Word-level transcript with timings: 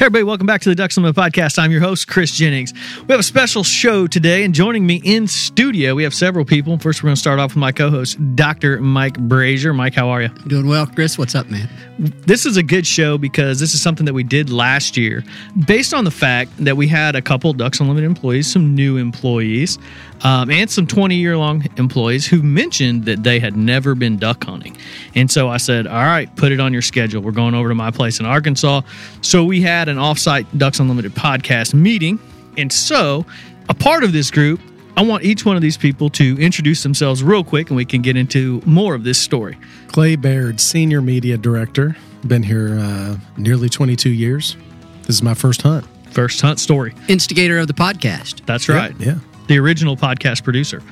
Everybody, 0.00 0.22
welcome 0.22 0.46
back 0.46 0.62
to 0.62 0.70
the 0.70 0.74
Ducks 0.74 0.96
Unlimited 0.96 1.22
podcast. 1.22 1.58
I'm 1.58 1.70
your 1.70 1.82
host, 1.82 2.08
Chris 2.08 2.32
Jennings. 2.32 2.72
We 3.06 3.12
have 3.12 3.20
a 3.20 3.22
special 3.22 3.62
show 3.62 4.06
today, 4.06 4.44
and 4.44 4.54
joining 4.54 4.86
me 4.86 5.02
in 5.04 5.28
studio, 5.28 5.94
we 5.94 6.04
have 6.04 6.14
several 6.14 6.46
people. 6.46 6.78
First, 6.78 7.02
we're 7.02 7.08
going 7.08 7.16
to 7.16 7.20
start 7.20 7.38
off 7.38 7.50
with 7.50 7.58
my 7.58 7.70
co 7.70 7.90
host, 7.90 8.16
Dr. 8.34 8.80
Mike 8.80 9.18
Brasher. 9.18 9.76
Mike, 9.76 9.92
how 9.92 10.08
are 10.08 10.22
you? 10.22 10.28
Doing 10.46 10.68
well, 10.68 10.86
Chris. 10.86 11.18
What's 11.18 11.34
up, 11.34 11.50
man? 11.50 11.68
This 12.00 12.46
is 12.46 12.56
a 12.56 12.62
good 12.62 12.86
show 12.86 13.18
because 13.18 13.60
this 13.60 13.74
is 13.74 13.82
something 13.82 14.06
that 14.06 14.14
we 14.14 14.22
did 14.22 14.48
last 14.48 14.96
year 14.96 15.22
based 15.66 15.92
on 15.92 16.04
the 16.04 16.10
fact 16.10 16.50
that 16.56 16.74
we 16.74 16.88
had 16.88 17.14
a 17.14 17.20
couple 17.20 17.52
Ducks 17.52 17.78
Unlimited 17.78 18.08
employees, 18.08 18.50
some 18.50 18.74
new 18.74 18.96
employees, 18.96 19.78
um, 20.22 20.50
and 20.50 20.70
some 20.70 20.86
20 20.86 21.16
year 21.16 21.36
long 21.36 21.62
employees 21.76 22.26
who 22.26 22.42
mentioned 22.42 23.04
that 23.04 23.22
they 23.22 23.38
had 23.38 23.54
never 23.54 23.94
been 23.94 24.16
duck 24.16 24.42
hunting. 24.42 24.78
And 25.14 25.30
so 25.30 25.48
I 25.48 25.58
said, 25.58 25.86
All 25.86 25.92
right, 25.92 26.34
put 26.36 26.52
it 26.52 26.60
on 26.60 26.72
your 26.72 26.80
schedule. 26.80 27.20
We're 27.20 27.32
going 27.32 27.54
over 27.54 27.68
to 27.68 27.74
my 27.74 27.90
place 27.90 28.18
in 28.18 28.24
Arkansas. 28.24 28.80
So 29.20 29.44
we 29.44 29.60
had 29.60 29.90
an 29.90 29.98
offsite 29.98 30.46
Ducks 30.56 30.80
Unlimited 30.80 31.12
podcast 31.12 31.74
meeting. 31.74 32.18
And 32.56 32.72
so 32.72 33.26
a 33.68 33.74
part 33.74 34.04
of 34.04 34.12
this 34.12 34.30
group, 34.30 34.60
I 34.96 35.02
want 35.02 35.24
each 35.24 35.44
one 35.46 35.56
of 35.56 35.62
these 35.62 35.76
people 35.76 36.10
to 36.10 36.36
introduce 36.40 36.82
themselves 36.82 37.22
real 37.22 37.44
quick 37.44 37.70
and 37.70 37.76
we 37.76 37.84
can 37.84 38.02
get 38.02 38.16
into 38.16 38.60
more 38.66 38.94
of 38.94 39.04
this 39.04 39.18
story. 39.18 39.56
Clay 39.88 40.16
Baird, 40.16 40.60
Senior 40.60 41.00
Media 41.00 41.38
Director. 41.38 41.96
Been 42.26 42.42
here 42.42 42.78
uh, 42.78 43.16
nearly 43.36 43.68
22 43.68 44.10
years. 44.10 44.56
This 45.02 45.16
is 45.16 45.22
my 45.22 45.34
first 45.34 45.62
hunt. 45.62 45.86
First 46.10 46.40
hunt 46.40 46.60
story. 46.60 46.94
Instigator 47.08 47.58
of 47.58 47.66
the 47.66 47.72
podcast. 47.72 48.44
That's 48.46 48.68
right. 48.68 48.94
Yeah. 48.98 49.18
The 49.46 49.58
original 49.58 49.96
podcast 49.96 50.44
producer. 50.44 50.82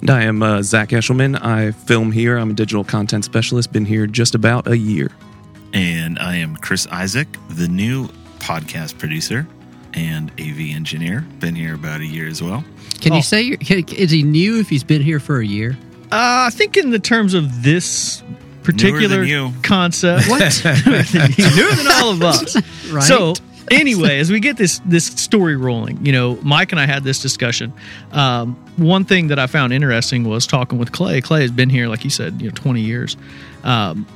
And 0.00 0.10
I 0.10 0.22
am 0.22 0.42
uh, 0.42 0.62
Zach 0.62 0.90
Eshelman. 0.90 1.42
I 1.42 1.72
film 1.72 2.12
here. 2.12 2.36
I'm 2.36 2.50
a 2.50 2.54
digital 2.54 2.84
content 2.84 3.24
specialist. 3.24 3.72
Been 3.72 3.84
here 3.84 4.06
just 4.06 4.34
about 4.34 4.68
a 4.68 4.76
year. 4.76 5.10
And 5.72 6.18
I 6.18 6.36
am 6.36 6.56
Chris 6.56 6.86
Isaac, 6.88 7.28
the 7.50 7.68
new 7.68 8.08
podcast 8.38 8.98
producer 8.98 9.46
and 9.94 10.30
AV 10.32 10.60
engineer. 10.60 11.22
Been 11.40 11.54
here 11.54 11.74
about 11.74 12.00
a 12.00 12.06
year 12.06 12.28
as 12.28 12.42
well. 12.42 12.64
Can 13.00 13.12
Oh. 13.12 13.16
you 13.16 13.22
say 13.22 13.56
is 13.60 14.10
he 14.10 14.22
new 14.22 14.58
if 14.60 14.68
he's 14.68 14.84
been 14.84 15.02
here 15.02 15.20
for 15.20 15.38
a 15.40 15.46
year? 15.46 15.76
Uh, 16.12 16.46
I 16.46 16.50
think 16.50 16.76
in 16.76 16.90
the 16.90 16.98
terms 16.98 17.34
of 17.34 17.62
this 17.62 18.22
particular 18.62 19.08
than 19.20 19.26
you. 19.28 19.52
concept, 19.62 20.28
what 20.28 20.40
newer 20.64 21.74
than 21.74 21.86
all 21.92 22.10
of 22.10 22.22
us. 22.22 22.56
Right. 22.90 23.02
So 23.02 23.34
anyway, 23.70 24.20
as 24.20 24.30
we 24.30 24.38
get 24.38 24.56
this 24.56 24.80
this 24.84 25.06
story 25.06 25.56
rolling, 25.56 26.06
you 26.06 26.12
know, 26.12 26.38
Mike 26.42 26.70
and 26.70 26.80
I 26.80 26.86
had 26.86 27.02
this 27.02 27.20
discussion. 27.20 27.72
Um, 28.12 28.54
one 28.76 29.04
thing 29.04 29.26
that 29.28 29.40
I 29.40 29.48
found 29.48 29.72
interesting 29.72 30.22
was 30.22 30.46
talking 30.46 30.78
with 30.78 30.92
Clay. 30.92 31.20
Clay 31.20 31.40
has 31.42 31.50
been 31.50 31.68
here, 31.68 31.88
like 31.88 32.04
you 32.04 32.10
said, 32.10 32.40
you 32.40 32.48
know, 32.48 32.54
twenty 32.54 32.82
years. 32.82 33.16
Um, 33.64 34.06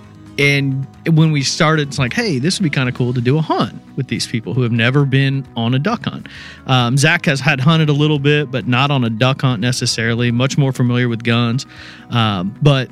and 0.40 0.86
when 1.06 1.30
we 1.32 1.42
started, 1.42 1.88
it's 1.88 1.98
like, 1.98 2.12
hey, 2.14 2.38
this 2.38 2.58
would 2.58 2.64
be 2.64 2.70
kind 2.70 2.88
of 2.88 2.94
cool 2.94 3.12
to 3.14 3.20
do 3.20 3.36
a 3.38 3.42
hunt 3.42 3.80
with 3.96 4.08
these 4.08 4.26
people 4.26 4.54
who 4.54 4.62
have 4.62 4.72
never 4.72 5.04
been 5.04 5.46
on 5.54 5.74
a 5.74 5.78
duck 5.78 6.04
hunt. 6.06 6.26
Um, 6.66 6.96
Zach 6.96 7.26
has 7.26 7.38
had 7.40 7.60
hunted 7.60 7.88
a 7.90 7.92
little 7.92 8.18
bit, 8.18 8.50
but 8.50 8.66
not 8.66 8.90
on 8.90 9.04
a 9.04 9.10
duck 9.10 9.42
hunt 9.42 9.60
necessarily. 9.60 10.30
Much 10.30 10.56
more 10.58 10.72
familiar 10.72 11.08
with 11.08 11.22
guns, 11.22 11.66
um, 12.10 12.56
but 12.62 12.88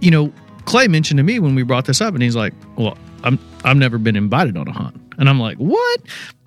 you 0.00 0.10
know, 0.10 0.32
Clay 0.66 0.86
mentioned 0.88 1.18
to 1.18 1.24
me 1.24 1.38
when 1.38 1.54
we 1.54 1.62
brought 1.62 1.86
this 1.86 2.00
up, 2.00 2.14
and 2.14 2.22
he's 2.22 2.36
like, 2.36 2.52
"Well, 2.76 2.96
I'm 3.24 3.38
I've 3.64 3.76
never 3.76 3.98
been 3.98 4.16
invited 4.16 4.56
on 4.56 4.68
a 4.68 4.72
hunt," 4.72 5.00
and 5.18 5.28
I'm 5.28 5.40
like, 5.40 5.56
"What?" 5.56 6.00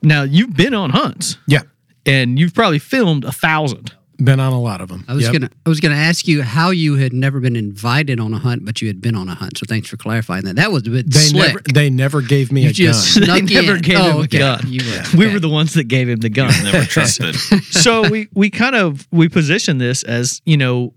Now 0.03 0.23
you've 0.23 0.55
been 0.55 0.73
on 0.73 0.91
hunts, 0.91 1.37
Yeah. 1.47 1.61
and 2.05 2.37
you've 2.37 2.53
probably 2.53 2.79
filmed 2.79 3.23
a 3.25 3.31
thousand. 3.31 3.93
Been 4.17 4.39
on 4.39 4.53
a 4.53 4.61
lot 4.61 4.79
of 4.81 4.87
them. 4.87 5.03
I 5.07 5.13
was 5.13 5.23
Yep. 5.23 5.33
gonna 5.33 5.49
I 5.65 5.69
was 5.69 5.79
gonna 5.79 5.95
ask 5.95 6.27
you 6.27 6.41
how 6.41 6.69
you 6.69 6.95
had 6.95 7.11
never 7.13 7.39
been 7.39 7.55
invited 7.55 8.19
on 8.19 8.33
a 8.33 8.39
hunt, 8.39 8.63
but 8.65 8.81
you 8.81 8.87
had 8.87 9.01
been 9.01 9.15
on 9.15 9.27
a 9.27 9.35
hunt. 9.35 9.57
So 9.57 9.65
thanks 9.67 9.89
for 9.89 9.97
clarifying 9.97 10.45
that. 10.45 10.55
That 10.55 10.71
was 10.71 10.87
a 10.87 10.89
bit 10.91 11.11
They 11.11 11.19
slick. 11.19 11.47
never, 11.47 11.59
they 11.73 11.89
never 11.89 12.21
gave 12.21 12.51
me 12.51 12.63
you 12.63 12.69
a 12.69 12.73
just 12.73 13.15
gun. 13.19 13.25
snuck 13.25 13.49
They 13.49 13.55
never 13.61 13.75
in. 13.75 13.81
gave 13.81 13.97
oh, 13.97 14.03
him 14.11 14.15
a 14.17 14.19
oh, 14.19 14.25
gun. 14.27 14.61
You 14.67 14.81
were, 14.89 15.17
We 15.17 15.33
were 15.33 15.39
the 15.39 15.49
ones 15.49 15.73
that 15.73 15.85
gave 15.89 16.07
him 16.07 16.19
the 16.19 16.29
gun. 16.29 16.51
Never 16.63 16.85
trusted. 16.85 17.35
so 17.69 18.07
we 18.09 18.29
we 18.33 18.49
kind 18.49 18.75
of 18.75 19.07
we 19.11 19.27
position 19.27 19.79
this 19.79 20.03
as 20.03 20.41
you 20.45 20.55
know 20.57 20.93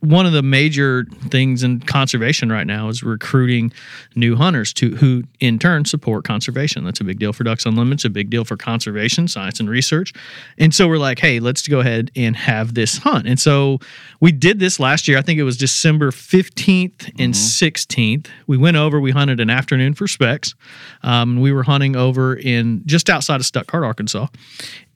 one 0.00 0.24
of 0.24 0.32
the 0.32 0.42
major 0.42 1.06
things 1.28 1.62
in 1.62 1.80
conservation 1.80 2.50
right 2.50 2.66
now 2.66 2.88
is 2.88 3.02
recruiting 3.02 3.70
new 4.14 4.34
hunters 4.34 4.72
to 4.72 4.96
who 4.96 5.22
in 5.40 5.58
turn 5.58 5.84
support 5.84 6.24
conservation. 6.24 6.84
That's 6.84 7.00
a 7.00 7.04
big 7.04 7.18
deal 7.18 7.34
for 7.34 7.44
Ducks 7.44 7.66
Unlimited. 7.66 7.98
It's 7.98 8.04
a 8.06 8.10
big 8.10 8.30
deal 8.30 8.44
for 8.44 8.56
conservation, 8.56 9.28
science, 9.28 9.60
and 9.60 9.68
research. 9.68 10.14
And 10.56 10.74
so 10.74 10.88
we're 10.88 10.98
like, 10.98 11.18
hey, 11.18 11.38
let's 11.38 11.68
go 11.68 11.80
ahead 11.80 12.10
and 12.16 12.34
have 12.34 12.72
this 12.74 12.96
hunt. 12.98 13.26
And 13.26 13.38
so 13.38 13.78
we 14.20 14.32
did 14.32 14.58
this 14.58 14.80
last 14.80 15.06
year. 15.06 15.18
I 15.18 15.22
think 15.22 15.38
it 15.38 15.44
was 15.44 15.58
December 15.58 16.10
15th 16.10 17.12
and 17.18 17.34
16th. 17.34 18.28
We 18.46 18.56
went 18.56 18.78
over, 18.78 19.00
we 19.00 19.10
hunted 19.10 19.38
an 19.38 19.50
afternoon 19.50 19.92
for 19.92 20.08
specs. 20.08 20.54
Um, 21.02 21.40
we 21.40 21.52
were 21.52 21.62
hunting 21.62 21.94
over 21.94 22.36
in 22.36 22.82
just 22.86 23.10
outside 23.10 23.40
of 23.40 23.46
Stuttgart, 23.46 23.84
Arkansas. 23.84 24.28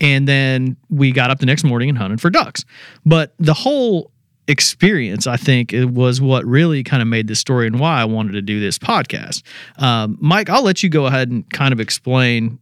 And 0.00 0.26
then 0.26 0.76
we 0.88 1.12
got 1.12 1.30
up 1.30 1.40
the 1.40 1.46
next 1.46 1.64
morning 1.64 1.90
and 1.90 1.98
hunted 1.98 2.22
for 2.22 2.30
ducks. 2.30 2.64
But 3.04 3.34
the 3.38 3.54
whole 3.54 4.10
experience, 4.48 5.26
I 5.26 5.36
think, 5.36 5.72
it 5.72 5.86
was 5.86 6.20
what 6.20 6.44
really 6.44 6.82
kind 6.84 7.00
of 7.02 7.08
made 7.08 7.28
this 7.28 7.38
story 7.38 7.66
and 7.66 7.78
why 7.80 8.00
I 8.00 8.04
wanted 8.04 8.32
to 8.32 8.42
do 8.42 8.60
this 8.60 8.78
podcast. 8.78 9.42
Um, 9.78 10.18
Mike, 10.20 10.50
I'll 10.50 10.62
let 10.62 10.82
you 10.82 10.88
go 10.88 11.06
ahead 11.06 11.30
and 11.30 11.48
kind 11.50 11.72
of 11.72 11.80
explain 11.80 12.58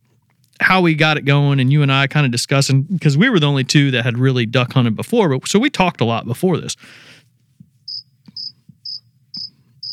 how 0.60 0.80
we 0.80 0.94
got 0.94 1.16
it 1.16 1.24
going 1.24 1.58
and 1.58 1.72
you 1.72 1.82
and 1.82 1.90
I 1.92 2.06
kind 2.06 2.24
of 2.24 2.30
discussing 2.30 2.82
because 2.82 3.18
we 3.18 3.28
were 3.28 3.40
the 3.40 3.46
only 3.48 3.64
two 3.64 3.90
that 3.90 4.04
had 4.04 4.16
really 4.16 4.46
duck 4.46 4.72
hunted 4.74 4.94
before, 4.94 5.28
but 5.28 5.48
so 5.48 5.58
we 5.58 5.70
talked 5.70 6.00
a 6.00 6.04
lot 6.04 6.24
before 6.24 6.56
this. 6.58 6.76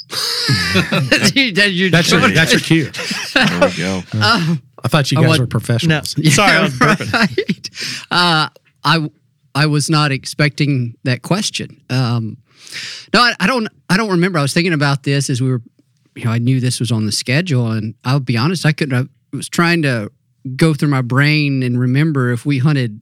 That's 0.73 1.35
your- 1.35 1.89
That's 1.89 2.11
your, 2.11 2.29
that's 2.29 2.51
your 2.51 2.59
cue. 2.61 2.91
There 3.33 3.59
we 3.69 3.77
go. 3.77 4.01
I 4.13 4.87
thought 4.87 5.11
you 5.11 5.17
guys 5.17 5.27
want- 5.27 5.39
were 5.41 5.47
professionals. 5.47 6.15
Sorry, 6.33 6.51
I 6.51 6.61
was 6.63 6.73
burping. 6.73 7.13
right. 7.13 7.69
Uh, 8.11 8.49
I 8.83 9.09
I 9.55 9.65
was 9.65 9.89
not 9.89 10.11
expecting 10.11 10.95
that 11.03 11.21
question. 11.21 11.81
Um, 11.89 12.37
no, 13.13 13.21
I, 13.21 13.33
I 13.39 13.47
don't. 13.47 13.67
I 13.89 13.97
don't 13.97 14.11
remember. 14.11 14.39
I 14.39 14.41
was 14.41 14.53
thinking 14.53 14.73
about 14.73 15.03
this 15.03 15.29
as 15.29 15.41
we 15.41 15.49
were. 15.49 15.61
You 16.15 16.25
know, 16.25 16.31
I 16.31 16.37
knew 16.37 16.59
this 16.59 16.79
was 16.79 16.91
on 16.91 17.05
the 17.05 17.11
schedule, 17.11 17.71
and 17.71 17.95
I'll 18.03 18.19
be 18.19 18.37
honest. 18.37 18.65
I 18.65 18.71
couldn't. 18.71 18.97
I 18.97 19.35
was 19.35 19.49
trying 19.49 19.81
to 19.83 20.11
go 20.55 20.73
through 20.73 20.89
my 20.89 21.01
brain 21.01 21.63
and 21.63 21.79
remember 21.79 22.31
if 22.31 22.45
we 22.45 22.57
hunted 22.59 23.01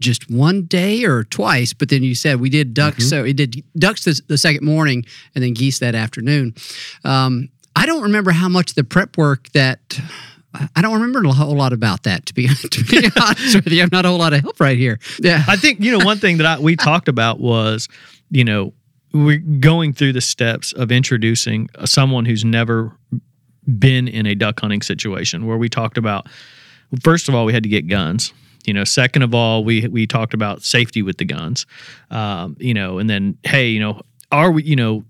just 0.00 0.30
one 0.30 0.64
day 0.64 1.04
or 1.04 1.24
twice. 1.24 1.72
But 1.72 1.88
then 1.90 2.02
you 2.02 2.14
said 2.14 2.40
we 2.40 2.50
did 2.50 2.72
ducks. 2.74 3.08
So 3.08 3.22
we 3.24 3.32
did 3.32 3.62
ducks 3.78 4.04
the, 4.04 4.20
the 4.28 4.38
second 4.38 4.64
morning, 4.64 5.04
and 5.34 5.44
then 5.44 5.54
geese 5.54 5.78
that 5.80 5.94
afternoon. 5.94 6.54
Um, 7.04 7.50
I 7.76 7.86
don't 7.86 8.02
remember 8.02 8.32
how 8.32 8.48
much 8.48 8.74
the 8.74 8.84
prep 8.84 9.16
work 9.16 9.48
that. 9.50 10.00
I 10.76 10.82
don't 10.82 10.94
remember 10.94 11.22
a 11.28 11.32
whole 11.32 11.56
lot 11.56 11.72
about 11.72 12.04
that. 12.04 12.26
To 12.26 12.34
be 12.34 12.48
to 12.70 12.84
be 12.84 13.08
honest 13.20 13.56
with 13.56 13.68
you, 13.68 13.82
I'm 13.82 13.88
not 13.92 14.04
a 14.04 14.08
whole 14.08 14.18
lot 14.18 14.32
of 14.32 14.40
help 14.40 14.60
right 14.60 14.78
here. 14.78 14.98
Yeah, 15.20 15.42
I 15.48 15.56
think 15.56 15.80
you 15.80 15.96
know 15.96 16.04
one 16.04 16.18
thing 16.18 16.38
that 16.38 16.46
I, 16.46 16.58
we 16.58 16.76
talked 16.76 17.08
about 17.08 17.40
was 17.40 17.88
you 18.30 18.44
know 18.44 18.72
we're 19.12 19.38
going 19.38 19.92
through 19.92 20.12
the 20.12 20.20
steps 20.20 20.72
of 20.72 20.92
introducing 20.92 21.68
someone 21.84 22.24
who's 22.24 22.44
never 22.44 22.96
been 23.78 24.08
in 24.08 24.26
a 24.26 24.34
duck 24.34 24.60
hunting 24.60 24.82
situation 24.82 25.46
where 25.46 25.56
we 25.56 25.68
talked 25.68 25.98
about 25.98 26.28
first 27.02 27.28
of 27.28 27.34
all 27.34 27.44
we 27.44 27.52
had 27.52 27.62
to 27.62 27.68
get 27.68 27.86
guns 27.86 28.32
you 28.66 28.72
know 28.72 28.84
second 28.84 29.22
of 29.22 29.34
all 29.34 29.64
we 29.64 29.86
we 29.88 30.06
talked 30.06 30.34
about 30.34 30.62
safety 30.62 31.02
with 31.02 31.18
the 31.18 31.24
guns 31.24 31.66
um, 32.10 32.56
you 32.58 32.74
know 32.74 32.98
and 32.98 33.08
then 33.08 33.36
hey 33.44 33.68
you 33.68 33.78
know 33.78 34.00
are 34.32 34.50
we 34.50 34.62
you 34.62 34.76
know 34.76 35.04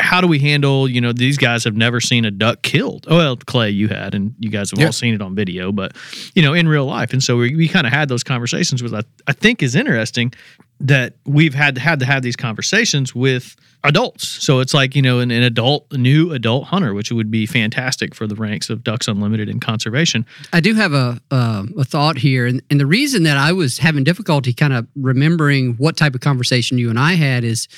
how 0.00 0.20
do 0.20 0.26
we 0.26 0.38
handle 0.38 0.88
you 0.88 1.00
know 1.00 1.12
these 1.12 1.36
guys 1.38 1.64
have 1.64 1.76
never 1.76 2.00
seen 2.00 2.24
a 2.24 2.30
duck 2.30 2.62
killed 2.62 3.06
oh 3.08 3.16
well 3.16 3.36
clay 3.36 3.70
you 3.70 3.88
had 3.88 4.14
and 4.14 4.34
you 4.38 4.50
guys 4.50 4.70
have 4.70 4.80
Yeah. 4.80 4.86
all 4.86 4.92
seen 4.92 5.14
it 5.14 5.22
on 5.22 5.34
video 5.34 5.72
but 5.72 5.96
you 6.34 6.42
know 6.42 6.52
in 6.54 6.66
real 6.68 6.86
life 6.86 7.12
and 7.12 7.22
so 7.22 7.36
we, 7.36 7.54
we 7.54 7.68
kind 7.68 7.86
of 7.86 7.92
had 7.92 8.08
those 8.08 8.22
conversations 8.24 8.82
which 8.82 8.92
I, 8.92 9.02
I 9.26 9.32
think 9.32 9.62
is 9.62 9.74
interesting 9.74 10.32
that 10.80 11.14
we've 11.26 11.54
had 11.54 11.76
had 11.78 12.00
to 12.00 12.06
have 12.06 12.22
these 12.22 12.36
conversations 12.36 13.14
with 13.14 13.56
adults. 13.84 14.26
So 14.26 14.60
it's 14.60 14.74
like 14.74 14.94
you 14.94 15.02
know 15.02 15.20
an, 15.20 15.30
an 15.30 15.42
adult, 15.42 15.90
new 15.92 16.32
adult 16.32 16.64
hunter, 16.64 16.94
which 16.94 17.10
would 17.10 17.30
be 17.30 17.46
fantastic 17.46 18.14
for 18.14 18.26
the 18.26 18.34
ranks 18.34 18.70
of 18.70 18.84
Ducks 18.84 19.08
Unlimited 19.08 19.48
and 19.48 19.60
conservation. 19.60 20.26
I 20.52 20.60
do 20.60 20.74
have 20.74 20.92
a 20.92 21.20
uh, 21.30 21.64
a 21.78 21.84
thought 21.84 22.18
here, 22.18 22.46
and, 22.46 22.62
and 22.70 22.80
the 22.80 22.86
reason 22.86 23.22
that 23.24 23.36
I 23.36 23.52
was 23.52 23.78
having 23.78 24.04
difficulty 24.04 24.52
kind 24.52 24.72
of 24.72 24.86
remembering 24.94 25.74
what 25.74 25.96
type 25.96 26.14
of 26.14 26.20
conversation 26.20 26.78
you 26.78 26.90
and 26.90 26.98
I 26.98 27.14
had 27.14 27.44
is 27.44 27.68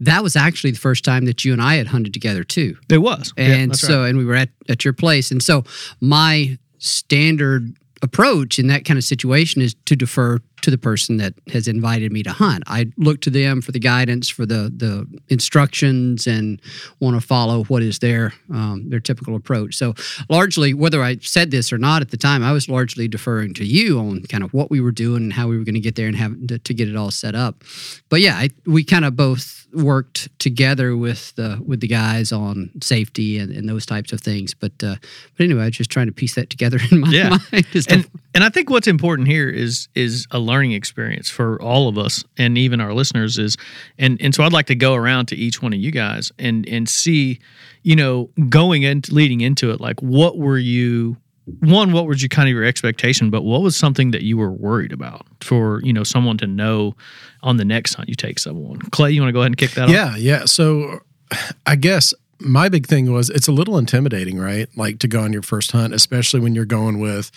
that 0.00 0.22
was 0.22 0.36
actually 0.36 0.72
the 0.72 0.78
first 0.78 1.04
time 1.04 1.24
that 1.26 1.44
you 1.44 1.52
and 1.52 1.62
I 1.62 1.76
had 1.76 1.86
hunted 1.86 2.12
together 2.12 2.44
too. 2.44 2.76
It 2.90 2.98
was, 2.98 3.32
and 3.36 3.70
that's 3.70 3.80
so 3.80 4.00
right. 4.00 4.08
and 4.08 4.18
we 4.18 4.24
were 4.24 4.36
at 4.36 4.50
at 4.68 4.84
your 4.84 4.94
place, 4.94 5.30
and 5.30 5.42
so 5.42 5.64
my 6.00 6.58
standard 6.78 7.76
approach 8.02 8.58
in 8.58 8.66
that 8.66 8.84
kind 8.84 8.98
of 8.98 9.04
situation 9.04 9.62
is 9.62 9.74
to 9.86 9.96
defer 9.96 10.38
to 10.64 10.70
the 10.70 10.78
person 10.78 11.16
that 11.18 11.34
has 11.52 11.68
invited 11.68 12.12
me 12.12 12.22
to 12.24 12.30
hunt. 12.32 12.64
I 12.66 12.86
look 12.96 13.20
to 13.22 13.30
them 13.30 13.60
for 13.62 13.72
the 13.72 13.78
guidance, 13.78 14.28
for 14.28 14.44
the 14.46 14.70
the 14.74 15.06
instructions, 15.28 16.26
and 16.26 16.60
want 17.00 17.20
to 17.20 17.26
follow 17.26 17.64
what 17.64 17.82
is 17.82 17.98
their 18.00 18.32
um, 18.52 18.88
their 18.90 19.00
typical 19.00 19.36
approach. 19.36 19.76
So 19.76 19.94
largely, 20.28 20.74
whether 20.74 21.02
I 21.02 21.18
said 21.20 21.50
this 21.50 21.72
or 21.72 21.78
not 21.78 22.02
at 22.02 22.10
the 22.10 22.16
time, 22.16 22.42
I 22.42 22.52
was 22.52 22.68
largely 22.68 23.08
deferring 23.08 23.54
to 23.54 23.64
you 23.64 23.98
on 23.98 24.22
kind 24.22 24.42
of 24.42 24.52
what 24.52 24.70
we 24.70 24.80
were 24.80 24.92
doing 24.92 25.22
and 25.22 25.32
how 25.32 25.48
we 25.48 25.56
were 25.58 25.64
going 25.64 25.74
to 25.74 25.80
get 25.80 25.94
there 25.96 26.06
and 26.08 26.16
have 26.16 26.34
to, 26.48 26.58
to 26.58 26.74
get 26.74 26.88
it 26.88 26.96
all 26.96 27.10
set 27.10 27.34
up. 27.34 27.62
But 28.08 28.20
yeah, 28.20 28.36
I, 28.36 28.48
we 28.66 28.84
kind 28.84 29.04
of 29.04 29.16
both 29.16 29.66
worked 29.74 30.28
together 30.38 30.96
with 30.96 31.34
the 31.34 31.60
with 31.66 31.80
the 31.80 31.88
guys 31.88 32.32
on 32.32 32.70
safety 32.82 33.38
and, 33.38 33.50
and 33.52 33.68
those 33.68 33.84
types 33.86 34.12
of 34.12 34.20
things. 34.20 34.54
But 34.54 34.72
uh, 34.82 34.96
but 35.36 35.44
anyway, 35.44 35.62
I 35.62 35.66
was 35.66 35.76
just 35.76 35.90
trying 35.90 36.06
to 36.06 36.12
piece 36.12 36.34
that 36.36 36.48
together 36.50 36.78
in 36.90 37.00
my 37.00 37.08
Yeah. 37.10 37.28
mind. 37.52 37.66
and 37.90 38.06
and 38.34 38.42
I 38.44 38.48
think 38.48 38.70
what's 38.70 38.86
important 38.88 39.28
here 39.28 39.48
is 39.48 39.88
is 39.94 40.26
a 40.30 40.38
learning 40.38 40.53
experience 40.72 41.28
for 41.28 41.60
all 41.60 41.88
of 41.88 41.98
us 41.98 42.24
and 42.38 42.56
even 42.58 42.80
our 42.80 42.92
listeners 42.92 43.38
is 43.38 43.56
and 43.98 44.20
and 44.20 44.34
so 44.34 44.44
I'd 44.44 44.52
like 44.52 44.66
to 44.66 44.74
go 44.74 44.94
around 44.94 45.26
to 45.26 45.36
each 45.36 45.62
one 45.62 45.72
of 45.72 45.78
you 45.78 45.90
guys 45.90 46.32
and 46.38 46.68
and 46.68 46.88
see 46.88 47.38
you 47.82 47.96
know 47.96 48.30
going 48.48 48.84
and 48.84 49.10
leading 49.12 49.40
into 49.40 49.70
it 49.70 49.80
like 49.80 50.00
what 50.00 50.38
were 50.38 50.58
you 50.58 51.16
one 51.60 51.92
what 51.92 52.06
was 52.06 52.22
you 52.22 52.28
kind 52.28 52.48
of 52.48 52.54
your 52.54 52.64
expectation 52.64 53.30
but 53.30 53.42
what 53.42 53.60
was 53.60 53.76
something 53.76 54.10
that 54.12 54.22
you 54.22 54.36
were 54.36 54.50
worried 54.50 54.92
about 54.92 55.26
for 55.40 55.80
you 55.82 55.92
know 55.92 56.02
someone 56.02 56.38
to 56.38 56.46
know 56.46 56.94
on 57.42 57.58
the 57.58 57.64
next 57.64 57.94
hunt 57.94 58.08
you 58.08 58.14
take 58.14 58.38
someone 58.38 58.78
Clay 58.90 59.10
you 59.10 59.20
want 59.20 59.28
to 59.28 59.32
go 59.32 59.40
ahead 59.40 59.50
and 59.50 59.56
kick 59.56 59.72
that 59.72 59.84
off 59.84 59.90
Yeah, 59.90 60.16
yeah. 60.16 60.44
So 60.44 61.00
I 61.66 61.76
guess 61.76 62.14
my 62.40 62.68
big 62.68 62.86
thing 62.86 63.12
was 63.12 63.30
it's 63.30 63.48
a 63.48 63.52
little 63.52 63.78
intimidating, 63.78 64.38
right? 64.38 64.68
Like 64.76 64.98
to 65.00 65.08
go 65.08 65.20
on 65.20 65.32
your 65.32 65.42
first 65.42 65.72
hunt, 65.72 65.94
especially 65.94 66.40
when 66.40 66.54
you're 66.54 66.64
going 66.64 67.00
with 67.00 67.30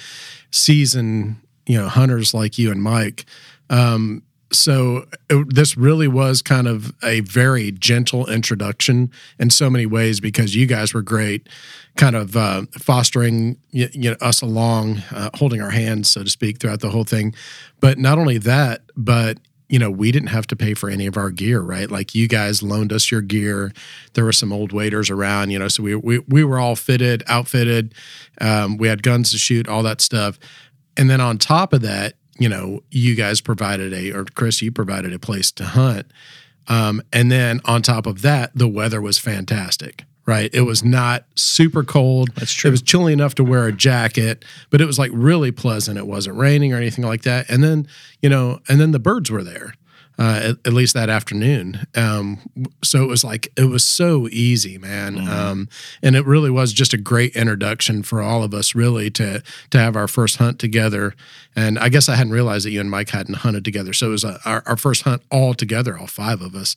seasoned, 0.52 1.38
you 1.68 1.78
know, 1.78 1.88
hunters 1.88 2.34
like 2.34 2.58
you 2.58 2.72
and 2.72 2.82
Mike. 2.82 3.26
Um, 3.70 4.24
so 4.52 5.06
it, 5.30 5.54
this 5.54 5.78
really 5.78 6.08
was 6.08 6.42
kind 6.42 6.68
of 6.68 6.94
a 7.04 7.20
very 7.22 7.72
gentle 7.72 8.26
introduction 8.28 9.12
in 9.40 9.50
so 9.50 9.70
many 9.70 9.86
ways 9.86 10.20
because 10.20 10.56
you 10.56 10.66
guys 10.66 10.94
were 10.94 11.02
great, 11.02 11.50
kind 11.98 12.16
of 12.16 12.38
uh, 12.38 12.64
fostering 12.80 13.58
you, 13.72 13.90
you 13.92 14.12
know, 14.12 14.18
us 14.22 14.42
along, 14.42 15.00
uh, 15.12 15.30
holding 15.36 15.62
our 15.62 15.72
hands, 15.72 16.10
so 16.10 16.24
to 16.24 16.30
speak, 16.30 16.60
throughout 16.60 16.80
the 16.80 16.90
whole 16.90 17.04
thing. 17.04 17.36
But 17.82 17.98
not 17.98 18.18
only 18.18 18.38
that, 18.40 18.84
but 18.96 19.38
you 19.70 19.80
know, 19.80 19.92
we 19.92 20.14
didn't 20.14 20.30
have 20.30 20.48
to 20.48 20.56
pay 20.56 20.74
for 20.74 20.90
any 20.90 21.08
of 21.08 21.18
our 21.18 21.30
gear, 21.30 21.60
right? 21.60 21.92
Like 21.92 22.16
you 22.16 22.30
guys 22.30 22.64
loaned 22.64 22.94
us 22.94 23.12
your 23.12 23.22
gear. 23.22 23.74
There 24.14 24.24
were 24.24 24.32
some 24.32 24.54
old 24.54 24.72
waders 24.72 25.10
around, 25.10 25.52
you 25.52 25.60
know, 25.60 25.68
so 25.68 25.84
we 25.84 25.96
we, 25.96 26.20
we 26.20 26.44
were 26.44 26.58
all 26.58 26.78
fitted, 26.78 27.24
outfitted. 27.28 27.94
Um, 28.40 28.78
we 28.78 28.88
had 28.88 29.04
guns 29.04 29.32
to 29.32 29.38
shoot, 29.38 29.68
all 29.68 29.84
that 29.84 30.00
stuff. 30.00 30.40
And 30.98 31.10
then 31.10 31.22
on 31.22 31.38
top 31.38 31.72
of 31.74 31.82
that, 31.82 32.16
you 32.40 32.50
know, 32.50 32.82
you 32.92 33.16
guys 33.16 33.42
provided 33.42 33.94
a, 33.94 34.12
or 34.12 34.26
Chris, 34.26 34.62
you 34.62 34.72
provided 34.72 35.14
a 35.14 35.20
place 35.20 35.52
to 35.54 35.66
hunt. 35.66 36.08
Um, 36.68 37.02
and 37.14 37.32
then 37.32 37.62
on 37.66 37.82
top 37.82 38.06
of 38.06 38.22
that, 38.24 38.52
the 38.54 38.68
weather 38.68 39.00
was 39.02 39.18
fantastic, 39.18 40.04
right? 40.26 40.54
It 40.54 40.62
was 40.62 40.84
not 40.84 41.26
super 41.36 41.84
cold. 41.84 42.30
That's 42.36 42.52
true. 42.52 42.68
It 42.68 42.72
was 42.72 42.82
chilly 42.82 43.14
enough 43.14 43.36
to 43.36 43.44
wear 43.44 43.68
a 43.68 43.72
jacket, 43.72 44.44
but 44.70 44.82
it 44.82 44.86
was 44.86 45.00
like 45.00 45.12
really 45.14 45.52
pleasant. 45.52 45.98
It 45.98 46.08
wasn't 46.08 46.36
raining 46.38 46.74
or 46.74 46.78
anything 46.78 47.06
like 47.06 47.24
that. 47.24 47.50
And 47.50 47.64
then, 47.64 47.88
you 48.22 48.30
know, 48.30 48.60
and 48.68 48.80
then 48.82 48.92
the 48.92 49.00
birds 49.00 49.32
were 49.32 49.44
there. 49.44 49.74
Uh, 50.20 50.40
at, 50.44 50.56
at 50.66 50.74
least 50.74 50.96
that 50.96 51.12
afternoon. 51.12 51.86
Um, 51.96 52.40
so 52.84 53.04
it 53.04 53.08
was 53.08 53.24
like 53.24 53.52
it 53.56 53.66
was 53.66 53.84
so 53.84 54.28
easy, 54.30 54.80
man, 54.80 55.28
um, 55.28 55.70
and 56.02 56.16
it 56.16 56.26
really 56.26 56.50
was 56.50 56.74
just 56.74 56.92
a 56.92 56.98
great 56.98 57.36
introduction 57.36 58.02
for 58.02 58.20
all 58.20 58.42
of 58.42 58.52
us, 58.52 58.74
really, 58.74 59.12
to 59.12 59.44
to 59.70 59.78
have 59.78 59.96
our 59.96 60.08
first 60.08 60.38
hunt 60.38 60.58
together. 60.58 61.14
And 61.56 61.78
I 61.78 61.90
guess 61.90 62.10
I 62.10 62.16
hadn't 62.16 62.34
realized 62.34 62.66
that 62.66 62.72
you 62.72 62.82
and 62.82 62.90
Mike 62.90 63.10
hadn't 63.10 63.36
hunted 63.36 63.64
together, 63.64 63.94
so 63.94 64.08
it 64.08 64.10
was 64.10 64.24
a, 64.24 64.40
our, 64.44 64.64
our 64.66 64.78
first 64.78 65.04
hunt 65.04 65.22
all 65.30 65.54
together, 65.54 65.96
all 65.96 66.08
five 66.08 66.42
of 66.42 66.56
us, 66.56 66.76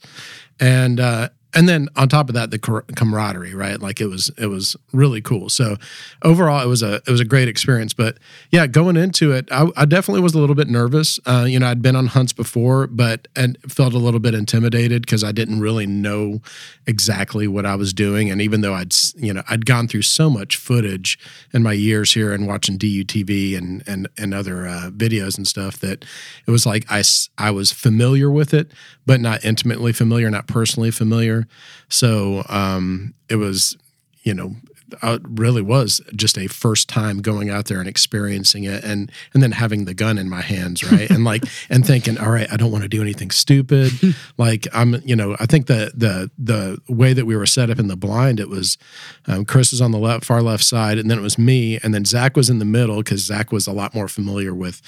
and 0.60 1.00
uh, 1.00 1.30
and 1.54 1.68
then 1.68 1.88
on 1.96 2.08
top 2.08 2.28
of 2.28 2.34
that, 2.34 2.50
the 2.50 2.58
camaraderie, 2.58 3.54
right? 3.54 3.80
Like 3.80 4.00
it 4.00 4.06
was 4.06 4.30
it 4.38 4.46
was 4.46 4.76
really 4.92 5.20
cool. 5.20 5.48
So 5.48 5.76
overall, 6.22 6.62
it 6.62 6.68
was 6.68 6.82
a 6.82 6.96
it 7.06 7.08
was 7.08 7.20
a 7.20 7.24
great 7.24 7.48
experience. 7.48 7.92
But 7.92 8.18
yeah, 8.50 8.66
going 8.66 8.96
into 8.96 9.32
it, 9.32 9.48
I, 9.50 9.68
I 9.76 9.84
definitely 9.84 10.22
was 10.22 10.34
a 10.34 10.38
little 10.38 10.54
bit 10.54 10.68
nervous. 10.68 11.18
Uh, 11.26 11.46
you 11.48 11.58
know, 11.58 11.66
I'd 11.66 11.82
been 11.82 11.96
on 11.96 12.06
hunts 12.06 12.32
before, 12.32 12.86
but 12.86 13.28
and 13.36 13.58
felt 13.68 13.94
a 13.94 13.98
little 13.98 14.20
bit 14.20 14.34
intimidated 14.34 15.02
because 15.02 15.24
I 15.24 15.32
didn't 15.32 15.60
really 15.60 15.86
know 15.86 16.40
exactly 16.86 17.48
what 17.48 17.66
I 17.66 17.74
was 17.74 17.92
doing. 17.92 18.30
And 18.30 18.40
even 18.40 18.60
though 18.60 18.74
i'd 18.74 18.94
you 19.16 19.32
know 19.32 19.42
i'd 19.48 19.66
gone 19.66 19.88
through 19.88 20.02
so 20.02 20.28
much 20.30 20.56
footage 20.56 21.18
in 21.52 21.62
my 21.62 21.72
years 21.72 22.12
here 22.12 22.32
and 22.32 22.46
watching 22.46 22.78
DUTV 22.78 23.56
and 23.56 23.82
and 23.86 24.08
and 24.18 24.34
other 24.34 24.66
uh, 24.66 24.90
videos 24.90 25.36
and 25.36 25.46
stuff 25.46 25.78
that 25.78 26.04
it 26.46 26.50
was 26.50 26.66
like 26.66 26.84
i 26.90 27.02
i 27.38 27.50
was 27.50 27.72
familiar 27.72 28.30
with 28.30 28.54
it, 28.54 28.70
but 29.06 29.20
not 29.20 29.44
intimately 29.44 29.92
familiar, 29.92 30.30
not 30.30 30.46
personally 30.46 30.90
familiar. 30.90 31.39
So 31.88 32.44
um, 32.48 33.14
it 33.28 33.36
was 33.36 33.76
you 34.22 34.34
know 34.34 34.54
uh, 35.02 35.18
it 35.20 35.22
really 35.24 35.62
was 35.62 36.00
just 36.14 36.36
a 36.38 36.46
first 36.46 36.88
time 36.88 37.18
going 37.18 37.50
out 37.50 37.66
there 37.66 37.78
and 37.78 37.88
experiencing 37.88 38.64
it 38.64 38.82
and 38.84 39.10
and 39.32 39.42
then 39.42 39.52
having 39.52 39.84
the 39.84 39.94
gun 39.94 40.18
in 40.18 40.28
my 40.28 40.40
hands 40.40 40.90
right? 40.90 41.10
And 41.10 41.24
like 41.24 41.44
and 41.70 41.86
thinking 41.86 42.18
all 42.18 42.30
right 42.30 42.50
I 42.52 42.56
don't 42.56 42.70
want 42.70 42.82
to 42.82 42.88
do 42.88 43.02
anything 43.02 43.30
stupid. 43.30 43.92
Like 44.36 44.66
I'm 44.72 45.00
you 45.04 45.16
know 45.16 45.36
I 45.38 45.46
think 45.46 45.66
the 45.66 45.92
the 45.94 46.30
the 46.38 46.78
way 46.92 47.12
that 47.12 47.26
we 47.26 47.36
were 47.36 47.46
set 47.46 47.68
up 47.68 47.78
in 47.78 47.88
the 47.88 47.96
blind 47.96 48.40
it 48.40 48.48
was 48.48 48.78
um, 49.26 49.44
Chris 49.44 49.70
was 49.70 49.80
on 49.80 49.90
the 49.90 49.98
left 49.98 50.24
far 50.24 50.42
left 50.42 50.64
side 50.64 50.98
and 50.98 51.10
then 51.10 51.18
it 51.18 51.22
was 51.22 51.38
me 51.38 51.78
and 51.82 51.92
then 51.92 52.04
Zach 52.04 52.36
was 52.36 52.48
in 52.48 52.58
the 52.58 52.64
middle 52.64 52.98
because 52.98 53.24
Zach 53.24 53.52
was 53.52 53.66
a 53.66 53.72
lot 53.72 53.94
more 53.94 54.08
familiar 54.08 54.54
with 54.54 54.80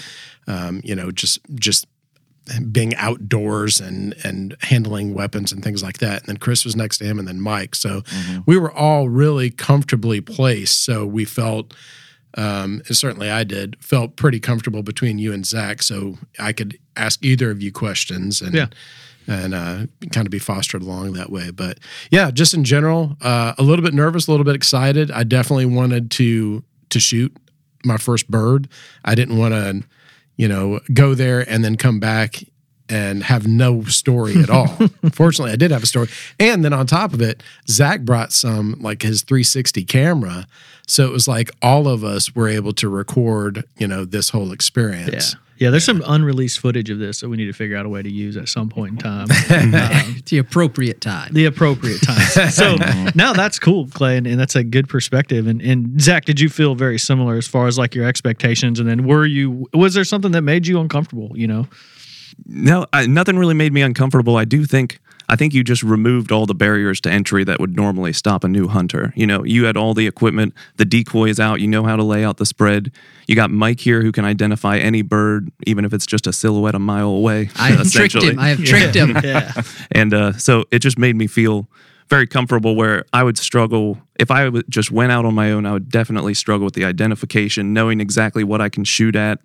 um, 0.47 0.81
you 0.85 0.95
know 0.95 1.11
just 1.11 1.39
just 1.55 1.87
being 2.71 2.95
outdoors 2.97 3.81
and 3.81 4.15
and 4.25 4.57
handling 4.61 5.15
weapons 5.15 5.53
and 5.53 5.63
things 5.63 5.83
like 5.83 5.99
that. 5.99 6.21
And 6.21 6.29
then 6.29 6.37
Chris 6.39 6.65
was 6.65 6.75
next 6.77 6.99
to 6.99 7.05
him, 7.05 7.19
and 7.19 7.29
then 7.29 7.41
Mike. 7.41 7.75
So 7.75 8.03
we 8.47 8.59
were 8.59 8.73
all 8.73 9.09
really 9.09 9.51
comfortably 9.51 10.21
placed. 10.21 10.85
So 10.85 11.07
we 11.07 11.25
felt, 11.25 11.75
um, 12.37 12.83
and 12.87 12.97
certainly 12.97 13.31
I 13.31 13.45
did, 13.45 13.77
felt 13.81 14.17
pretty 14.17 14.41
comfortable 14.41 14.83
between 14.83 15.19
you 15.19 15.33
and 15.33 15.47
Zach. 15.47 15.83
So 15.83 16.19
I 16.39 16.53
could 16.53 16.79
ask 16.97 17.25
either 17.25 17.51
of 17.51 17.63
you 17.63 17.73
questions 17.73 18.43
and. 18.43 18.55
Yeah. 18.55 18.67
And 19.29 19.55
uh, 19.55 19.87
kind 20.11 20.27
of 20.27 20.33
be 20.33 20.41
fostered 20.41 20.83
along 20.83 21.13
that 21.13 21.31
way, 21.31 21.53
but 21.53 21.79
yeah, 22.11 22.33
just 22.33 22.55
in 22.55 22.65
general, 22.65 23.17
uh, 23.21 23.55
a 23.57 23.63
little 23.63 23.85
bit 23.85 23.95
nervous, 23.95 24.27
a 24.27 24.33
little 24.33 24.43
bit 24.43 24.57
excited. 24.57 25.13
I 25.13 25.23
definitely 25.23 25.67
wanted 25.67 26.11
to 26.13 26.65
to 26.91 26.99
shoot 26.99 27.33
my 27.85 27.99
first 27.99 28.29
bird. 28.29 28.69
I 29.05 29.15
didn't 29.15 29.39
want 29.39 29.55
to, 29.55 29.85
you 30.37 30.49
know, 30.49 30.81
go 30.93 31.15
there 31.15 31.49
and 31.49 31.65
then 31.65 31.77
come 31.77 32.01
back 32.01 32.43
and 32.89 33.23
have 33.23 33.47
no 33.47 33.85
story 33.85 34.37
at 34.37 34.51
all. 34.51 34.67
Fortunately, 35.13 35.53
I 35.53 35.57
did 35.57 35.71
have 35.71 35.83
a 35.83 35.87
story. 35.87 36.09
And 36.39 36.65
then 36.65 36.73
on 36.73 36.87
top 36.87 37.15
of 37.15 37.23
it, 37.23 37.43
Zach 37.69 38.03
brought 38.03 38.33
some 38.33 38.77
like 38.81 39.03
his 39.03 39.23
360 39.23 39.85
camera. 39.85 40.47
So 40.87 41.07
it 41.07 41.13
was 41.13 41.27
like 41.27 41.51
all 41.63 41.89
of 41.89 42.05
us 42.05 42.35
were 42.35 42.49
able 42.49 42.73
to 42.75 42.89
record, 42.89 43.65
you 43.79 43.87
know, 43.87 44.05
this 44.05 44.31
whole 44.31 44.53
experience. 44.53 45.35
yeah 45.35 45.39
there's 45.71 45.85
some 45.85 46.03
unreleased 46.07 46.59
footage 46.61 46.91
of 46.91 46.99
this 46.99 47.21
that 47.21 47.29
we 47.29 47.37
need 47.37 47.47
to 47.47 47.53
figure 47.53 47.77
out 47.77 47.85
a 47.87 47.89
way 47.89 48.03
to 48.03 48.11
use 48.11 48.37
at 48.37 48.49
some 48.49 48.69
point 48.69 48.93
in 48.93 48.99
time 48.99 49.27
Um, 49.51 50.17
the 50.27 50.39
appropriate 50.39 51.01
time. 51.01 51.33
the 51.33 51.45
appropriate 51.45 52.01
time. 52.03 52.51
So 52.51 52.77
now 53.15 53.33
that's 53.33 53.59
cool, 53.59 53.87
Clay, 53.89 54.17
and, 54.17 54.27
and 54.27 54.39
that's 54.41 54.57
a 54.57 54.65
good 54.65 54.89
perspective. 54.89 55.47
And, 55.47 55.61
and 55.61 56.01
Zach, 56.01 56.25
did 56.25 56.41
you 56.41 56.49
feel 56.49 56.75
very 56.75 56.99
similar 56.99 57.37
as 57.37 57.47
far 57.47 57.67
as 57.67 57.79
like 57.79 57.95
your 57.95 58.07
expectations? 58.07 58.81
And 58.81 58.89
then 58.89 59.05
were 59.07 59.27
you 59.27 59.69
was 59.75 59.95
there 59.95 60.05
something 60.05 60.33
that 60.33 60.43
made 60.43 60.67
you 60.67 60.81
uncomfortable? 60.81 61.31
You 61.35 61.47
know, 61.47 61.67
No, 62.47 62.87
I, 62.93 63.07
nothing 63.07 63.39
really 63.39 63.55
made 63.55 63.73
me 63.73 63.83
uncomfortable. 63.83 64.37
I 64.37 64.45
do 64.45 64.65
think 64.65 64.99
I 65.33 65.37
think 65.37 65.55
you 65.55 65.65
just 65.65 65.83
removed 65.83 66.31
all 66.31 66.45
the 66.45 66.55
barriers 66.55 67.01
to 67.01 67.11
entry 67.11 67.43
that 67.45 67.59
would 67.59 67.75
normally 67.75 68.13
stop 68.13 68.45
a 68.45 68.49
new 68.49 68.69
hunter. 68.69 69.15
You 69.17 69.27
know, 69.27 69.43
you 69.45 69.65
had 69.65 69.79
all 69.79 69.95
the 69.95 70.07
equipment, 70.07 70.53
the 70.77 70.85
decoys 70.85 71.41
out, 71.41 71.63
you 71.63 71.69
know 71.69 71.85
how 71.85 71.97
to 71.97 72.03
lay 72.03 72.23
out 72.23 72.37
the 72.37 72.45
spread. 72.45 72.93
You 73.27 73.35
got 73.35 73.51
Mike 73.51 73.81
here 73.81 74.03
who 74.03 74.13
can 74.13 74.27
identify 74.27 74.77
any 74.77 75.01
bird, 75.01 75.51
even 75.67 75.87
if 75.87 75.95
it's 75.95 76.05
just 76.05 76.27
a 76.27 76.35
silhouette 76.35 76.75
a 76.75 76.79
mile 76.79 77.09
away. 77.09 77.49
I 77.59 77.71
have 77.71 77.91
tricked 77.91 78.15
him. 78.23 78.39
I 78.39 78.49
have 78.51 78.63
tricked 78.63 78.95
him. 78.95 79.17
yeah, 79.25 79.55
And 79.91 80.13
uh, 80.13 80.33
so 80.35 80.67
it 80.71 80.81
just 80.81 80.99
made 80.99 81.17
me 81.17 81.27
feel 81.27 81.67
very 82.11 82.27
comfortable 82.27 82.77
where 82.77 83.07
I 83.15 83.23
would 83.23 83.39
struggle. 83.39 83.97
If 84.21 84.31
I 84.31 84.51
just 84.69 84.91
went 84.91 85.13
out 85.13 85.25
on 85.25 85.35
my 85.35 85.51
own, 85.51 85.65
I 85.65 85.73
would 85.73 85.89
definitely 85.89 86.35
struggle 86.35 86.67
with 86.67 86.75
the 86.75 86.85
identification, 86.85 87.73
knowing 87.73 88.03
exactly 88.03 88.45
what 88.45 88.61
I 88.61 88.69
can 88.69 88.85
shoot 88.85 89.17
at, 89.17 89.41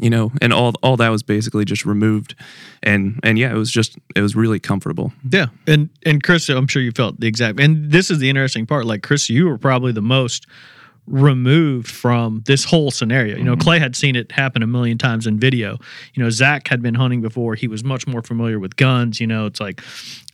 you 0.00 0.10
know, 0.10 0.32
and 0.40 0.52
all 0.52 0.74
all 0.82 0.96
that 0.96 1.08
was 1.08 1.22
basically 1.22 1.64
just 1.64 1.84
removed, 1.84 2.34
and 2.82 3.18
and 3.22 3.38
yeah, 3.38 3.50
it 3.50 3.56
was 3.56 3.70
just 3.70 3.98
it 4.14 4.20
was 4.20 4.34
really 4.34 4.58
comfortable. 4.58 5.12
Yeah, 5.30 5.46
and 5.66 5.90
and 6.04 6.22
Chris, 6.22 6.48
I'm 6.48 6.66
sure 6.66 6.82
you 6.82 6.92
felt 6.92 7.20
the 7.20 7.26
exact. 7.26 7.60
And 7.60 7.90
this 7.90 8.10
is 8.10 8.18
the 8.18 8.28
interesting 8.28 8.66
part. 8.66 8.86
Like 8.86 9.02
Chris, 9.02 9.28
you 9.28 9.46
were 9.46 9.58
probably 9.58 9.92
the 9.92 10.02
most 10.02 10.46
removed 11.08 11.90
from 11.90 12.42
this 12.46 12.64
whole 12.64 12.90
scenario. 12.90 13.36
You 13.36 13.44
know, 13.44 13.52
mm-hmm. 13.52 13.62
Clay 13.62 13.78
had 13.78 13.96
seen 13.96 14.14
it 14.14 14.30
happen 14.32 14.62
a 14.62 14.66
million 14.66 14.98
times 14.98 15.26
in 15.26 15.38
video. 15.38 15.78
You 16.14 16.22
know, 16.22 16.30
Zach 16.30 16.68
had 16.68 16.82
been 16.82 16.94
hunting 16.94 17.20
before. 17.20 17.54
He 17.54 17.68
was 17.68 17.82
much 17.82 18.06
more 18.06 18.22
familiar 18.22 18.58
with 18.58 18.76
guns. 18.76 19.20
You 19.20 19.26
know, 19.26 19.46
it's 19.46 19.60
like 19.60 19.82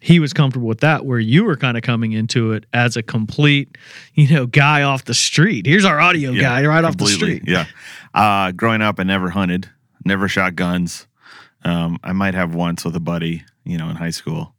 he 0.01 0.21
was 0.21 0.33
comfortable 0.33 0.69
with 0.69 0.81
that. 0.81 1.07
Where 1.07 1.19
you 1.19 1.45
were 1.45 1.57
kind 1.57 1.77
of 1.77 1.83
coming 1.83 2.13
into 2.13 2.53
it 2.53 2.67
as 2.73 2.97
a 2.97 3.03
complete, 3.03 3.77
you 4.15 4.29
know, 4.29 4.47
guy 4.47 4.83
off 4.83 5.05
the 5.05 5.15
street. 5.15 5.67
Here's 5.67 5.85
our 5.85 6.01
audio 6.01 6.31
Yeah, 6.31 6.43
guy 6.43 6.67
right 6.67 6.85
off 6.85 6.97
the 6.97 7.07
street. 7.07 7.45
Yeah. 7.47 7.67
Uh, 8.15 8.53
growing 8.53 8.81
up, 8.81 9.01
I 9.01 9.03
never 9.03 9.31
hunted, 9.31 9.69
never 10.05 10.29
shot 10.29 10.55
guns. 10.55 11.07
Um, 11.65 11.99
I 12.05 12.13
might 12.13 12.35
have 12.35 12.55
once 12.55 12.85
with 12.85 12.95
a 12.95 13.01
buddy, 13.01 13.45
you 13.65 13.77
know, 13.77 13.91
in 13.91 13.97
high 13.97 14.11
school, 14.11 14.55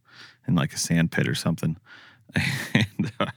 in 0.48 0.56
like 0.56 0.74
a 0.74 0.78
sand 0.78 1.12
pit 1.12 1.28
or 1.28 1.36
something. 1.36 1.78
and, 2.74 3.12
uh, 3.20 3.28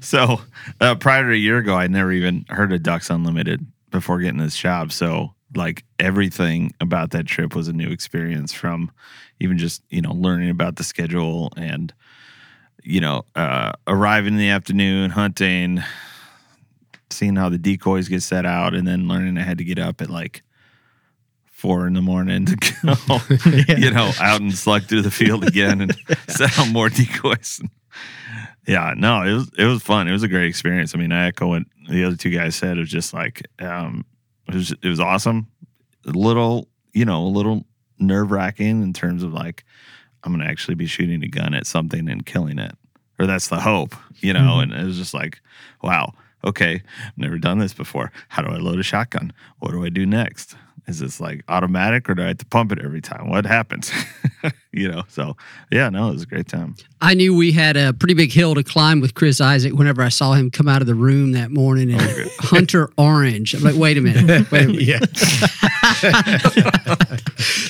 so 0.00 0.42
uh, 0.80 0.94
prior 0.96 1.24
to 1.24 1.32
a 1.32 1.36
year 1.36 1.58
ago, 1.58 1.76
I'd 1.76 1.90
never 1.90 2.12
even 2.12 2.44
heard 2.48 2.72
of 2.72 2.82
Ducks 2.82 3.10
Unlimited 3.10 3.66
before 3.90 4.20
getting 4.20 4.38
this 4.38 4.56
job. 4.56 4.92
So 4.92 5.34
like 5.54 5.84
everything 5.98 6.74
about 6.80 7.10
that 7.10 7.26
trip 7.26 7.54
was 7.54 7.68
a 7.68 7.72
new 7.72 7.90
experience 7.90 8.52
from 8.52 8.90
even 9.40 9.58
just 9.58 9.82
you 9.90 10.00
know 10.00 10.12
learning 10.12 10.50
about 10.50 10.76
the 10.76 10.84
schedule 10.84 11.52
and 11.56 11.92
you 12.82 13.00
know 13.00 13.24
uh, 13.36 13.72
arriving 13.86 14.34
in 14.34 14.38
the 14.38 14.48
afternoon 14.48 15.10
hunting 15.10 15.82
seeing 17.12 17.36
how 17.36 17.48
the 17.48 17.58
decoys 17.58 18.08
get 18.08 18.22
set 18.22 18.46
out 18.46 18.74
and 18.74 18.86
then 18.86 19.08
learning 19.08 19.38
i 19.38 19.42
had 19.42 19.58
to 19.58 19.64
get 19.64 19.78
up 19.78 20.00
at 20.00 20.10
like 20.10 20.42
four 21.62 21.86
in 21.86 21.92
the 21.92 22.02
morning 22.02 22.44
to 22.44 22.56
go 22.56 23.18
you 23.78 23.88
know 23.92 24.10
out 24.20 24.40
and 24.40 24.52
slug 24.52 24.82
through 24.82 25.00
the 25.00 25.12
field 25.12 25.46
again 25.46 25.80
and 25.80 25.96
set 26.28 26.58
out 26.58 26.68
more 26.70 26.88
decoys. 26.88 27.60
Yeah 28.66 28.94
no 28.96 29.22
it 29.22 29.32
was 29.32 29.50
it 29.56 29.64
was 29.66 29.80
fun. 29.80 30.08
It 30.08 30.12
was 30.12 30.24
a 30.24 30.28
great 30.28 30.48
experience. 30.48 30.92
I 30.92 30.98
mean 30.98 31.12
i 31.12 31.28
echo 31.28 31.46
what 31.46 31.62
the 31.88 32.02
other 32.02 32.16
two 32.16 32.30
guys 32.30 32.56
said. 32.56 32.78
It 32.78 32.80
was 32.80 32.90
just 32.90 33.14
like 33.14 33.46
um 33.60 34.04
it 34.48 34.56
was 34.56 34.72
it 34.72 34.88
was 34.88 34.98
awesome. 34.98 35.46
A 36.04 36.10
little 36.10 36.66
you 36.94 37.04
know 37.04 37.22
a 37.24 37.28
little 37.30 37.64
nerve 37.96 38.32
wracking 38.32 38.82
in 38.82 38.92
terms 38.92 39.22
of 39.22 39.32
like 39.32 39.64
i'm 40.24 40.32
gonna 40.32 40.50
actually 40.50 40.74
be 40.74 40.86
shooting 40.86 41.22
a 41.22 41.28
gun 41.28 41.54
at 41.54 41.68
something 41.68 42.08
and 42.08 42.26
killing 42.26 42.58
it. 42.58 42.74
Or 43.20 43.26
that's 43.26 43.46
the 43.46 43.60
hope 43.60 43.94
you 44.18 44.32
know 44.32 44.58
and 44.58 44.72
it 44.72 44.84
was 44.84 44.96
just 44.96 45.14
like 45.14 45.40
wow 45.80 46.12
okay 46.44 46.82
I've 47.06 47.18
never 47.18 47.38
done 47.38 47.58
this 47.58 47.74
before. 47.74 48.12
How 48.28 48.42
do 48.42 48.52
i 48.52 48.56
load 48.56 48.78
a 48.78 48.82
shotgun? 48.82 49.32
What 49.58 49.72
do 49.72 49.84
i 49.84 49.88
do 49.88 50.06
next 50.06 50.56
is 50.86 50.98
this 50.98 51.20
like 51.20 51.42
automatic 51.48 52.08
or 52.10 52.14
do 52.14 52.22
i 52.22 52.28
have 52.28 52.38
to 52.38 52.46
pump 52.46 52.72
it 52.72 52.78
every 52.84 53.00
time 53.00 53.28
what 53.30 53.44
happens 53.46 53.90
you 54.72 54.88
know 54.90 55.02
so 55.08 55.36
yeah 55.70 55.88
no 55.88 56.08
it 56.08 56.12
was 56.12 56.22
a 56.22 56.26
great 56.26 56.48
time 56.48 56.74
I 57.04 57.14
knew 57.14 57.34
we 57.34 57.50
had 57.50 57.76
a 57.76 57.92
pretty 57.92 58.14
big 58.14 58.30
hill 58.30 58.54
to 58.54 58.62
climb 58.62 59.00
with 59.00 59.14
Chris 59.14 59.40
Isaac 59.40 59.72
whenever 59.72 60.02
I 60.02 60.08
saw 60.08 60.34
him 60.34 60.52
come 60.52 60.68
out 60.68 60.82
of 60.82 60.86
the 60.86 60.94
room 60.94 61.32
that 61.32 61.50
morning 61.50 61.90
in 61.90 62.00
oh, 62.00 62.28
Hunter 62.38 62.90
Orange. 62.96 63.54
I'm 63.54 63.62
like, 63.64 63.74
wait 63.74 63.98
a 63.98 64.00
minute. 64.00 64.48
Wait 64.52 64.62
a 64.62 64.66
minute. 64.68 64.82
yeah. 64.86 65.00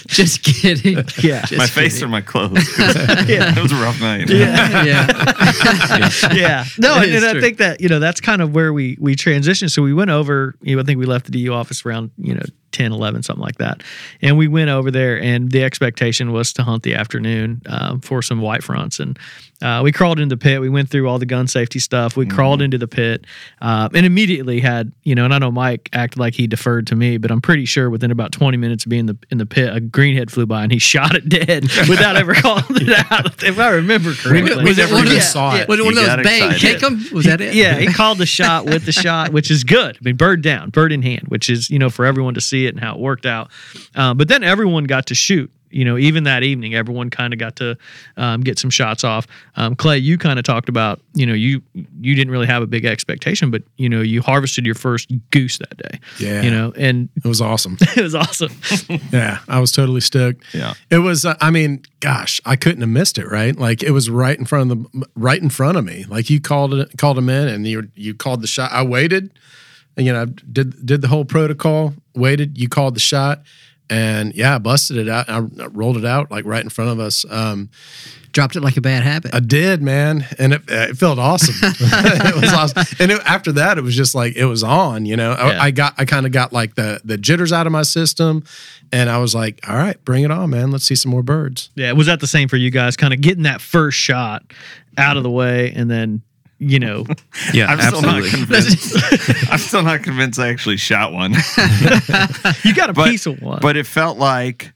Just 0.06 0.42
kidding. 0.42 0.98
Yeah. 1.22 1.46
Just 1.46 1.56
my 1.56 1.66
face 1.66 1.94
kidding. 1.94 2.08
or 2.08 2.10
my 2.10 2.20
clothes 2.20 2.68
'cause 2.76 2.94
it 2.98 3.62
was 3.62 3.72
a 3.72 3.76
rough 3.76 3.98
night 4.02 4.28
Yeah. 4.28 4.84
yeah. 4.84 6.10
yeah. 6.34 6.64
No, 6.78 6.96
and, 7.00 7.10
and 7.10 7.24
I 7.24 7.40
think 7.40 7.56
that 7.56 7.80
you 7.80 7.88
know 7.88 8.00
that's 8.00 8.20
kind 8.20 8.42
of 8.42 8.54
where 8.54 8.72
we 8.74 8.98
we 9.00 9.16
transitioned. 9.16 9.70
So 9.70 9.82
we 9.82 9.94
went 9.94 10.10
over. 10.10 10.56
You 10.60 10.76
know, 10.76 10.82
I 10.82 10.84
think 10.84 10.98
we 10.98 11.06
left 11.06 11.24
the 11.24 11.32
DU 11.32 11.54
office 11.54 11.86
around 11.86 12.10
you 12.18 12.34
know 12.34 12.42
10, 12.72 12.92
11, 12.92 13.22
something 13.22 13.42
like 13.42 13.58
that, 13.58 13.82
and 14.20 14.36
we 14.36 14.48
went 14.48 14.70
over 14.70 14.90
there. 14.90 15.20
And 15.20 15.50
the 15.50 15.64
expectation 15.64 16.32
was 16.32 16.52
to 16.54 16.62
hunt 16.62 16.82
the 16.82 16.94
afternoon 16.94 17.62
um, 17.66 18.00
for 18.00 18.22
some 18.22 18.40
white 18.40 18.62
fronts. 18.62 19.00
And 19.00 19.18
uh, 19.62 19.80
we 19.82 19.92
crawled 19.92 20.18
into 20.18 20.34
the 20.34 20.40
pit. 20.40 20.60
We 20.60 20.68
went 20.68 20.90
through 20.90 21.08
all 21.08 21.18
the 21.18 21.26
gun 21.26 21.46
safety 21.46 21.78
stuff. 21.78 22.16
We 22.16 22.26
crawled 22.26 22.60
into 22.62 22.78
the 22.78 22.88
pit, 22.88 23.26
uh, 23.60 23.88
and 23.94 24.04
immediately 24.04 24.60
had 24.60 24.92
you 25.04 25.14
know. 25.14 25.24
And 25.24 25.32
I 25.32 25.38
know 25.38 25.50
Mike 25.50 25.88
acted 25.92 26.18
like 26.18 26.34
he 26.34 26.46
deferred 26.46 26.86
to 26.88 26.96
me, 26.96 27.16
but 27.18 27.30
I'm 27.30 27.40
pretty 27.40 27.64
sure 27.64 27.88
within 27.88 28.10
about 28.10 28.32
20 28.32 28.56
minutes 28.56 28.84
of 28.84 28.90
being 28.90 29.00
in 29.00 29.06
the 29.06 29.18
in 29.30 29.38
the 29.38 29.46
pit, 29.46 29.74
a 29.74 29.80
greenhead 29.80 30.30
flew 30.30 30.46
by 30.46 30.62
and 30.64 30.72
he 30.72 30.78
shot 30.92 31.14
it 31.14 31.28
dead 31.28 31.62
without 31.88 32.16
ever 32.16 32.34
calling 32.34 32.64
it 32.70 33.12
out. 33.12 33.42
If 33.42 33.58
I 33.58 33.70
remember 33.70 34.12
correctly, 34.14 34.64
we 34.64 34.74
never 34.74 34.94
one 34.94 35.02
of 35.02 35.06
even 35.06 35.18
those- 35.18 35.30
saw 35.32 35.56
it. 35.56 35.68
Was 35.68 35.78
it 35.78 35.84
one 35.84 35.96
of 35.96 36.04
got 36.04 36.16
those 36.16 36.24
bang 36.24 36.50
excited. 36.52 36.80
kick 36.80 36.82
'em? 36.82 37.04
Was 37.14 37.26
that 37.26 37.40
it? 37.40 37.54
Yeah, 37.54 37.78
he 37.78 37.86
called 37.86 38.18
the 38.18 38.26
shot 38.26 38.64
with 38.66 38.84
the 38.84 38.92
shot, 38.92 39.32
which 39.32 39.50
is 39.50 39.64
good. 39.64 39.96
I 39.96 39.98
mean, 40.02 40.16
bird 40.16 40.42
down, 40.42 40.70
bird 40.70 40.92
in 40.92 41.02
hand, 41.02 41.24
which 41.28 41.48
is 41.48 41.70
you 41.70 41.78
know 41.78 41.88
for 41.90 42.04
everyone 42.04 42.34
to 42.34 42.40
see 42.40 42.66
it 42.66 42.74
and 42.74 42.80
how 42.80 42.94
it 42.94 43.00
worked 43.00 43.26
out. 43.26 43.50
Um, 43.94 44.16
but 44.16 44.28
then 44.28 44.42
everyone 44.42 44.84
got 44.84 45.06
to 45.06 45.14
shoot. 45.14 45.50
You 45.72 45.84
know, 45.84 45.96
even 45.98 46.24
that 46.24 46.42
evening, 46.42 46.74
everyone 46.74 47.10
kind 47.10 47.32
of 47.32 47.38
got 47.38 47.56
to 47.56 47.76
um, 48.16 48.42
get 48.42 48.58
some 48.58 48.70
shots 48.70 49.04
off. 49.04 49.26
Um, 49.56 49.74
Clay, 49.74 49.98
you 49.98 50.18
kind 50.18 50.38
of 50.38 50.44
talked 50.44 50.68
about 50.68 51.00
you 51.14 51.26
know 51.26 51.34
you 51.34 51.62
you 52.00 52.14
didn't 52.14 52.30
really 52.30 52.46
have 52.46 52.62
a 52.62 52.66
big 52.66 52.84
expectation, 52.84 53.50
but 53.50 53.62
you 53.76 53.88
know 53.88 54.00
you 54.00 54.22
harvested 54.22 54.66
your 54.66 54.74
first 54.74 55.10
goose 55.30 55.58
that 55.58 55.76
day. 55.76 56.00
Yeah. 56.18 56.42
you 56.42 56.50
know, 56.50 56.72
and 56.76 57.08
It 57.16 57.26
was 57.26 57.40
awesome. 57.40 57.76
it 57.96 58.02
was 58.02 58.14
awesome. 58.14 58.52
Yeah, 59.12 59.38
I 59.48 59.58
was 59.60 59.72
totally 59.72 60.00
stoked. 60.00 60.44
Yeah. 60.54 60.74
it 60.90 60.98
was. 60.98 61.24
Uh, 61.24 61.36
I 61.40 61.50
mean, 61.50 61.82
gosh, 62.00 62.40
I 62.44 62.56
couldn't 62.56 62.80
have 62.80 62.90
missed 62.90 63.18
it. 63.18 63.26
Right, 63.30 63.56
like 63.56 63.82
it 63.82 63.90
was 63.90 64.08
right 64.10 64.38
in 64.38 64.44
front 64.44 64.70
of 64.70 64.92
the, 64.92 65.06
right 65.14 65.40
in 65.40 65.50
front 65.50 65.76
of 65.78 65.84
me. 65.84 66.04
Like 66.08 66.30
you 66.30 66.40
called 66.40 66.74
it, 66.74 66.96
called 66.98 67.18
him 67.18 67.28
in, 67.28 67.48
and 67.48 67.66
you 67.66 67.88
you 67.94 68.14
called 68.14 68.42
the 68.42 68.46
shot. 68.46 68.72
I 68.72 68.82
waited, 68.82 69.30
and 69.96 70.06
you 70.06 70.12
know, 70.12 70.26
did 70.26 70.84
did 70.84 71.00
the 71.02 71.08
whole 71.08 71.24
protocol. 71.24 71.94
Waited, 72.14 72.58
you 72.58 72.68
called 72.68 72.94
the 72.94 73.00
shot, 73.00 73.42
and 73.90 74.34
yeah, 74.34 74.54
I 74.54 74.58
busted 74.58 74.96
it 74.96 75.08
out. 75.08 75.28
I, 75.28 75.38
I 75.38 75.66
rolled 75.66 75.96
it 75.96 76.04
out 76.04 76.30
like 76.30 76.44
right 76.44 76.62
in 76.62 76.70
front 76.70 76.90
of 76.90 77.00
us. 77.00 77.24
Um, 77.30 77.70
Dropped 78.32 78.56
it 78.56 78.60
like 78.62 78.78
a 78.78 78.80
bad 78.80 79.02
habit. 79.02 79.34
I 79.34 79.40
did, 79.40 79.82
man, 79.82 80.24
and 80.38 80.54
it, 80.54 80.62
it 80.66 80.96
felt 80.96 81.18
awesome. 81.18 81.54
it 81.62 82.40
was 82.40 82.50
awesome. 82.50 82.82
And 82.98 83.12
it, 83.12 83.20
after 83.26 83.52
that, 83.52 83.76
it 83.76 83.82
was 83.82 83.94
just 83.94 84.14
like 84.14 84.36
it 84.36 84.46
was 84.46 84.64
on. 84.64 85.04
You 85.04 85.16
know, 85.16 85.32
I, 85.32 85.50
Yeah. 85.50 85.62
I 85.64 85.70
got 85.70 85.94
I 85.98 86.06
kind 86.06 86.24
of 86.24 86.32
got 86.32 86.50
like 86.50 86.74
the 86.74 86.98
the 87.04 87.18
jitters 87.18 87.52
out 87.52 87.66
of 87.66 87.72
my 87.74 87.82
system, 87.82 88.42
and 88.90 89.10
I 89.10 89.18
was 89.18 89.34
like, 89.34 89.60
all 89.68 89.76
right, 89.76 90.02
bring 90.06 90.24
it 90.24 90.30
on, 90.30 90.48
man. 90.48 90.70
Let's 90.70 90.84
see 90.84 90.94
some 90.94 91.10
more 91.10 91.22
birds. 91.22 91.68
Yeah, 91.74 91.92
was 91.92 92.06
that 92.06 92.20
the 92.20 92.26
same 92.26 92.48
for 92.48 92.56
you 92.56 92.70
guys? 92.70 92.96
Kind 92.96 93.12
of 93.12 93.20
getting 93.20 93.42
that 93.42 93.60
first 93.60 93.98
shot 93.98 94.42
out 94.96 95.18
of 95.18 95.24
the 95.24 95.30
way, 95.30 95.70
and 95.76 95.90
then 95.90 96.22
you 96.62 96.78
know, 96.78 97.04
Yeah, 97.52 97.66
I'm 97.66 97.80
still 97.80 98.02
not 98.02 98.24
convinced. 98.24 98.96
I'm 99.50 99.58
still 99.58 99.82
not 99.82 100.02
convinced 100.02 100.38
I 100.38 100.48
actually 100.48 100.76
shot 100.76 101.12
one. 101.12 101.32
you 102.64 102.74
got 102.74 102.90
a 102.90 102.92
but, 102.92 103.08
piece 103.10 103.26
of 103.26 103.40
one. 103.42 103.58
But 103.60 103.76
it 103.76 103.86
felt 103.86 104.18
like 104.18 104.72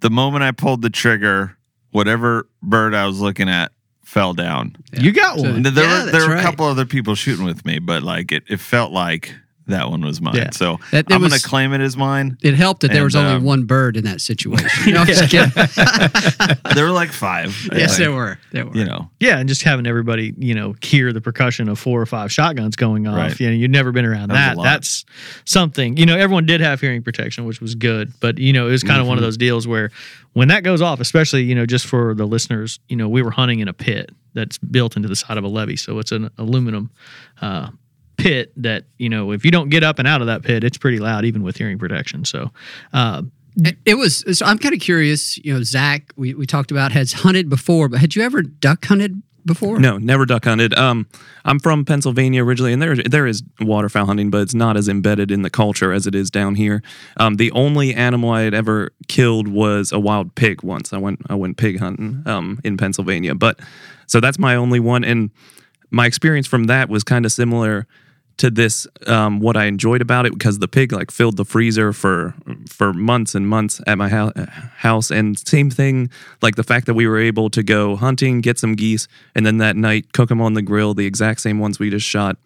the 0.00 0.10
moment 0.10 0.44
I 0.44 0.52
pulled 0.52 0.82
the 0.82 0.90
trigger, 0.90 1.56
whatever 1.90 2.48
bird 2.62 2.94
I 2.94 3.06
was 3.06 3.20
looking 3.20 3.48
at 3.48 3.72
fell 4.04 4.34
down. 4.34 4.76
you 4.92 5.12
got 5.12 5.36
one. 5.38 5.46
And 5.46 5.66
there 5.66 5.84
Yeah, 5.84 6.04
were 6.04 6.10
there 6.10 6.12
that's 6.12 6.26
were 6.28 6.34
right. 6.34 6.40
a 6.40 6.42
couple 6.42 6.66
other 6.66 6.86
people 6.86 7.14
shooting 7.14 7.44
with 7.44 7.64
me, 7.64 7.78
but 7.78 8.02
like 8.02 8.32
it, 8.32 8.44
it 8.48 8.58
felt 8.60 8.92
like 8.92 9.34
that 9.70 9.90
one 9.90 10.02
was 10.02 10.20
mine. 10.20 10.36
Yeah. 10.36 10.50
So 10.50 10.78
That- 10.92 11.06
it 11.10 11.12
I'm 11.14 11.22
was- 11.22 11.32
gonna 11.32 11.40
claim 11.40 11.72
it 11.72 11.80
as 11.80 11.96
mine. 11.96 12.36
It 12.42 12.54
helped 12.54 12.82
that 12.82 12.88
there 12.88 12.98
And, 12.98 13.04
was 13.04 13.16
only 13.16 13.32
um, 13.36 13.44
one 13.44 13.64
bird 13.64 13.96
in 13.96 14.04
that 14.04 14.20
situation. 14.20 14.68
No, 14.92 15.00
I'm 15.00 15.06
just 15.06 15.30
kidding. 15.30 15.50
There 16.74 16.84
were 16.84 16.90
like 16.92 17.10
five. 17.10 17.56
Yes, 17.72 17.96
think. 17.96 17.98
there 17.98 18.12
were. 18.12 18.38
There 18.52 18.66
were. 18.66 18.76
You 18.76 18.84
know, 18.84 19.10
Yeah, 19.20 19.38
and 19.38 19.48
just 19.48 19.62
having 19.62 19.86
everybody, 19.86 20.34
you 20.38 20.54
know, 20.54 20.74
hear 20.82 21.12
the 21.12 21.20
percussion 21.20 21.68
of 21.68 21.78
four 21.78 22.00
or 22.00 22.06
five 22.06 22.30
shotguns 22.32 22.76
going 22.76 23.06
off. 23.06 23.16
Right. 23.16 23.40
You 23.40 23.48
know, 23.48 23.54
you've 23.54 23.70
never 23.70 23.92
been 23.92 24.04
around 24.04 24.28
That 24.28 24.56
that. 24.56 24.62
That's 24.62 25.04
something. 25.44 25.96
You 25.96 26.06
know, 26.06 26.16
everyone 26.16 26.46
did 26.46 26.60
have 26.60 26.80
hearing 26.80 27.02
protection, 27.02 27.44
which 27.44 27.60
was 27.60 27.74
good. 27.74 28.12
But, 28.20 28.38
you 28.38 28.52
know, 28.52 28.68
it 28.68 28.70
was 28.72 28.82
kind 28.82 29.00
of 29.00 29.06
one 29.06 29.16
Mm-hmm. 29.16 29.24
of 29.24 29.26
those 29.26 29.36
deals 29.36 29.66
where 29.66 29.90
when 30.34 30.48
that 30.48 30.62
goes 30.62 30.80
off, 30.80 31.00
especially, 31.00 31.42
you 31.42 31.54
know, 31.54 31.66
just 31.66 31.86
for 31.86 32.14
the 32.14 32.24
listeners, 32.26 32.78
you 32.88 32.96
know, 32.96 33.08
we 33.08 33.20
were 33.22 33.32
hunting 33.32 33.58
in 33.60 33.66
a 33.68 33.72
pit 33.72 34.10
that's 34.34 34.58
built 34.58 34.94
into 34.96 35.08
the 35.08 35.16
side 35.16 35.36
of 35.36 35.42
a 35.44 35.48
levee. 35.48 35.74
So 35.76 35.98
it's 35.98 36.12
an 36.12 36.30
aluminum 36.38 36.90
uh, 37.42 37.68
pit 38.22 38.52
that, 38.56 38.84
you 38.98 39.08
know, 39.08 39.32
if 39.32 39.44
you 39.44 39.50
don't 39.50 39.68
get 39.70 39.82
up 39.82 39.98
and 39.98 40.06
out 40.08 40.20
of 40.20 40.26
that 40.28 40.42
pit, 40.42 40.64
it's 40.64 40.78
pretty 40.78 40.98
loud, 40.98 41.24
even 41.24 41.42
with 41.42 41.56
hearing 41.56 41.78
protection. 41.78 42.24
So, 42.24 42.50
uh, 42.92 43.22
It- 43.56 43.78
It 43.84 43.94
was. 43.98 44.24
So 44.38 44.46
I'm 44.46 44.58
kind 44.58 44.74
of 44.74 44.80
curious. 44.80 45.36
You 45.38 45.54
know, 45.54 45.62
Zach, 45.62 46.12
we, 46.16 46.34
we 46.34 46.46
talked 46.46 46.70
about 46.70 46.92
has 46.92 47.12
hunted 47.12 47.48
before, 47.50 47.88
but 47.88 47.98
had 48.00 48.14
you 48.14 48.22
ever 48.22 48.42
duck 48.42 48.84
hunted 48.86 49.22
before? 49.44 49.80
No, 49.80 49.98
never 49.98 50.24
duck 50.24 50.44
hunted. 50.44 50.72
Um, 50.78 51.06
I'm 51.44 51.58
from 51.58 51.84
Pennsylvania 51.84 52.44
originally, 52.44 52.72
and 52.72 52.80
there 52.80 52.94
there 52.94 53.26
is 53.26 53.42
waterfowl 53.60 54.06
hunting, 54.06 54.30
but 54.30 54.42
it's 54.42 54.54
not 54.54 54.76
as 54.76 54.86
embedded 54.88 55.30
in 55.32 55.42
the 55.42 55.50
culture 55.50 55.92
as 55.92 56.06
it 56.06 56.14
is 56.14 56.30
down 56.30 56.54
here. 56.54 56.80
Um, 57.16 57.36
the 57.36 57.50
only 57.50 57.92
animal 57.92 58.30
I 58.30 58.42
had 58.42 58.54
ever 58.54 58.92
killed 59.08 59.48
was 59.48 59.90
a 59.92 59.98
wild 59.98 60.34
pig. 60.36 60.62
Once 60.62 60.92
I 60.92 60.98
went 60.98 61.20
I 61.28 61.34
went 61.34 61.56
pig 61.56 61.80
hunting 61.80 62.22
um, 62.26 62.60
in 62.62 62.76
Pennsylvania, 62.76 63.34
but 63.34 63.58
so 64.06 64.20
that's 64.20 64.38
my 64.38 64.54
only 64.54 64.78
one, 64.78 65.02
and 65.04 65.30
my 65.90 66.06
experience 66.06 66.46
from 66.46 66.64
that 66.64 66.88
was 66.88 67.02
kind 67.02 67.24
of 67.26 67.32
similar 67.32 67.86
to 68.40 68.50
this 68.50 68.86
um, 69.06 69.40
what 69.40 69.56
I 69.56 69.66
enjoyed 69.66 70.00
about 70.00 70.26
it 70.26 70.32
because 70.32 70.58
the 70.58 70.68
pig 70.68 70.92
like 70.92 71.10
filled 71.10 71.36
the 71.36 71.44
freezer 71.44 71.92
for 71.92 72.34
for 72.66 72.92
months 72.92 73.34
and 73.34 73.46
months 73.46 73.80
at 73.86 73.98
my 73.98 74.08
hou- 74.08 74.32
house 74.76 75.10
and 75.10 75.38
same 75.38 75.70
thing 75.70 76.10
like 76.40 76.56
the 76.56 76.62
fact 76.62 76.86
that 76.86 76.94
we 76.94 77.06
were 77.06 77.18
able 77.18 77.50
to 77.50 77.62
go 77.62 77.96
hunting 77.96 78.40
get 78.40 78.58
some 78.58 78.74
geese 78.74 79.08
and 79.34 79.44
then 79.44 79.58
that 79.58 79.76
night 79.76 80.12
cook 80.14 80.30
them 80.30 80.40
on 80.40 80.54
the 80.54 80.62
grill 80.62 80.94
the 80.94 81.06
exact 81.06 81.40
same 81.40 81.58
ones 81.58 81.78
we 81.78 81.90
just 81.90 82.06
shot 82.06 82.36